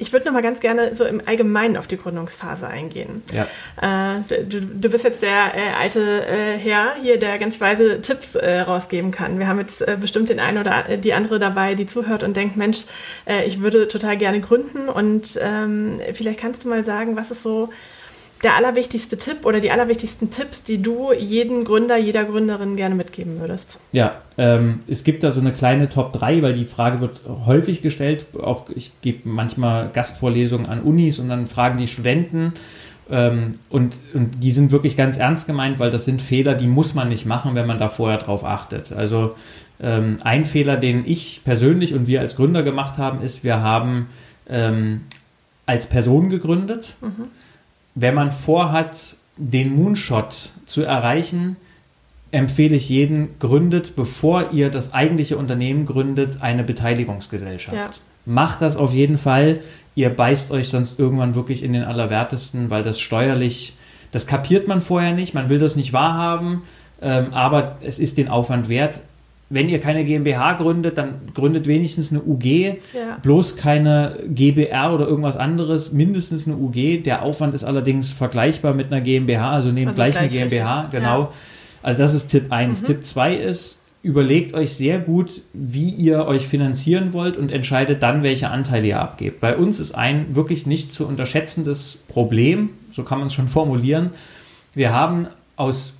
ich 0.00 0.12
würde 0.12 0.26
noch 0.26 0.32
mal 0.32 0.42
ganz 0.42 0.60
gerne 0.60 0.94
so 0.94 1.04
im 1.04 1.20
Allgemeinen 1.24 1.76
auf 1.76 1.86
die 1.86 1.98
Gründungsphase 1.98 2.66
eingehen. 2.66 3.22
Ja. 3.32 4.16
Äh, 4.16 4.20
du, 4.44 4.62
du, 4.62 4.88
bist 4.88 5.04
jetzt 5.04 5.22
der 5.22 5.54
äh, 5.54 5.74
alte 5.78 6.26
äh, 6.26 6.56
Herr 6.56 6.94
hier, 7.00 7.18
der 7.18 7.38
ganz 7.38 7.60
weise 7.60 8.00
Tipps 8.00 8.34
äh, 8.34 8.60
rausgeben 8.60 9.10
kann. 9.10 9.38
Wir 9.38 9.46
haben 9.46 9.60
jetzt 9.60 9.82
äh, 9.82 9.98
bestimmt 10.00 10.30
den 10.30 10.40
einen 10.40 10.58
oder 10.58 10.96
die 10.96 11.12
andere 11.12 11.38
dabei, 11.38 11.74
die 11.74 11.86
zuhört 11.86 12.22
und 12.22 12.36
denkt, 12.36 12.56
Mensch, 12.56 12.84
äh, 13.26 13.44
ich 13.44 13.60
würde 13.60 13.88
total 13.88 14.16
gerne 14.16 14.40
gründen. 14.40 14.88
Und 14.88 15.38
ähm, 15.42 16.00
vielleicht 16.14 16.40
kannst 16.40 16.64
du 16.64 16.68
mal 16.68 16.84
sagen, 16.84 17.16
was 17.16 17.30
ist 17.30 17.42
so 17.42 17.68
der 18.42 18.56
allerwichtigste 18.56 19.18
Tipp 19.18 19.44
oder 19.44 19.60
die 19.60 19.70
allerwichtigsten 19.70 20.30
Tipps, 20.30 20.62
die 20.62 20.80
du 20.80 21.12
jedem 21.12 21.64
Gründer, 21.64 21.96
jeder 21.98 22.24
Gründerin 22.24 22.76
gerne 22.76 22.94
mitgeben 22.94 23.38
würdest? 23.38 23.78
Ja, 23.92 24.22
ähm, 24.38 24.80
es 24.88 25.04
gibt 25.04 25.22
da 25.22 25.30
so 25.30 25.40
eine 25.40 25.52
kleine 25.52 25.88
Top 25.88 26.12
3, 26.14 26.40
weil 26.42 26.54
die 26.54 26.64
Frage 26.64 27.00
wird 27.00 27.20
häufig 27.46 27.82
gestellt. 27.82 28.26
Auch 28.40 28.70
ich 28.70 28.92
gebe 29.02 29.28
manchmal 29.28 29.90
Gastvorlesungen 29.90 30.66
an 30.66 30.80
Unis 30.80 31.18
und 31.18 31.28
dann 31.28 31.46
fragen 31.46 31.76
die 31.76 31.88
Studenten. 31.88 32.54
Ähm, 33.10 33.52
und, 33.68 33.96
und 34.14 34.42
die 34.42 34.52
sind 34.52 34.72
wirklich 34.72 34.96
ganz 34.96 35.18
ernst 35.18 35.46
gemeint, 35.46 35.78
weil 35.78 35.90
das 35.90 36.06
sind 36.06 36.22
Fehler, 36.22 36.54
die 36.54 36.68
muss 36.68 36.94
man 36.94 37.08
nicht 37.08 37.26
machen, 37.26 37.54
wenn 37.54 37.66
man 37.66 37.78
da 37.78 37.88
vorher 37.88 38.18
drauf 38.18 38.44
achtet. 38.44 38.92
Also 38.92 39.34
ähm, 39.82 40.16
ein 40.22 40.46
Fehler, 40.46 40.78
den 40.78 41.04
ich 41.06 41.42
persönlich 41.44 41.92
und 41.92 42.06
wir 42.08 42.20
als 42.20 42.36
Gründer 42.36 42.62
gemacht 42.62 42.96
haben, 42.96 43.22
ist, 43.22 43.44
wir 43.44 43.60
haben 43.60 44.08
ähm, 44.48 45.02
als 45.66 45.88
Person 45.88 46.30
gegründet. 46.30 46.94
Mhm 47.02 47.26
wenn 48.00 48.14
man 48.14 48.30
vorhat, 48.30 49.16
den 49.36 49.74
Moonshot 49.74 50.50
zu 50.66 50.82
erreichen, 50.82 51.56
empfehle 52.30 52.76
ich 52.76 52.88
jeden, 52.88 53.38
gründet, 53.38 53.96
bevor 53.96 54.52
ihr 54.52 54.70
das 54.70 54.94
eigentliche 54.94 55.36
Unternehmen 55.36 55.86
gründet, 55.86 56.38
eine 56.40 56.62
Beteiligungsgesellschaft. 56.62 57.76
Ja. 57.76 57.90
Macht 58.26 58.62
das 58.62 58.76
auf 58.76 58.94
jeden 58.94 59.16
Fall. 59.16 59.60
Ihr 59.94 60.10
beißt 60.10 60.50
euch 60.50 60.68
sonst 60.68 60.98
irgendwann 60.98 61.34
wirklich 61.34 61.62
in 61.62 61.72
den 61.72 61.82
Allerwertesten, 61.82 62.70
weil 62.70 62.82
das 62.82 63.00
steuerlich, 63.00 63.74
das 64.12 64.26
kapiert 64.26 64.68
man 64.68 64.80
vorher 64.80 65.12
nicht, 65.12 65.34
man 65.34 65.48
will 65.48 65.58
das 65.58 65.74
nicht 65.74 65.92
wahrhaben, 65.92 66.62
ähm, 67.02 67.32
aber 67.32 67.78
es 67.82 67.98
ist 67.98 68.18
den 68.18 68.28
Aufwand 68.28 68.68
wert 68.68 69.00
wenn 69.52 69.68
ihr 69.68 69.80
keine 69.80 70.04
GmbH 70.04 70.54
gründet, 70.54 70.96
dann 70.96 71.22
gründet 71.34 71.66
wenigstens 71.66 72.12
eine 72.12 72.22
UG, 72.22 72.44
ja. 72.44 72.78
bloß 73.20 73.56
keine 73.56 74.20
GBR 74.28 74.94
oder 74.94 75.08
irgendwas 75.08 75.36
anderes, 75.36 75.92
mindestens 75.92 76.46
eine 76.46 76.56
UG. 76.56 77.02
Der 77.02 77.22
Aufwand 77.22 77.52
ist 77.52 77.64
allerdings 77.64 78.10
vergleichbar 78.10 78.74
mit 78.74 78.86
einer 78.86 79.00
GmbH, 79.00 79.50
also 79.50 79.72
nehmt 79.72 79.88
also 79.88 79.96
gleich, 79.96 80.14
gleich, 80.14 80.30
eine 80.30 80.48
GmbH, 80.48 80.80
richtig. 80.82 81.00
genau. 81.00 81.20
Ja. 81.22 81.32
Also 81.82 81.98
das 81.98 82.14
ist 82.14 82.28
Tipp 82.28 82.46
1. 82.50 82.82
Mhm. 82.82 82.86
Tipp 82.86 83.04
2 83.04 83.34
ist, 83.34 83.80
überlegt 84.04 84.54
euch 84.54 84.74
sehr 84.74 85.00
gut, 85.00 85.42
wie 85.52 85.90
ihr 85.90 86.26
euch 86.26 86.46
finanzieren 86.46 87.12
wollt 87.12 87.36
und 87.36 87.50
entscheidet 87.50 88.04
dann, 88.04 88.22
welche 88.22 88.50
Anteile 88.50 88.86
ihr 88.86 89.00
abgebt. 89.00 89.40
Bei 89.40 89.56
uns 89.56 89.80
ist 89.80 89.96
ein 89.96 90.36
wirklich 90.36 90.64
nicht 90.66 90.92
zu 90.92 91.08
unterschätzendes 91.08 92.04
Problem, 92.06 92.70
so 92.88 93.02
kann 93.02 93.18
man 93.18 93.26
es 93.26 93.34
schon 93.34 93.48
formulieren. 93.48 94.10
Wir 94.74 94.92
haben 94.92 95.26
aus 95.56 95.94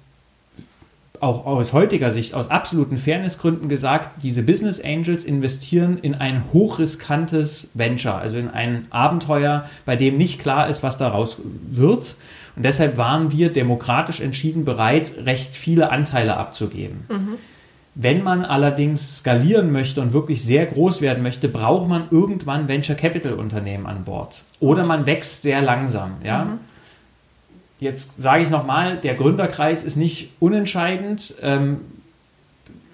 auch 1.20 1.44
aus 1.44 1.72
heutiger 1.72 2.10
Sicht, 2.10 2.34
aus 2.34 2.50
absoluten 2.50 2.96
Fairnessgründen 2.96 3.68
gesagt, 3.68 4.22
diese 4.22 4.42
Business 4.42 4.80
Angels 4.82 5.24
investieren 5.24 5.98
in 5.98 6.14
ein 6.14 6.44
hochriskantes 6.52 7.70
Venture, 7.74 8.16
also 8.16 8.38
in 8.38 8.48
ein 8.48 8.86
Abenteuer, 8.90 9.66
bei 9.84 9.96
dem 9.96 10.16
nicht 10.16 10.40
klar 10.40 10.68
ist, 10.68 10.82
was 10.82 10.96
daraus 10.96 11.38
wird. 11.70 12.16
Und 12.56 12.64
deshalb 12.64 12.96
waren 12.96 13.32
wir 13.32 13.52
demokratisch 13.52 14.20
entschieden 14.20 14.64
bereit, 14.64 15.12
recht 15.24 15.54
viele 15.54 15.90
Anteile 15.90 16.36
abzugeben. 16.36 17.04
Mhm. 17.08 17.34
Wenn 17.94 18.22
man 18.22 18.44
allerdings 18.44 19.18
skalieren 19.18 19.72
möchte 19.72 20.00
und 20.00 20.12
wirklich 20.12 20.42
sehr 20.42 20.64
groß 20.64 21.00
werden 21.00 21.22
möchte, 21.22 21.48
braucht 21.48 21.88
man 21.88 22.04
irgendwann 22.10 22.68
Venture 22.68 22.94
Capital 22.94 23.34
Unternehmen 23.34 23.86
an 23.86 24.04
Bord. 24.04 24.44
Oder 24.60 24.86
man 24.86 25.06
wächst 25.06 25.42
sehr 25.42 25.60
langsam. 25.60 26.12
Ja? 26.24 26.44
Mhm. 26.44 26.60
Jetzt 27.80 28.12
sage 28.18 28.42
ich 28.42 28.50
nochmal, 28.50 28.98
der 28.98 29.14
Gründerkreis 29.14 29.82
ist 29.82 29.96
nicht 29.96 30.30
unentscheidend. 30.38 31.34
Ähm, 31.42 31.78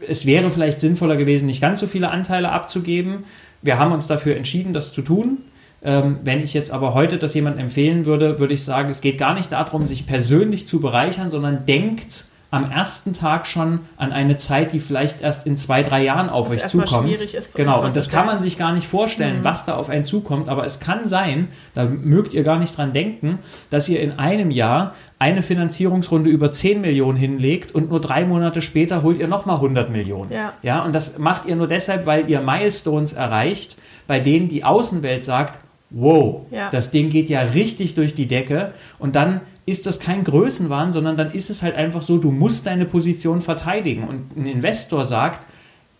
es 0.07 0.27
wäre 0.27 0.51
vielleicht 0.51 0.81
sinnvoller 0.81 1.17
gewesen, 1.17 1.47
nicht 1.47 1.61
ganz 1.61 1.81
so 1.81 1.89
viele 1.89 2.11
Anteile 2.11 2.53
abzugeben. 2.53 3.25
Wir 3.63 3.79
haben 3.79 3.93
uns 3.93 4.07
dafür 4.07 4.37
entschieden, 4.37 4.73
das 4.73 4.93
zu 4.93 5.03
tun. 5.03 5.39
Ähm, 5.83 6.21
wenn 6.23 6.43
ich 6.43 6.55
jetzt 6.55 6.71
aber 6.71 6.95
heute 6.95 7.19
das 7.19 7.35
jemandem 7.35 7.65
empfehlen 7.65 8.07
würde, 8.07 8.39
würde 8.39 8.55
ich 8.55 8.65
sagen, 8.65 8.89
es 8.89 9.01
geht 9.01 9.19
gar 9.19 9.35
nicht 9.35 9.53
darum, 9.53 9.87
sich 9.87 10.07
persönlich 10.07 10.69
zu 10.69 10.81
bereichern, 10.81 11.31
sondern 11.31 11.67
denkt 11.67 12.27
am 12.51 12.71
ersten 12.71 13.13
Tag 13.13 13.47
schon 13.47 13.81
an 13.97 14.13
eine 14.13 14.37
Zeit, 14.37 14.73
die 14.73 14.79
vielleicht 14.79 15.21
erst 15.21 15.47
in 15.47 15.57
zwei, 15.57 15.83
drei 15.83 16.05
Jahren 16.05 16.29
auf 16.29 16.49
das 16.49 16.63
euch 16.63 16.71
zukommt. 16.71 17.11
Ist, 17.11 17.55
genau, 17.55 17.85
und 17.85 17.97
das 17.97 18.09
kann 18.09 18.25
man 18.25 18.41
sich 18.41 18.57
gar 18.57 18.73
nicht 18.73 18.87
vorstellen, 18.87 19.41
mhm. 19.41 19.45
was 19.45 19.65
da 19.65 19.75
auf 19.75 19.89
einen 19.89 20.05
zukommt, 20.05 20.49
aber 20.49 20.65
es 20.65 20.79
kann 20.79 21.09
sein, 21.09 21.49
da 21.75 21.85
mögt 21.85 22.35
ihr 22.35 22.45
gar 22.45 22.59
nicht 22.59 22.77
dran 22.77 22.93
denken, 22.93 23.41
dass 23.71 23.89
ihr 23.89 24.01
in 24.01 24.13
einem 24.13 24.51
Jahr 24.53 24.95
eine 25.19 25.43
Finanzierungsrunde 25.43 26.31
über 26.31 26.53
10 26.53 26.81
Millionen 26.81 27.19
hinlegt 27.19 27.75
und 27.75 27.91
nur 27.91 28.01
drei 28.01 28.25
Monate 28.25 28.63
später 28.63 29.03
holt 29.03 29.19
ihr 29.19 29.29
nochmal 29.29 29.57
100 29.57 29.91
Millionen. 29.91 30.31
Ja. 30.31 30.53
ja, 30.63 30.83
und 30.83 30.95
das 30.95 31.19
macht 31.19 31.47
ihr 31.47 31.57
nur 31.57 31.67
deshalb, 31.67 32.07
weil 32.07 32.31
ihr 32.31 32.41
Milestones 32.41 33.13
erreicht, 33.13 33.77
bei 34.07 34.21
denen 34.21 34.49
die 34.49 34.63
Außenwelt 34.63 35.25
sagt, 35.25 35.59
wow, 35.91 36.47
ja. 36.51 36.71
das 36.71 36.91
Ding 36.91 37.11
geht 37.11 37.29
ja 37.29 37.41
richtig 37.41 37.95
durch 37.95 38.15
die 38.15 38.27
Decke 38.27 38.73
und 38.99 39.17
dann 39.17 39.41
ist 39.67 39.85
das 39.85 39.99
kein 39.99 40.23
Größenwahn, 40.23 40.93
sondern 40.93 41.17
dann 41.17 41.33
ist 41.33 41.51
es 41.51 41.63
halt 41.63 41.75
einfach 41.75 42.03
so, 42.03 42.19
du 42.19 42.31
musst 42.31 42.67
deine 42.67 42.87
Position 42.87 43.41
verteidigen. 43.41 44.05
Und 44.05 44.37
ein 44.37 44.47
Investor 44.47 45.05
sagt, 45.05 45.47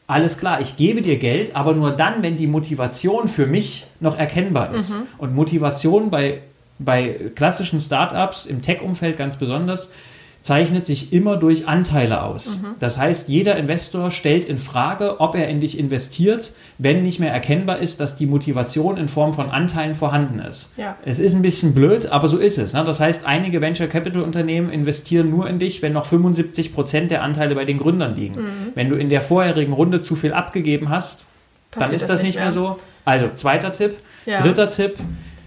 alles 0.07 0.39
klar, 0.39 0.61
ich 0.61 0.77
gebe 0.77 1.03
dir 1.03 1.19
Geld, 1.19 1.57
aber 1.57 1.75
nur 1.75 1.91
dann, 1.91 2.23
wenn 2.23 2.37
die 2.37 2.47
Motivation 2.47 3.27
für 3.27 3.47
mich 3.47 3.87
noch 3.99 4.17
erkennbar 4.17 4.73
ist. 4.73 4.95
Mhm. 4.95 5.03
Und 5.19 5.35
Motivation 5.35 6.11
bei, 6.11 6.43
bei 6.79 7.33
klassischen 7.35 7.81
Startups, 7.81 8.47
im 8.47 8.63
Tech-Umfeld 8.63 9.17
ganz 9.17 9.37
besonders, 9.37 9.91
zeichnet 10.47 10.87
sich 10.87 11.13
immer 11.13 11.37
durch 11.37 11.67
Anteile 11.67 12.23
aus. 12.23 12.59
Mhm. 12.59 12.77
Das 12.79 12.99
heißt, 12.99 13.29
jeder 13.29 13.57
Investor 13.57 14.13
stellt 14.13 14.45
in 14.45 14.59
Frage, 14.59 15.19
ob 15.19 15.35
er 15.35 15.49
in 15.49 15.59
dich 15.59 15.77
investiert, 15.77 16.53
wenn 16.79 17.03
nicht 17.03 17.19
mehr 17.19 17.33
erkennbar 17.33 17.81
ist, 17.81 17.99
dass 17.99 18.17
die 18.17 18.27
Motivation 18.27 18.97
in 18.97 19.09
Form 19.09 19.35
von 19.35 19.51
Anteilen 19.51 19.95
vorhanden 19.95 20.39
ist. 20.39 20.73
Ja. 20.77 20.97
Es 21.05 21.19
ist 21.19 21.35
ein 21.35 21.43
bisschen 21.43 21.75
blöd, 21.75 22.07
aber 22.07 22.29
so 22.29 22.39
ist 22.39 22.59
es. 22.59 22.75
Ne? 22.75 22.85
Das 22.85 23.01
heißt, 23.01 23.27
einige 23.27 23.61
Venture 23.61 23.89
Capital 23.89 24.23
Unternehmen 24.23 24.71
investieren 24.71 25.31
nur 25.31 25.49
in 25.51 25.59
dich, 25.59 25.83
wenn 25.83 25.93
noch 25.93 26.07
75 26.07 26.73
Prozent 26.73 27.11
der 27.11 27.25
Anteile 27.25 27.57
bei 27.57 27.65
den 27.65 27.79
Gründern 27.79 28.15
liegen. 28.15 28.37
Mhm. 28.37 28.73
Wenn 28.77 28.89
du 28.89 28.95
in 28.95 29.09
der 29.09 29.23
vorherigen 29.23 29.73
Runde 29.73 30.03
zu 30.03 30.15
viel 30.15 30.33
abgegeben 30.33 30.91
hast, 30.91 31.27
Passiert 31.73 31.89
dann 31.89 31.95
ist 31.95 32.03
das, 32.03 32.09
das 32.11 32.23
nicht 32.23 32.37
mehr, 32.37 32.45
mehr 32.45 32.53
so. 32.53 32.79
Also, 33.05 33.31
zweiter 33.35 33.73
Tipp. 33.73 33.97
Ja. 34.27 34.43
Dritter 34.43 34.69
Tipp 34.69 34.97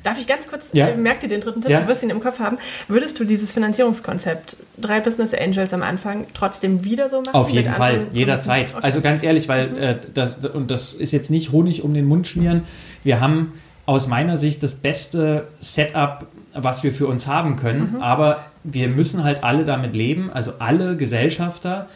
Darf 0.09 0.19
ich 0.19 0.25
ganz 0.25 0.47
kurz, 0.47 0.71
ja. 0.73 0.87
äh, 0.87 0.97
merk 0.97 1.19
dir 1.19 1.27
den 1.27 1.39
dritten 1.39 1.61
Tipp, 1.61 1.69
ja. 1.69 1.81
du 1.81 1.87
wirst 1.87 2.01
ihn 2.01 2.09
im 2.09 2.19
Kopf 2.19 2.39
haben. 2.39 2.57
Würdest 2.87 3.19
du 3.19 3.25
dieses 3.25 3.51
Finanzierungskonzept, 3.51 4.57
drei 4.79 5.01
Business 5.01 5.35
Angels 5.35 5.71
am 5.71 5.83
Anfang, 5.83 6.25
trotzdem 6.33 6.83
wieder 6.83 7.09
so 7.09 7.21
machen? 7.21 7.35
Auf 7.35 7.51
jeden 7.51 7.71
Fall, 7.71 8.07
jederzeit. 8.11 8.73
Okay. 8.73 8.83
Also 8.83 9.01
ganz 9.01 9.21
ehrlich, 9.21 9.47
weil 9.47 9.69
mhm. 9.69 9.77
äh, 9.77 9.97
das, 10.15 10.43
und 10.47 10.71
das 10.71 10.95
ist 10.95 11.11
jetzt 11.11 11.29
nicht 11.29 11.51
Honig 11.51 11.83
um 11.83 11.93
den 11.93 12.05
Mund 12.05 12.27
schmieren. 12.27 12.63
Wir 13.03 13.19
haben 13.19 13.53
aus 13.85 14.07
meiner 14.07 14.35
Sicht 14.35 14.63
das 14.63 14.73
beste 14.73 15.47
Setup, 15.59 16.25
was 16.55 16.83
wir 16.83 16.91
für 16.91 17.05
uns 17.05 17.27
haben 17.27 17.55
können, 17.55 17.91
mhm. 17.93 18.01
aber 18.01 18.45
wir 18.63 18.87
müssen 18.87 19.23
halt 19.23 19.43
alle 19.43 19.63
damit 19.63 19.95
leben, 19.95 20.31
also 20.33 20.53
alle 20.57 20.97
Gesellschafter 20.97 21.87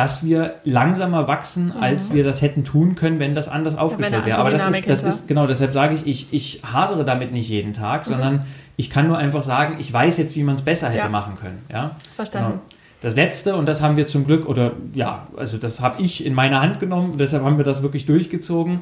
dass 0.00 0.24
wir 0.24 0.54
langsamer 0.64 1.28
wachsen, 1.28 1.74
mhm. 1.76 1.82
als 1.82 2.14
wir 2.14 2.24
das 2.24 2.40
hätten 2.40 2.64
tun 2.64 2.94
können, 2.94 3.20
wenn 3.20 3.34
das 3.34 3.48
anders 3.48 3.76
aufgestellt 3.76 4.24
wäre. 4.24 4.38
Aber 4.38 4.50
das 4.50 4.64
ist, 4.64 4.88
das 4.88 5.02
ist, 5.02 5.28
genau, 5.28 5.46
deshalb 5.46 5.72
sage 5.72 5.94
ich, 5.94 6.06
ich, 6.06 6.32
ich 6.32 6.62
hadere 6.64 7.04
damit 7.04 7.32
nicht 7.32 7.50
jeden 7.50 7.74
Tag, 7.74 8.06
mhm. 8.06 8.12
sondern 8.12 8.46
ich 8.78 8.88
kann 8.88 9.08
nur 9.08 9.18
einfach 9.18 9.42
sagen, 9.42 9.76
ich 9.78 9.92
weiß 9.92 10.16
jetzt, 10.16 10.36
wie 10.36 10.42
man 10.42 10.54
es 10.54 10.62
besser 10.62 10.88
hätte 10.88 11.04
ja. 11.04 11.08
machen 11.10 11.34
können. 11.34 11.66
Ja? 11.70 11.96
Verstanden. 12.16 12.52
Genau. 12.52 12.62
Das 13.02 13.14
letzte, 13.14 13.56
und 13.56 13.66
das 13.66 13.82
haben 13.82 13.98
wir 13.98 14.06
zum 14.06 14.24
Glück, 14.24 14.48
oder 14.48 14.72
ja, 14.94 15.26
also 15.36 15.58
das 15.58 15.82
habe 15.82 16.00
ich 16.00 16.24
in 16.24 16.32
meine 16.32 16.62
Hand 16.62 16.80
genommen, 16.80 17.18
deshalb 17.18 17.44
haben 17.44 17.58
wir 17.58 17.64
das 17.66 17.82
wirklich 17.82 18.06
durchgezogen. 18.06 18.80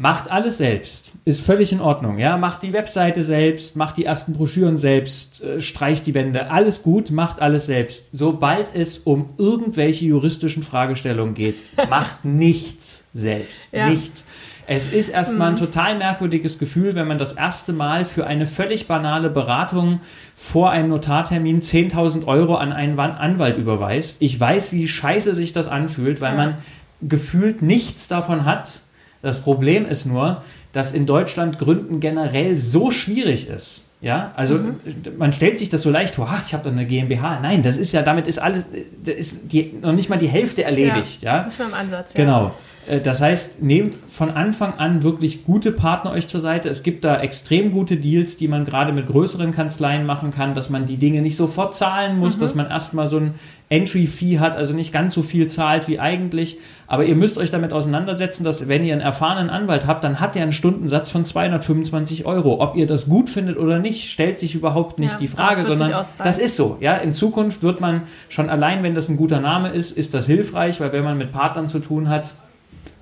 Macht 0.00 0.30
alles 0.30 0.58
selbst. 0.58 1.10
Ist 1.24 1.40
völlig 1.40 1.72
in 1.72 1.80
Ordnung. 1.80 2.18
Ja, 2.18 2.36
macht 2.36 2.62
die 2.62 2.72
Webseite 2.72 3.24
selbst, 3.24 3.74
macht 3.74 3.96
die 3.96 4.04
ersten 4.04 4.32
Broschüren 4.32 4.78
selbst, 4.78 5.42
äh, 5.42 5.60
streicht 5.60 6.06
die 6.06 6.14
Wände. 6.14 6.52
Alles 6.52 6.84
gut, 6.84 7.10
macht 7.10 7.42
alles 7.42 7.66
selbst. 7.66 8.10
Sobald 8.12 8.72
es 8.74 8.98
um 8.98 9.30
irgendwelche 9.38 10.04
juristischen 10.04 10.62
Fragestellungen 10.62 11.34
geht, 11.34 11.56
macht 11.90 12.24
nichts 12.24 13.08
selbst. 13.12 13.72
Ja. 13.72 13.88
Nichts. 13.88 14.28
Es 14.68 14.86
ist 14.86 15.08
erstmal 15.08 15.48
ein 15.48 15.54
mhm. 15.54 15.58
total 15.58 15.98
merkwürdiges 15.98 16.60
Gefühl, 16.60 16.94
wenn 16.94 17.08
man 17.08 17.18
das 17.18 17.32
erste 17.32 17.72
Mal 17.72 18.04
für 18.04 18.24
eine 18.26 18.46
völlig 18.46 18.86
banale 18.86 19.30
Beratung 19.30 20.00
vor 20.36 20.70
einem 20.70 20.90
Notartermin 20.90 21.60
10.000 21.60 22.24
Euro 22.26 22.54
an 22.54 22.72
einen 22.72 23.00
Anwalt 23.00 23.56
überweist. 23.56 24.18
Ich 24.20 24.38
weiß, 24.38 24.70
wie 24.70 24.86
scheiße 24.86 25.34
sich 25.34 25.52
das 25.52 25.66
anfühlt, 25.66 26.20
weil 26.20 26.32
ja. 26.32 26.36
man 26.36 26.54
gefühlt 27.00 27.62
nichts 27.62 28.06
davon 28.06 28.44
hat 28.44 28.82
das 29.22 29.40
Problem 29.40 29.84
ist 29.86 30.06
nur, 30.06 30.42
dass 30.72 30.92
in 30.92 31.06
Deutschland 31.06 31.58
Gründen 31.58 32.00
generell 32.00 32.56
so 32.56 32.90
schwierig 32.90 33.48
ist. 33.48 33.84
Ja, 34.00 34.30
also 34.36 34.54
mhm. 34.56 34.76
man 35.18 35.32
stellt 35.32 35.58
sich 35.58 35.70
das 35.70 35.82
so 35.82 35.90
leicht 35.90 36.14
vor, 36.14 36.32
ich 36.46 36.54
habe 36.54 36.62
da 36.64 36.70
eine 36.70 36.86
GmbH. 36.86 37.40
Nein, 37.40 37.62
das 37.62 37.78
ist 37.78 37.92
ja, 37.92 38.02
damit 38.02 38.28
ist 38.28 38.38
alles, 38.38 38.68
das 39.02 39.14
ist 39.16 39.52
die, 39.52 39.74
noch 39.80 39.92
nicht 39.92 40.08
mal 40.08 40.18
die 40.18 40.28
Hälfte 40.28 40.62
erledigt. 40.62 41.22
Ja, 41.22 41.38
ja? 41.38 41.42
das 41.44 41.58
war 41.58 41.66
im 41.66 41.74
Ansatz. 41.74 42.10
Ja. 42.14 42.24
Genau. 42.24 42.54
Äh, 42.88 43.00
das 43.00 43.20
heißt, 43.20 43.62
nehmt 43.62 43.96
von 44.06 44.30
Anfang 44.30 44.74
an 44.74 45.02
wirklich 45.02 45.44
gute 45.44 45.72
Partner 45.72 46.12
euch 46.12 46.26
zur 46.26 46.40
Seite. 46.40 46.68
Es 46.68 46.82
gibt 46.82 47.04
da 47.04 47.20
extrem 47.20 47.70
gute 47.70 47.98
Deals, 47.98 48.36
die 48.36 48.48
man 48.48 48.64
gerade 48.64 48.92
mit 48.92 49.06
größeren 49.06 49.52
Kanzleien 49.52 50.06
machen 50.06 50.30
kann, 50.30 50.54
dass 50.54 50.70
man 50.70 50.86
die 50.86 50.96
Dinge 50.96 51.22
nicht 51.22 51.36
sofort 51.36 51.76
zahlen 51.76 52.18
muss, 52.18 52.36
mhm. 52.36 52.40
dass 52.40 52.54
man 52.54 52.68
erstmal 52.68 53.06
so 53.06 53.18
ein 53.18 53.34
Entry-Fee 53.70 54.38
hat, 54.38 54.56
also 54.56 54.72
nicht 54.72 54.94
ganz 54.94 55.12
so 55.12 55.20
viel 55.20 55.46
zahlt 55.46 55.88
wie 55.88 56.00
eigentlich. 56.00 56.56
Aber 56.86 57.04
ihr 57.04 57.14
müsst 57.14 57.36
euch 57.36 57.50
damit 57.50 57.74
auseinandersetzen, 57.74 58.42
dass 58.42 58.66
wenn 58.66 58.82
ihr 58.82 58.94
einen 58.94 59.02
erfahrenen 59.02 59.50
Anwalt 59.50 59.86
habt, 59.86 60.04
dann 60.04 60.20
hat 60.20 60.36
er 60.36 60.42
einen 60.42 60.54
Stundensatz 60.54 61.10
von 61.10 61.26
225 61.26 62.24
Euro. 62.24 62.62
Ob 62.62 62.76
ihr 62.76 62.86
das 62.86 63.10
gut 63.10 63.28
findet 63.28 63.58
oder 63.58 63.78
nicht, 63.78 64.10
stellt 64.10 64.38
sich 64.38 64.54
überhaupt 64.54 64.98
nicht 64.98 65.12
ja, 65.12 65.18
die 65.18 65.28
Frage, 65.28 65.66
sondern 65.66 66.06
das 66.16 66.38
ist 66.38 66.56
so. 66.56 66.78
Ja, 66.80 66.96
in 66.96 67.12
Zukunft 67.12 67.62
wird 67.62 67.82
man 67.82 68.04
schon 68.30 68.48
allein, 68.48 68.82
wenn 68.82 68.94
das 68.94 69.10
ein 69.10 69.18
guter 69.18 69.40
Name 69.40 69.68
ist, 69.68 69.94
ist 69.94 70.14
das 70.14 70.24
hilfreich, 70.24 70.80
weil 70.80 70.92
wenn 70.92 71.04
man 71.04 71.18
mit 71.18 71.30
Partnern 71.30 71.68
zu 71.68 71.80
tun 71.80 72.08
hat, 72.08 72.36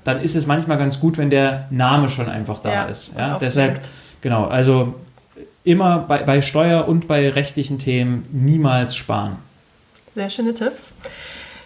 dann 0.06 0.20
ist 0.20 0.36
es 0.36 0.46
manchmal 0.46 0.78
ganz 0.78 1.00
gut, 1.00 1.18
wenn 1.18 1.30
der 1.30 1.66
Name 1.70 2.08
schon 2.08 2.28
einfach 2.28 2.60
da 2.60 2.72
ja, 2.72 2.84
ist. 2.84 3.16
Ja, 3.16 3.38
deshalb, 3.38 3.80
genau, 4.20 4.44
also 4.44 4.94
immer 5.64 5.98
bei, 5.98 6.22
bei 6.22 6.40
Steuer 6.40 6.86
und 6.86 7.08
bei 7.08 7.28
rechtlichen 7.28 7.78
Themen 7.78 8.26
niemals 8.30 8.94
sparen. 8.94 9.36
Sehr 10.14 10.30
schöne 10.30 10.54
Tipps. 10.54 10.94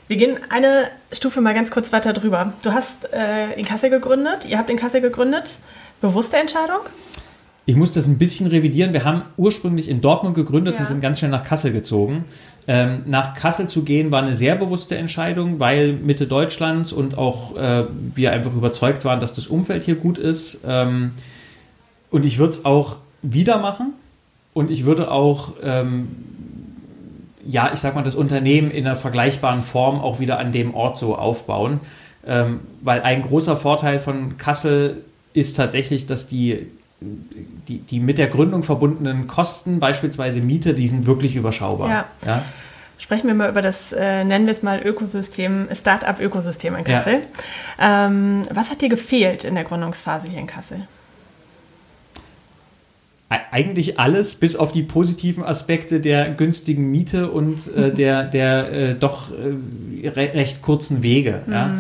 Wir 0.09 0.17
gehen 0.17 0.39
eine 0.49 0.89
Stufe 1.13 1.41
mal 1.41 1.55
ganz 1.55 1.71
kurz 1.71 1.93
weiter 1.93 2.13
drüber. 2.13 2.53
Du 2.63 2.73
hast 2.73 3.13
äh, 3.13 3.53
in 3.53 3.65
Kassel 3.65 3.91
gegründet, 3.91 4.47
ihr 4.49 4.59
habt 4.59 4.71
in 4.71 4.77
Kassel 4.77 5.01
gegründet. 5.01 5.59
Bewusste 6.01 6.39
Entscheidung? 6.39 6.81
Ich 7.71 7.77
muss 7.77 7.93
das 7.93 8.09
ein 8.09 8.19
bisschen 8.19 8.49
revidieren. 8.49 8.93
Wir 8.93 9.05
haben 9.05 9.23
ursprünglich 9.37 9.89
in 9.89 10.01
Dortmund 10.01 10.35
gegründet 10.35 10.75
ja. 10.75 10.81
und 10.81 10.87
sind 10.87 11.01
ganz 11.01 11.21
schnell 11.21 11.31
nach 11.31 11.45
Kassel 11.45 11.71
gezogen. 11.71 12.25
Ähm, 12.67 13.03
nach 13.07 13.35
Kassel 13.35 13.69
zu 13.69 13.85
gehen 13.85 14.11
war 14.11 14.21
eine 14.21 14.35
sehr 14.35 14.57
bewusste 14.57 14.97
Entscheidung, 14.99 15.61
weil 15.61 15.93
Mitte 15.93 16.27
Deutschlands 16.27 16.93
und 16.93 17.17
auch 17.17 17.57
äh, 17.57 17.85
wir 18.17 18.33
einfach 18.33 18.53
überzeugt 18.55 19.05
waren, 19.05 19.21
dass 19.21 19.35
das 19.35 19.47
Umfeld 19.47 19.85
hier 19.85 19.95
gut 19.95 20.19
ist. 20.19 20.63
Ähm, 20.67 21.13
und 22.11 22.25
ich 22.25 22.39
würde 22.39 22.55
es 22.55 22.65
auch 22.65 22.97
wieder 23.23 23.59
machen. 23.59 23.93
Und 24.53 24.73
ich 24.73 24.85
würde 24.85 25.09
auch 25.09 25.53
ähm, 25.63 26.09
ja, 27.47 27.71
ich 27.73 27.79
sag 27.79 27.95
mal, 27.95 28.03
das 28.03 28.17
Unternehmen 28.17 28.73
in 28.73 28.85
einer 28.85 28.97
vergleichbaren 28.97 29.61
Form 29.61 30.01
auch 30.01 30.19
wieder 30.19 30.41
an 30.41 30.51
dem 30.51 30.75
Ort 30.75 30.99
so 30.99 31.15
aufbauen. 31.15 31.79
Ähm, 32.27 32.63
weil 32.83 33.03
ein 33.03 33.23
großer 33.23 33.55
Vorteil 33.55 34.01
von 34.01 34.39
Kassel 34.39 35.05
ist 35.35 35.57
tatsächlich, 35.57 36.07
dass 36.07 36.27
die, 36.27 36.67
die, 37.01 37.79
die 37.79 38.01
mit 38.01 38.19
der 38.19 38.29
Gründung 38.29 38.63
verbundenen 38.63 39.27
Kosten, 39.27 39.81
beispielsweise 39.81 40.41
Miete, 40.41 40.75
die 40.75 40.87
sind 40.87 41.07
wirklich 41.07 41.37
überschaubar. 41.37 41.89
Ja. 41.89 42.05
ja? 42.27 42.45
Sprechen 42.99 43.29
wir 43.29 43.35
mal 43.35 43.49
über 43.49 43.63
das, 43.63 43.93
äh, 43.93 44.25
nennen 44.25 44.47
wir 44.47 44.53
es 44.53 44.63
mal 44.63 44.83
Ökosystem, 44.85 45.69
Start-up-Ökosystem 45.73 46.77
in 46.77 46.85
Kassel. 46.85 47.21
Ja. 47.79 48.07
Ähm, 48.07 48.43
was 48.53 48.71
hat 48.71 48.83
dir 48.83 48.91
gefehlt 48.91 49.45
in 49.45 49.55
der 49.55 49.65
Gründungsphase 49.65 50.29
hier 50.29 50.39
in 50.39 50.47
Kassel? 50.47 50.87
eigentlich 53.53 54.01
alles, 54.01 54.35
bis 54.35 54.57
auf 54.57 54.73
die 54.73 54.83
positiven 54.83 55.45
Aspekte 55.45 56.01
der 56.01 56.31
günstigen 56.31 56.91
Miete 56.91 57.31
und 57.31 57.73
äh, 57.75 57.93
der, 57.93 58.25
der 58.25 58.73
äh, 58.73 58.95
doch 58.97 59.31
äh, 59.31 60.09
re 60.09 60.35
recht 60.35 60.63
kurzen 60.63 61.05
Wege. 61.05 61.43
Mhm. 61.47 61.53
Ja. 61.53 61.79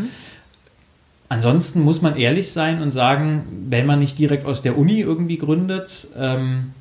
Ansonsten 1.31 1.83
muss 1.83 2.03
man 2.03 2.17
ehrlich 2.17 2.51
sein 2.51 2.83
und 2.83 2.91
sagen, 2.91 3.45
wenn 3.69 3.87
man 3.87 4.01
nicht 4.01 4.19
direkt 4.19 4.45
aus 4.45 4.63
der 4.63 4.77
Uni 4.77 4.99
irgendwie 4.99 5.39
gründet, 5.39 6.09
ähm, 6.19 6.75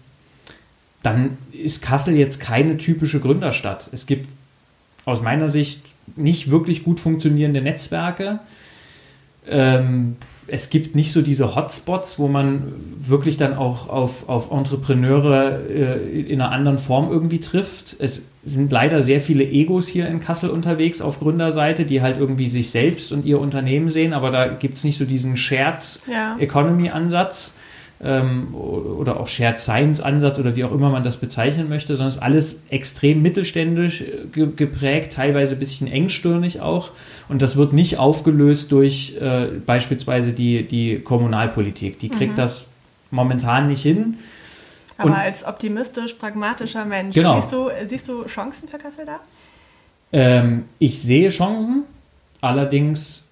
dann 1.03 1.38
ist 1.51 1.83
Kassel 1.83 2.15
jetzt 2.15 2.39
keine 2.39 2.77
typische 2.77 3.19
Gründerstadt. 3.19 3.89
Es 3.91 4.07
gibt 4.07 4.27
aus 5.05 5.21
meiner 5.21 5.49
Sicht 5.49 5.93
nicht 6.15 6.49
wirklich 6.49 6.83
gut 6.83 6.99
funktionierende 6.99 7.62
Netzwerke. 7.62 8.39
Ähm, 9.47 10.17
es 10.51 10.69
gibt 10.69 10.95
nicht 10.95 11.12
so 11.12 11.21
diese 11.21 11.55
Hotspots, 11.55 12.19
wo 12.19 12.27
man 12.27 12.73
wirklich 12.99 13.38
dann 13.38 13.55
auch 13.55 13.89
auf, 13.89 14.27
auf 14.27 14.51
Entrepreneure 14.51 15.59
äh, 15.69 16.21
in 16.21 16.41
einer 16.41 16.51
anderen 16.51 16.77
Form 16.77 17.12
irgendwie 17.12 17.39
trifft. 17.39 17.95
Es 17.99 18.23
sind 18.43 18.71
leider 18.71 19.01
sehr 19.01 19.21
viele 19.21 19.43
Egos 19.43 19.88
hier 19.88 20.07
in 20.07 20.19
Kassel 20.19 20.49
unterwegs 20.49 21.01
auf 21.01 21.19
Gründerseite, 21.19 21.85
die 21.85 22.01
halt 22.01 22.17
irgendwie 22.17 22.49
sich 22.49 22.71
selbst 22.71 23.12
und 23.12 23.25
ihr 23.25 23.39
Unternehmen 23.39 23.89
sehen, 23.89 24.13
aber 24.13 24.31
da 24.31 24.47
gibt 24.47 24.75
es 24.75 24.83
nicht 24.83 24.97
so 24.97 25.05
diesen 25.05 25.38
Shared 25.38 25.99
ja. 26.12 26.38
Economy 26.39 26.89
Ansatz 26.89 27.53
ähm, 28.01 28.55
oder 28.55 29.19
auch 29.19 29.27
Shared 29.27 29.59
Science 29.59 29.99
Ansatz 29.99 30.39
oder 30.39 30.55
wie 30.55 30.63
auch 30.63 30.71
immer 30.71 30.89
man 30.89 31.03
das 31.03 31.17
bezeichnen 31.17 31.67
möchte, 31.67 31.95
sondern 31.95 32.07
es 32.07 32.15
ist 32.15 32.21
alles 32.21 32.63
extrem 32.69 33.21
mittelständisch 33.21 34.01
äh, 34.01 34.47
geprägt, 34.47 35.13
teilweise 35.13 35.55
ein 35.55 35.59
bisschen 35.59 35.88
engstirnig 35.88 36.62
auch. 36.62 36.91
Und 37.27 37.41
das 37.41 37.57
wird 37.57 37.73
nicht 37.73 37.97
aufgelöst 37.97 38.71
durch 38.71 39.17
äh, 39.19 39.47
beispielsweise 39.65 40.31
die, 40.31 40.65
die 40.65 40.99
Kommunalpolitik. 40.99 41.99
Die 41.99 42.09
kriegt 42.09 42.33
mhm. 42.33 42.38
das 42.38 42.67
momentan 43.12 43.67
nicht 43.67 43.83
hin. 43.83 44.17
Aber 44.97 45.09
Und, 45.09 45.15
als 45.15 45.45
optimistisch, 45.45 46.13
pragmatischer 46.13 46.85
Mensch, 46.85 47.15
genau. 47.15 47.39
siehst, 47.39 47.51
du, 47.51 47.69
siehst 47.88 48.07
du 48.07 48.25
Chancen 48.25 48.67
für 48.67 48.77
Kassel 48.77 49.05
da? 49.05 49.19
Ähm, 50.12 50.65
ich 50.79 51.01
sehe 51.01 51.29
Chancen, 51.29 51.83
allerdings 52.41 53.29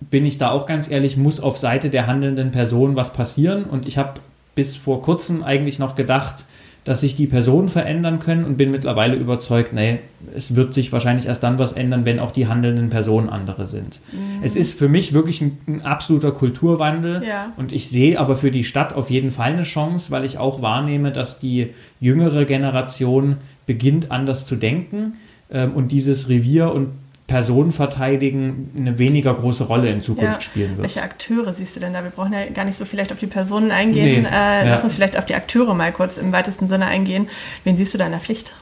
bin 0.00 0.24
ich 0.24 0.38
da 0.38 0.50
auch 0.50 0.66
ganz 0.66 0.90
ehrlich, 0.90 1.16
muss 1.16 1.40
auf 1.40 1.58
Seite 1.58 1.90
der 1.90 2.06
handelnden 2.06 2.50
Person 2.50 2.96
was 2.96 3.12
passieren. 3.12 3.64
Und 3.64 3.86
ich 3.86 3.98
habe 3.98 4.14
bis 4.54 4.76
vor 4.76 5.02
kurzem 5.02 5.42
eigentlich 5.42 5.78
noch 5.78 5.94
gedacht, 5.94 6.46
dass 6.88 7.02
sich 7.02 7.14
die 7.14 7.26
Personen 7.26 7.68
verändern 7.68 8.18
können 8.18 8.44
und 8.44 8.56
bin 8.56 8.70
mittlerweile 8.70 9.14
überzeugt, 9.14 9.74
nee, 9.74 9.98
es 10.34 10.56
wird 10.56 10.72
sich 10.72 10.90
wahrscheinlich 10.90 11.26
erst 11.26 11.42
dann 11.42 11.58
was 11.58 11.74
ändern, 11.74 12.06
wenn 12.06 12.18
auch 12.18 12.30
die 12.30 12.46
handelnden 12.46 12.88
Personen 12.88 13.28
andere 13.28 13.66
sind. 13.66 14.00
Mhm. 14.10 14.42
Es 14.42 14.56
ist 14.56 14.78
für 14.78 14.88
mich 14.88 15.12
wirklich 15.12 15.42
ein, 15.42 15.58
ein 15.66 15.82
absoluter 15.82 16.32
Kulturwandel 16.32 17.22
ja. 17.26 17.52
und 17.58 17.72
ich 17.72 17.90
sehe 17.90 18.18
aber 18.18 18.36
für 18.36 18.50
die 18.50 18.64
Stadt 18.64 18.94
auf 18.94 19.10
jeden 19.10 19.30
Fall 19.30 19.52
eine 19.52 19.64
Chance, 19.64 20.10
weil 20.10 20.24
ich 20.24 20.38
auch 20.38 20.62
wahrnehme, 20.62 21.12
dass 21.12 21.38
die 21.38 21.74
jüngere 22.00 22.46
Generation 22.46 23.36
beginnt 23.66 24.10
anders 24.10 24.46
zu 24.46 24.56
denken 24.56 25.12
ähm, 25.50 25.74
und 25.74 25.92
dieses 25.92 26.30
Revier 26.30 26.72
und 26.72 26.88
Personenverteidigen 27.28 28.70
eine 28.76 28.98
weniger 28.98 29.34
große 29.34 29.64
Rolle 29.64 29.90
in 29.90 30.00
Zukunft 30.00 30.38
ja. 30.38 30.40
spielen 30.40 30.70
wird. 30.70 30.82
Welche 30.82 31.02
Akteure 31.02 31.52
siehst 31.52 31.76
du 31.76 31.80
denn 31.80 31.92
da? 31.92 32.02
Wir 32.02 32.10
brauchen 32.10 32.32
ja 32.32 32.46
gar 32.46 32.64
nicht 32.64 32.78
so 32.78 32.86
vielleicht 32.86 33.12
auf 33.12 33.18
die 33.18 33.26
Personen 33.26 33.70
eingehen. 33.70 34.22
Nee. 34.22 34.28
Äh, 34.28 34.32
ja. 34.32 34.70
Lass 34.70 34.82
uns 34.82 34.94
vielleicht 34.94 35.16
auf 35.16 35.26
die 35.26 35.34
Akteure 35.34 35.74
mal 35.74 35.92
kurz 35.92 36.16
im 36.16 36.32
weitesten 36.32 36.68
Sinne 36.68 36.86
eingehen. 36.86 37.28
Wen 37.64 37.76
siehst 37.76 37.92
du 37.92 37.98
da 37.98 38.06
in 38.06 38.12
der 38.12 38.20
Pflicht? 38.20 38.54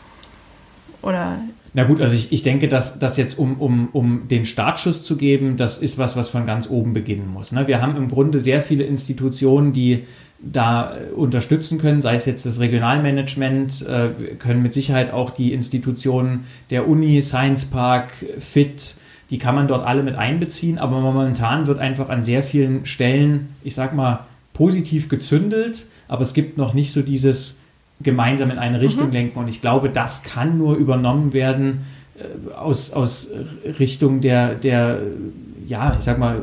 Oder 1.00 1.38
na 1.74 1.84
gut, 1.84 2.00
also 2.00 2.14
ich, 2.14 2.32
ich 2.32 2.42
denke, 2.42 2.68
dass 2.68 2.98
das 2.98 3.18
jetzt, 3.18 3.38
um, 3.38 3.60
um, 3.60 3.90
um 3.92 4.28
den 4.28 4.46
Startschuss 4.46 5.02
zu 5.02 5.18
geben, 5.18 5.58
das 5.58 5.76
ist 5.78 5.98
was, 5.98 6.16
was 6.16 6.30
von 6.30 6.46
ganz 6.46 6.70
oben 6.70 6.94
beginnen 6.94 7.30
muss. 7.30 7.52
Ne? 7.52 7.68
Wir 7.68 7.82
haben 7.82 7.96
im 7.96 8.08
Grunde 8.08 8.40
sehr 8.40 8.62
viele 8.62 8.84
Institutionen, 8.84 9.74
die 9.74 10.04
da 10.38 10.94
äh, 10.96 11.12
unterstützen 11.12 11.78
können, 11.78 12.00
sei 12.00 12.14
es 12.14 12.26
jetzt 12.26 12.46
das 12.46 12.60
Regionalmanagement, 12.60 13.86
äh, 13.86 14.08
können 14.38 14.62
mit 14.62 14.74
Sicherheit 14.74 15.10
auch 15.10 15.30
die 15.30 15.52
Institutionen 15.52 16.44
der 16.70 16.88
Uni, 16.88 17.22
Science 17.22 17.66
Park, 17.66 18.12
FIT, 18.38 18.96
die 19.30 19.38
kann 19.38 19.54
man 19.54 19.66
dort 19.66 19.84
alle 19.84 20.02
mit 20.02 20.14
einbeziehen, 20.14 20.78
aber 20.78 21.00
momentan 21.00 21.66
wird 21.66 21.78
einfach 21.78 22.08
an 22.08 22.22
sehr 22.22 22.42
vielen 22.42 22.86
Stellen, 22.86 23.48
ich 23.64 23.74
sag 23.74 23.94
mal, 23.94 24.26
positiv 24.52 25.08
gezündelt, 25.08 25.86
aber 26.08 26.22
es 26.22 26.32
gibt 26.32 26.58
noch 26.58 26.74
nicht 26.74 26.92
so 26.92 27.02
dieses 27.02 27.58
gemeinsam 28.00 28.50
in 28.50 28.58
eine 28.58 28.80
Richtung 28.80 29.08
mhm. 29.08 29.12
lenken. 29.12 29.38
Und 29.38 29.48
ich 29.48 29.60
glaube, 29.60 29.90
das 29.90 30.22
kann 30.22 30.58
nur 30.58 30.76
übernommen 30.76 31.32
werden 31.32 31.86
äh, 32.18 32.54
aus, 32.54 32.92
aus 32.92 33.30
Richtung 33.78 34.20
der, 34.20 34.54
der, 34.54 35.00
ja, 35.66 35.96
ich 35.98 36.04
sag 36.04 36.18
mal, 36.18 36.42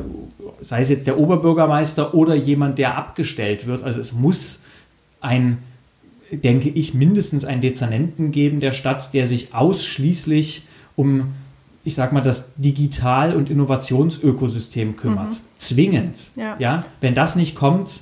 sei 0.64 0.80
es 0.80 0.88
jetzt 0.88 1.06
der 1.06 1.18
Oberbürgermeister 1.18 2.14
oder 2.14 2.34
jemand, 2.34 2.78
der 2.78 2.96
abgestellt 2.96 3.66
wird. 3.66 3.82
Also 3.82 4.00
es 4.00 4.12
muss 4.12 4.62
ein, 5.20 5.58
denke 6.30 6.68
ich, 6.68 6.94
mindestens 6.94 7.44
einen 7.44 7.60
Dezernenten 7.60 8.30
geben 8.30 8.60
der 8.60 8.72
Stadt, 8.72 9.14
der 9.14 9.26
sich 9.26 9.54
ausschließlich 9.54 10.66
um 10.96 11.34
ich 11.84 11.94
sag 11.94 12.12
mal, 12.12 12.22
das 12.22 12.52
Digital- 12.56 13.36
und 13.36 13.50
Innovationsökosystem 13.50 14.96
kümmert. 14.96 15.32
Mhm. 15.32 15.36
Zwingend. 15.58 16.16
Ja. 16.34 16.56
ja. 16.58 16.84
Wenn 17.02 17.14
das 17.14 17.36
nicht 17.36 17.54
kommt, 17.54 18.00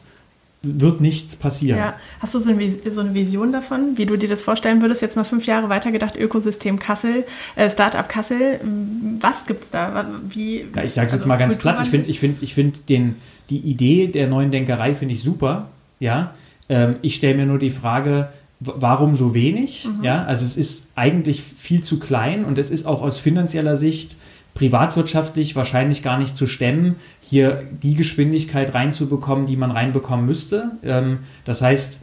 wird 0.63 1.01
nichts 1.01 1.35
passieren. 1.35 1.79
Ja. 1.79 1.95
Hast 2.21 2.35
du 2.35 2.39
so 2.39 2.51
eine, 2.51 3.15
Vision 3.15 3.53
davon, 3.53 3.97
wie 3.97 4.07
du 4.07 4.17
dir 4.17 4.29
das 4.29 4.43
vorstellen 4.43 4.81
würdest? 4.81 5.03
Jetzt 5.03 5.17
mal 5.17 5.25
fünf 5.25 5.47
Jahre 5.47 5.69
weitergedacht, 5.69 6.17
Ökosystem 6.17 6.79
Kassel, 6.79 7.25
äh, 7.57 7.69
Startup 7.69 8.09
Kassel. 8.09 8.61
Was 9.21 9.47
gibt 9.47 9.65
es 9.65 9.71
da? 9.71 10.07
Wie, 10.29 10.67
ja, 10.75 10.85
ich 10.85 10.93
sage 10.93 11.07
es 11.07 11.13
also 11.13 11.17
jetzt 11.17 11.27
mal 11.27 11.37
ganz 11.37 11.59
platt. 11.59 11.81
Ich 11.83 11.91
finde 11.91 12.09
ich 12.09 12.21
find, 12.21 12.43
ich 12.43 12.55
find 12.55 12.89
die 12.89 13.59
Idee 13.59 14.07
der 14.07 14.29
neuen 14.29 14.51
Denkerei 14.51 14.95
finde 14.95 15.15
ich 15.15 15.23
super. 15.23 15.69
Ja? 15.99 16.35
Ähm, 16.69 16.97
ich 17.03 17.17
stelle 17.17 17.37
mir 17.37 17.47
nur 17.47 17.59
die 17.59 17.71
Frage, 17.71 18.29
warum 18.61 19.17
so 19.17 19.35
wenig? 19.35 19.87
Mhm. 19.87 20.05
Ja, 20.05 20.25
also 20.25 20.45
es 20.45 20.57
ist 20.57 20.89
eigentlich 20.95 21.43
viel 21.43 21.83
zu 21.83 21.99
klein 21.99 22.45
und 22.45 22.59
es 22.59 22.71
ist 22.71 22.87
auch 22.87 23.03
aus 23.03 23.19
finanzieller 23.19 23.77
Sicht 23.77 24.17
privatwirtschaftlich 24.55 25.57
wahrscheinlich 25.57 26.03
gar 26.03 26.19
nicht 26.19 26.37
zu 26.37 26.47
stemmen, 26.47 26.97
hier 27.21 27.63
die 27.83 27.95
Geschwindigkeit 27.95 28.75
reinzubekommen, 28.75 29.47
die 29.47 29.57
man 29.57 29.71
reinbekommen 29.71 30.27
müsste. 30.27 30.73
Ähm, 30.83 31.21
das 31.45 31.63
heißt, 31.63 32.01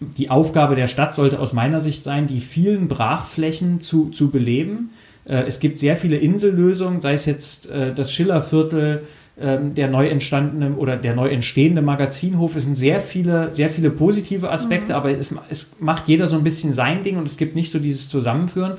die 0.00 0.30
Aufgabe 0.30 0.76
der 0.76 0.86
Stadt 0.86 1.14
sollte 1.14 1.38
aus 1.38 1.52
meiner 1.52 1.80
Sicht 1.80 2.04
sein, 2.04 2.26
die 2.26 2.40
vielen 2.40 2.88
Brachflächen 2.88 3.80
zu, 3.80 4.08
zu 4.08 4.30
beleben. 4.30 4.90
Äh, 5.26 5.44
es 5.46 5.60
gibt 5.60 5.78
sehr 5.78 5.96
viele 5.96 6.16
Insellösungen, 6.16 7.00
sei 7.00 7.12
es 7.12 7.26
jetzt 7.26 7.70
äh, 7.70 7.94
das 7.94 8.12
Schillerviertel, 8.12 9.02
ähm, 9.38 9.74
der 9.74 9.88
neu 9.88 10.08
entstandene 10.08 10.74
oder 10.74 10.96
der 10.96 11.14
neu 11.14 11.28
entstehende 11.28 11.82
Magazinhof. 11.82 12.56
Es 12.56 12.64
sind 12.64 12.76
sehr 12.76 13.00
viele, 13.00 13.52
sehr 13.52 13.68
viele 13.68 13.90
positive 13.90 14.50
Aspekte, 14.50 14.92
mhm. 14.92 14.96
aber 14.98 15.10
es, 15.10 15.34
es 15.50 15.76
macht 15.80 16.08
jeder 16.08 16.26
so 16.26 16.36
ein 16.36 16.44
bisschen 16.44 16.72
sein 16.72 17.02
Ding 17.02 17.16
und 17.16 17.28
es 17.28 17.36
gibt 17.36 17.54
nicht 17.54 17.70
so 17.70 17.78
dieses 17.78 18.08
Zusammenführen. 18.08 18.78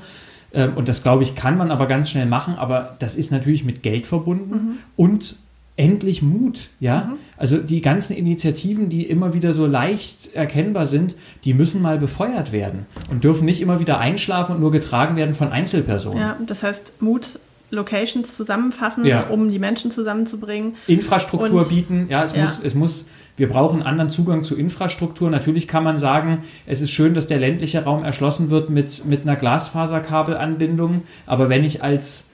Ähm, 0.54 0.72
und 0.76 0.88
das, 0.88 1.02
glaube 1.02 1.22
ich, 1.22 1.34
kann 1.34 1.56
man 1.56 1.70
aber 1.70 1.86
ganz 1.86 2.10
schnell 2.10 2.26
machen, 2.26 2.54
aber 2.54 2.96
das 2.98 3.16
ist 3.16 3.32
natürlich 3.32 3.64
mit 3.64 3.82
Geld 3.82 4.06
verbunden 4.06 4.50
mhm. 4.50 4.78
und 4.96 5.36
endlich 5.76 6.22
Mut, 6.22 6.68
ja. 6.80 7.06
Mhm. 7.06 7.14
Also 7.36 7.58
die 7.58 7.80
ganzen 7.80 8.14
Initiativen, 8.14 8.88
die 8.88 9.06
immer 9.06 9.34
wieder 9.34 9.52
so 9.52 9.66
leicht 9.66 10.34
erkennbar 10.34 10.86
sind, 10.86 11.16
die 11.44 11.54
müssen 11.54 11.80
mal 11.80 11.98
befeuert 11.98 12.52
werden 12.52 12.86
und 13.10 13.24
dürfen 13.24 13.46
nicht 13.46 13.62
immer 13.62 13.80
wieder 13.80 13.98
einschlafen 13.98 14.56
und 14.56 14.60
nur 14.60 14.70
getragen 14.70 15.16
werden 15.16 15.34
von 15.34 15.50
Einzelpersonen. 15.50 16.18
Ja, 16.18 16.36
das 16.46 16.62
heißt 16.62 17.00
Mut 17.00 17.38
Locations 17.72 18.36
zusammenfassen, 18.36 19.04
ja. 19.06 19.26
um 19.28 19.50
die 19.50 19.58
Menschen 19.58 19.90
zusammenzubringen. 19.90 20.76
Infrastruktur 20.86 21.62
und, 21.62 21.68
bieten, 21.68 22.06
ja, 22.08 22.22
es 22.22 22.34
ja. 22.34 22.42
muss, 22.42 22.60
es 22.62 22.74
muss, 22.74 23.06
wir 23.36 23.48
brauchen 23.48 23.82
anderen 23.82 24.10
Zugang 24.10 24.42
zu 24.42 24.56
Infrastruktur. 24.56 25.30
Natürlich 25.30 25.66
kann 25.66 25.82
man 25.82 25.96
sagen, 25.96 26.44
es 26.66 26.82
ist 26.82 26.90
schön, 26.90 27.14
dass 27.14 27.26
der 27.26 27.38
ländliche 27.38 27.82
Raum 27.84 28.04
erschlossen 28.04 28.50
wird 28.50 28.68
mit, 28.68 29.06
mit 29.06 29.22
einer 29.22 29.36
Glasfaserkabelanbindung, 29.36 31.02
aber 31.26 31.48
wenn 31.48 31.64
ich 31.64 31.82
als 31.82 32.28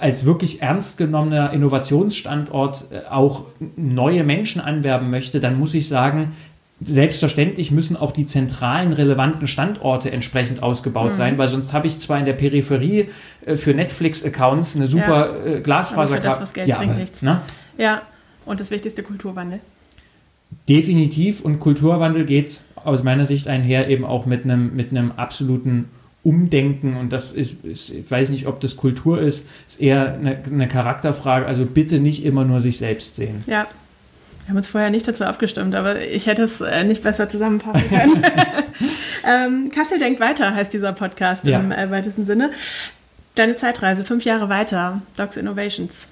als 0.00 0.24
wirklich 0.24 0.62
ernst 0.62 0.96
genommener 0.96 1.52
Innovationsstandort 1.52 2.86
äh, 2.90 3.08
auch 3.10 3.46
neue 3.76 4.24
Menschen 4.24 4.60
anwerben 4.60 5.10
möchte, 5.10 5.40
dann 5.40 5.58
muss 5.58 5.74
ich 5.74 5.88
sagen, 5.88 6.36
Selbstverständlich 6.80 7.72
müssen 7.72 7.96
auch 7.96 8.12
die 8.12 8.26
zentralen 8.26 8.92
relevanten 8.92 9.48
Standorte 9.48 10.12
entsprechend 10.12 10.62
ausgebaut 10.62 11.12
mhm. 11.12 11.16
sein, 11.16 11.38
weil 11.38 11.48
sonst 11.48 11.72
habe 11.72 11.88
ich 11.88 11.98
zwar 11.98 12.18
in 12.20 12.24
der 12.24 12.34
Peripherie 12.34 13.08
äh, 13.44 13.56
für 13.56 13.74
Netflix-Accounts 13.74 14.76
eine 14.76 14.86
super 14.86 15.46
ja. 15.46 15.54
äh, 15.56 15.60
Glasfaserkarte. 15.60 16.46
Ja, 16.66 16.82
ne? 17.20 17.40
ja, 17.76 18.02
und 18.44 18.60
das 18.60 18.70
wichtigste 18.70 19.02
Kulturwandel. 19.02 19.58
Definitiv 20.68 21.40
und 21.40 21.58
Kulturwandel 21.58 22.24
geht 22.24 22.62
aus 22.76 23.02
meiner 23.02 23.24
Sicht 23.24 23.48
einher 23.48 23.88
eben 23.88 24.04
auch 24.04 24.24
mit 24.24 24.44
einem, 24.44 24.74
mit 24.76 24.90
einem 24.90 25.12
absoluten 25.12 25.86
Umdenken 26.22 26.96
und 26.96 27.12
das 27.12 27.32
ist, 27.32 27.64
ist, 27.64 27.90
ich 27.90 28.10
weiß 28.10 28.30
nicht, 28.30 28.46
ob 28.46 28.60
das 28.60 28.76
Kultur 28.76 29.20
ist, 29.20 29.48
ist 29.66 29.80
eher 29.80 30.14
eine, 30.14 30.38
eine 30.44 30.68
Charakterfrage. 30.68 31.46
Also 31.46 31.64
bitte 31.64 32.00
nicht 32.00 32.24
immer 32.24 32.44
nur 32.44 32.60
sich 32.60 32.76
selbst 32.76 33.16
sehen. 33.16 33.42
Ja, 33.46 33.66
wir 34.48 34.52
haben 34.52 34.56
uns 34.60 34.68
vorher 34.68 34.88
nicht 34.88 35.06
dazu 35.06 35.24
abgestimmt, 35.24 35.74
aber 35.74 36.00
ich 36.00 36.26
hätte 36.26 36.44
es 36.44 36.62
äh, 36.62 36.82
nicht 36.82 37.02
besser 37.02 37.28
zusammenfassen 37.28 37.86
können. 37.90 38.22
ähm, 39.26 39.70
Kassel 39.70 39.98
denkt 39.98 40.20
weiter 40.20 40.54
heißt 40.54 40.72
dieser 40.72 40.94
Podcast 40.94 41.44
ja. 41.44 41.60
im 41.60 41.70
äh, 41.70 41.90
weitesten 41.90 42.24
Sinne. 42.24 42.52
Deine 43.34 43.56
Zeitreise, 43.56 44.06
fünf 44.06 44.24
Jahre 44.24 44.48
weiter, 44.48 45.02
Docs 45.18 45.36
Innovations. 45.36 46.08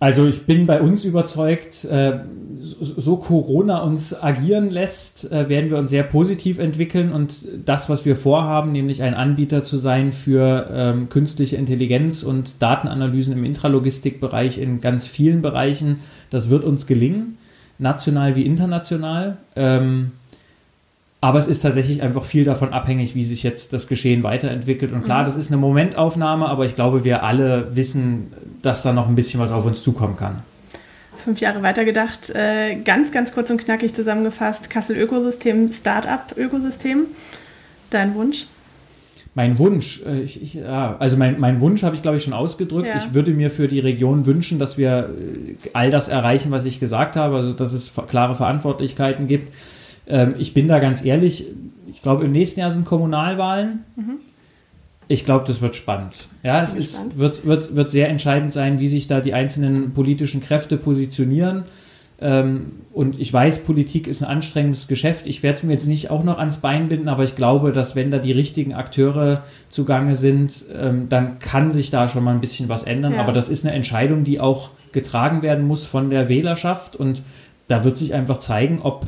Also 0.00 0.26
ich 0.26 0.46
bin 0.46 0.66
bei 0.66 0.80
uns 0.80 1.04
überzeugt, 1.04 1.84
äh, 1.84 2.20
so 2.60 3.16
Corona 3.16 3.82
uns 3.82 4.14
agieren 4.14 4.70
lässt, 4.70 5.30
äh, 5.30 5.48
werden 5.48 5.70
wir 5.70 5.78
uns 5.78 5.90
sehr 5.90 6.04
positiv 6.04 6.58
entwickeln 6.58 7.12
und 7.12 7.46
das, 7.64 7.88
was 7.88 8.04
wir 8.04 8.14
vorhaben, 8.14 8.70
nämlich 8.70 9.02
ein 9.02 9.14
Anbieter 9.14 9.64
zu 9.64 9.76
sein 9.76 10.12
für 10.12 10.68
ähm, 10.72 11.08
künstliche 11.08 11.56
Intelligenz 11.56 12.22
und 12.22 12.62
Datenanalysen 12.62 13.34
im 13.34 13.44
Intralogistikbereich 13.44 14.58
in 14.58 14.80
ganz 14.80 15.06
vielen 15.06 15.42
Bereichen, 15.42 15.98
das 16.30 16.48
wird 16.48 16.64
uns 16.64 16.86
gelingen, 16.86 17.36
national 17.78 18.36
wie 18.36 18.42
international. 18.42 19.38
Aber 21.20 21.38
es 21.38 21.48
ist 21.48 21.60
tatsächlich 21.60 22.00
einfach 22.02 22.24
viel 22.24 22.44
davon 22.44 22.72
abhängig, 22.72 23.16
wie 23.16 23.24
sich 23.24 23.42
jetzt 23.42 23.72
das 23.72 23.88
Geschehen 23.88 24.22
weiterentwickelt. 24.22 24.92
Und 24.92 25.04
klar, 25.04 25.22
mhm. 25.22 25.26
das 25.26 25.36
ist 25.36 25.50
eine 25.50 25.56
Momentaufnahme, 25.56 26.48
aber 26.48 26.64
ich 26.64 26.76
glaube, 26.76 27.04
wir 27.04 27.24
alle 27.24 27.74
wissen, 27.74 28.32
dass 28.62 28.82
da 28.82 28.92
noch 28.92 29.08
ein 29.08 29.16
bisschen 29.16 29.40
was 29.40 29.50
auf 29.50 29.64
uns 29.64 29.82
zukommen 29.82 30.16
kann. 30.16 30.42
Fünf 31.24 31.40
Jahre 31.40 31.62
weitergedacht, 31.62 32.30
äh, 32.30 32.76
ganz, 32.76 33.10
ganz 33.10 33.32
kurz 33.32 33.50
und 33.50 33.58
knackig 33.58 33.94
zusammengefasst, 33.94 34.70
Kassel 34.70 34.96
Ökosystem, 34.96 35.72
Start-up-Ökosystem. 35.72 37.06
Dein 37.90 38.14
Wunsch? 38.14 38.46
Mein 39.34 39.58
Wunsch, 39.58 40.02
äh, 40.06 40.20
ich, 40.20 40.40
ich, 40.40 40.54
ja, 40.54 40.96
also 41.00 41.16
mein, 41.16 41.40
mein 41.40 41.60
Wunsch 41.60 41.82
habe 41.82 41.96
ich, 41.96 42.02
glaube 42.02 42.16
ich, 42.16 42.22
schon 42.22 42.32
ausgedrückt. 42.32 42.86
Ja. 42.88 42.96
Ich 42.96 43.12
würde 43.12 43.32
mir 43.32 43.50
für 43.50 43.66
die 43.66 43.80
Region 43.80 44.24
wünschen, 44.24 44.60
dass 44.60 44.78
wir 44.78 45.10
äh, 45.18 45.68
all 45.72 45.90
das 45.90 46.06
erreichen, 46.06 46.52
was 46.52 46.64
ich 46.64 46.78
gesagt 46.78 47.16
habe, 47.16 47.36
also 47.36 47.52
dass 47.52 47.72
es 47.72 47.92
klare 48.08 48.36
Verantwortlichkeiten 48.36 49.26
gibt 49.26 49.52
ähm, 50.08 50.34
ich 50.38 50.54
bin 50.54 50.68
da 50.68 50.78
ganz 50.78 51.04
ehrlich, 51.04 51.46
ich 51.86 52.02
glaube, 52.02 52.24
im 52.24 52.32
nächsten 52.32 52.60
Jahr 52.60 52.70
sind 52.70 52.84
Kommunalwahlen. 52.84 53.84
Mhm. 53.96 54.16
Ich 55.10 55.24
glaube, 55.24 55.44
das 55.46 55.62
wird 55.62 55.74
spannend. 55.74 56.28
Ja, 56.42 56.62
es 56.62 56.74
ist, 56.74 57.18
wird, 57.18 57.46
wird, 57.46 57.74
wird 57.74 57.90
sehr 57.90 58.10
entscheidend 58.10 58.52
sein, 58.52 58.78
wie 58.78 58.88
sich 58.88 59.06
da 59.06 59.20
die 59.20 59.32
einzelnen 59.32 59.94
politischen 59.94 60.42
Kräfte 60.42 60.76
positionieren. 60.76 61.64
Ähm, 62.20 62.72
und 62.92 63.18
ich 63.18 63.32
weiß, 63.32 63.60
Politik 63.60 64.06
ist 64.06 64.22
ein 64.22 64.28
anstrengendes 64.28 64.86
Geschäft. 64.86 65.26
Ich 65.26 65.42
werde 65.42 65.56
es 65.56 65.62
mir 65.62 65.72
jetzt 65.72 65.86
nicht 65.86 66.10
auch 66.10 66.24
noch 66.24 66.38
ans 66.38 66.58
Bein 66.58 66.88
binden, 66.88 67.08
aber 67.08 67.24
ich 67.24 67.36
glaube, 67.36 67.72
dass 67.72 67.96
wenn 67.96 68.10
da 68.10 68.18
die 68.18 68.32
richtigen 68.32 68.74
Akteure 68.74 69.44
zugange 69.70 70.14
sind, 70.14 70.64
ähm, 70.74 71.08
dann 71.08 71.38
kann 71.38 71.72
sich 71.72 71.90
da 71.90 72.08
schon 72.08 72.24
mal 72.24 72.34
ein 72.34 72.40
bisschen 72.40 72.68
was 72.68 72.82
ändern. 72.82 73.14
Ja. 73.14 73.20
Aber 73.20 73.32
das 73.32 73.48
ist 73.48 73.64
eine 73.64 73.74
Entscheidung, 73.74 74.24
die 74.24 74.40
auch 74.40 74.70
getragen 74.92 75.42
werden 75.42 75.66
muss 75.66 75.86
von 75.86 76.10
der 76.10 76.28
Wählerschaft. 76.28 76.96
Und 76.96 77.22
da 77.68 77.84
wird 77.84 77.96
sich 77.96 78.12
einfach 78.14 78.38
zeigen, 78.38 78.80
ob 78.82 79.06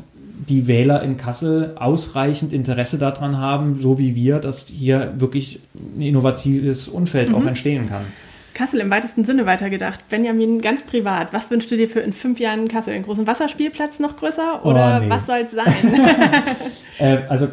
die 0.49 0.67
Wähler 0.67 1.03
in 1.03 1.17
Kassel 1.17 1.75
ausreichend 1.77 2.53
Interesse 2.53 2.99
daran 2.99 3.39
haben, 3.39 3.81
so 3.81 3.99
wie 3.99 4.15
wir, 4.15 4.39
dass 4.39 4.69
hier 4.69 5.15
wirklich 5.19 5.61
ein 5.75 6.03
innovatives 6.03 6.89
Umfeld 6.89 7.31
mhm. 7.31 7.35
auch 7.35 7.47
entstehen 7.47 7.89
kann. 7.89 8.05
Kassel 8.61 8.81
im 8.81 8.91
weitesten 8.91 9.25
Sinne 9.25 9.47
weitergedacht. 9.47 10.09
Benjamin, 10.11 10.61
ganz 10.61 10.83
privat, 10.83 11.33
was 11.33 11.51
wünschst 11.51 11.71
du 11.71 11.77
dir 11.77 11.89
für 11.89 12.01
in 12.01 12.13
fünf 12.13 12.39
Jahren 12.41 12.63
in 12.63 12.69
Kassel? 12.69 12.93
Einen 12.93 13.05
großen 13.05 13.27
Wasserspielplatz 13.27 14.01
noch 14.01 14.17
größer 14.17 14.67
oder 14.67 14.99
oh, 15.01 15.05
nee. 15.05 15.11
was 15.11 15.27
soll 15.27 15.47
es 15.47 15.53
sein? 15.53 15.73
äh, 16.99 17.19
also 17.29 17.49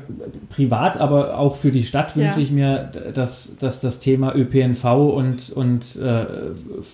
privat, 0.49 0.97
aber 0.97 1.38
auch 1.38 1.55
für 1.55 1.71
die 1.71 1.83
Stadt 1.83 2.15
wünsche 2.17 2.39
ja. 2.39 2.43
ich 2.43 2.51
mir, 2.51 2.91
dass, 3.13 3.55
dass 3.57 3.79
das 3.79 3.99
Thema 3.99 4.35
ÖPNV 4.35 4.83
und, 4.85 5.49
und 5.51 5.95
äh, 5.95 6.25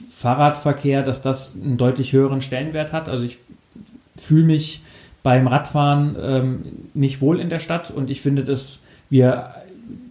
Fahrradverkehr, 0.10 1.02
dass 1.02 1.22
das 1.22 1.56
einen 1.56 1.78
deutlich 1.78 2.14
höheren 2.14 2.42
Stellenwert 2.42 2.92
hat. 2.92 3.10
Also 3.10 3.26
ich 3.26 3.40
fühle 4.16 4.44
mich 4.44 4.82
beim 5.24 5.48
Radfahren 5.48 6.16
ähm, 6.22 6.60
nicht 6.94 7.22
wohl 7.22 7.40
in 7.40 7.50
der 7.50 7.60
Stadt 7.60 7.92
und 7.92 8.10
ich 8.10 8.22
finde, 8.22 8.44
dass 8.44 8.84
wir 9.10 9.50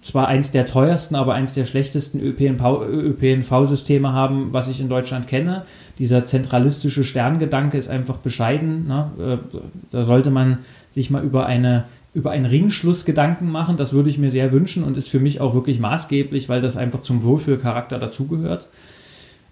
zwar 0.01 0.29
eins 0.29 0.51
der 0.51 0.67
teuersten, 0.67 1.15
aber 1.15 1.35
eins 1.35 1.55
der 1.55 1.65
schlechtesten 1.65 2.21
ÖPNV-Systeme 2.21 4.09
ÖPNV 4.09 4.15
haben, 4.15 4.53
was 4.53 4.69
ich 4.69 4.81
in 4.81 4.89
Deutschland 4.89 5.29
kenne. 5.29 5.65
Dieser 5.99 6.27
zentralistische 6.27 7.05
Sterngedanke 7.05 7.79
ist 7.79 7.89
einfach 7.89 8.19
bescheiden. 8.19 8.87
Ne? 8.87 9.11
Äh, 9.19 9.59
da 9.91 10.05
sollte 10.05 10.31
man 10.31 10.59
sich 10.89 11.11
mal 11.11 11.23
über 11.23 11.47
eine 11.47 11.85
über 12.15 12.31
einen 12.31 12.45
Ringschluss 12.45 13.07
Gedanken 13.07 13.51
machen. 13.51 13.79
Das 13.79 13.95
würde 13.95 14.11
ich 14.11 14.19
mir 14.19 14.31
sehr 14.31 14.53
wünschen 14.53 14.85
und 14.85 14.99
ist 14.99 15.09
für 15.09 15.19
mich 15.19 15.41
auch 15.41 15.55
wirklich 15.55 15.81
maßgeblich, 15.81 16.49
weil 16.51 16.61
das 16.61 16.77
einfach 16.77 17.01
zum 17.01 17.23
Wohlfühlcharakter 17.23 17.99
dazugehört. 17.99 18.69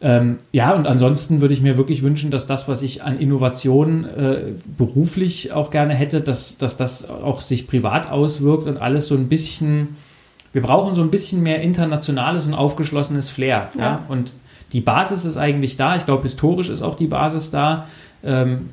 Ähm, 0.02 0.38
ja, 0.50 0.74
und 0.74 0.86
ansonsten 0.86 1.42
würde 1.42 1.52
ich 1.52 1.60
mir 1.60 1.76
wirklich 1.76 2.02
wünschen, 2.02 2.30
dass 2.30 2.46
das, 2.46 2.68
was 2.68 2.80
ich 2.80 3.02
an 3.02 3.18
Innovation 3.18 4.04
äh, 4.04 4.54
beruflich 4.78 5.52
auch 5.52 5.70
gerne 5.70 5.94
hätte, 5.94 6.22
dass, 6.22 6.56
dass 6.56 6.78
das 6.78 7.08
auch 7.08 7.42
sich 7.42 7.66
privat 7.66 8.10
auswirkt 8.10 8.66
und 8.66 8.78
alles 8.78 9.08
so 9.08 9.14
ein 9.14 9.28
bisschen, 9.28 9.96
wir 10.54 10.62
brauchen 10.62 10.94
so 10.94 11.02
ein 11.02 11.10
bisschen 11.10 11.42
mehr 11.42 11.60
internationales 11.60 12.46
und 12.46 12.54
aufgeschlossenes 12.54 13.28
Flair. 13.28 13.68
Ja. 13.76 13.80
ja? 13.80 14.02
Und 14.08 14.32
die 14.72 14.80
Basis 14.80 15.26
ist 15.26 15.36
eigentlich 15.36 15.76
da. 15.76 15.96
Ich 15.96 16.06
glaube, 16.06 16.22
historisch 16.22 16.70
ist 16.70 16.80
auch 16.80 16.94
die 16.94 17.06
Basis 17.08 17.50
da. 17.50 17.86
Ähm, 18.24 18.70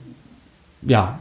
ja, 0.82 1.19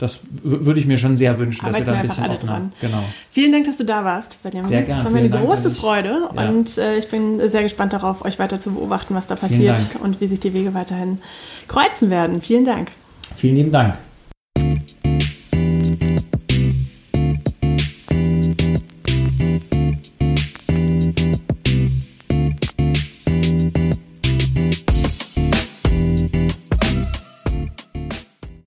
das 0.00 0.20
würde 0.42 0.80
ich 0.80 0.86
mir 0.86 0.96
schon 0.96 1.16
sehr 1.16 1.38
wünschen, 1.38 1.66
Arbeiten 1.66 1.84
dass 1.84 1.86
wir 1.86 1.92
da 1.94 2.00
ein 2.00 2.06
bisschen 2.08 2.24
alle 2.24 2.38
dran. 2.38 2.72
Genau. 2.80 3.04
Vielen 3.32 3.52
Dank, 3.52 3.66
dass 3.66 3.76
du 3.76 3.84
da 3.84 4.04
warst, 4.04 4.42
Benjamin. 4.42 4.68
Sehr 4.68 4.82
gerne. 4.82 5.02
Das 5.02 5.12
war 5.12 5.12
mir 5.12 5.24
eine 5.26 5.30
Dank, 5.30 5.46
große 5.46 5.70
Freude 5.70 6.28
Ja. 6.34 6.48
und 6.48 6.78
äh, 6.78 6.96
ich 6.96 7.08
bin 7.08 7.38
sehr 7.50 7.62
gespannt 7.62 7.92
darauf, 7.92 8.24
euch 8.24 8.38
weiter 8.38 8.60
zu 8.60 8.72
beobachten, 8.72 9.14
was 9.14 9.26
da 9.26 9.36
passiert 9.36 9.80
und 10.02 10.20
wie 10.20 10.26
sich 10.26 10.40
die 10.40 10.54
Wege 10.54 10.72
weiterhin 10.74 11.18
kreuzen 11.68 12.10
werden. 12.10 12.40
Vielen 12.40 12.64
Dank. 12.64 12.90
Vielen 13.34 13.56
lieben 13.56 13.72
Dank. 13.72 13.98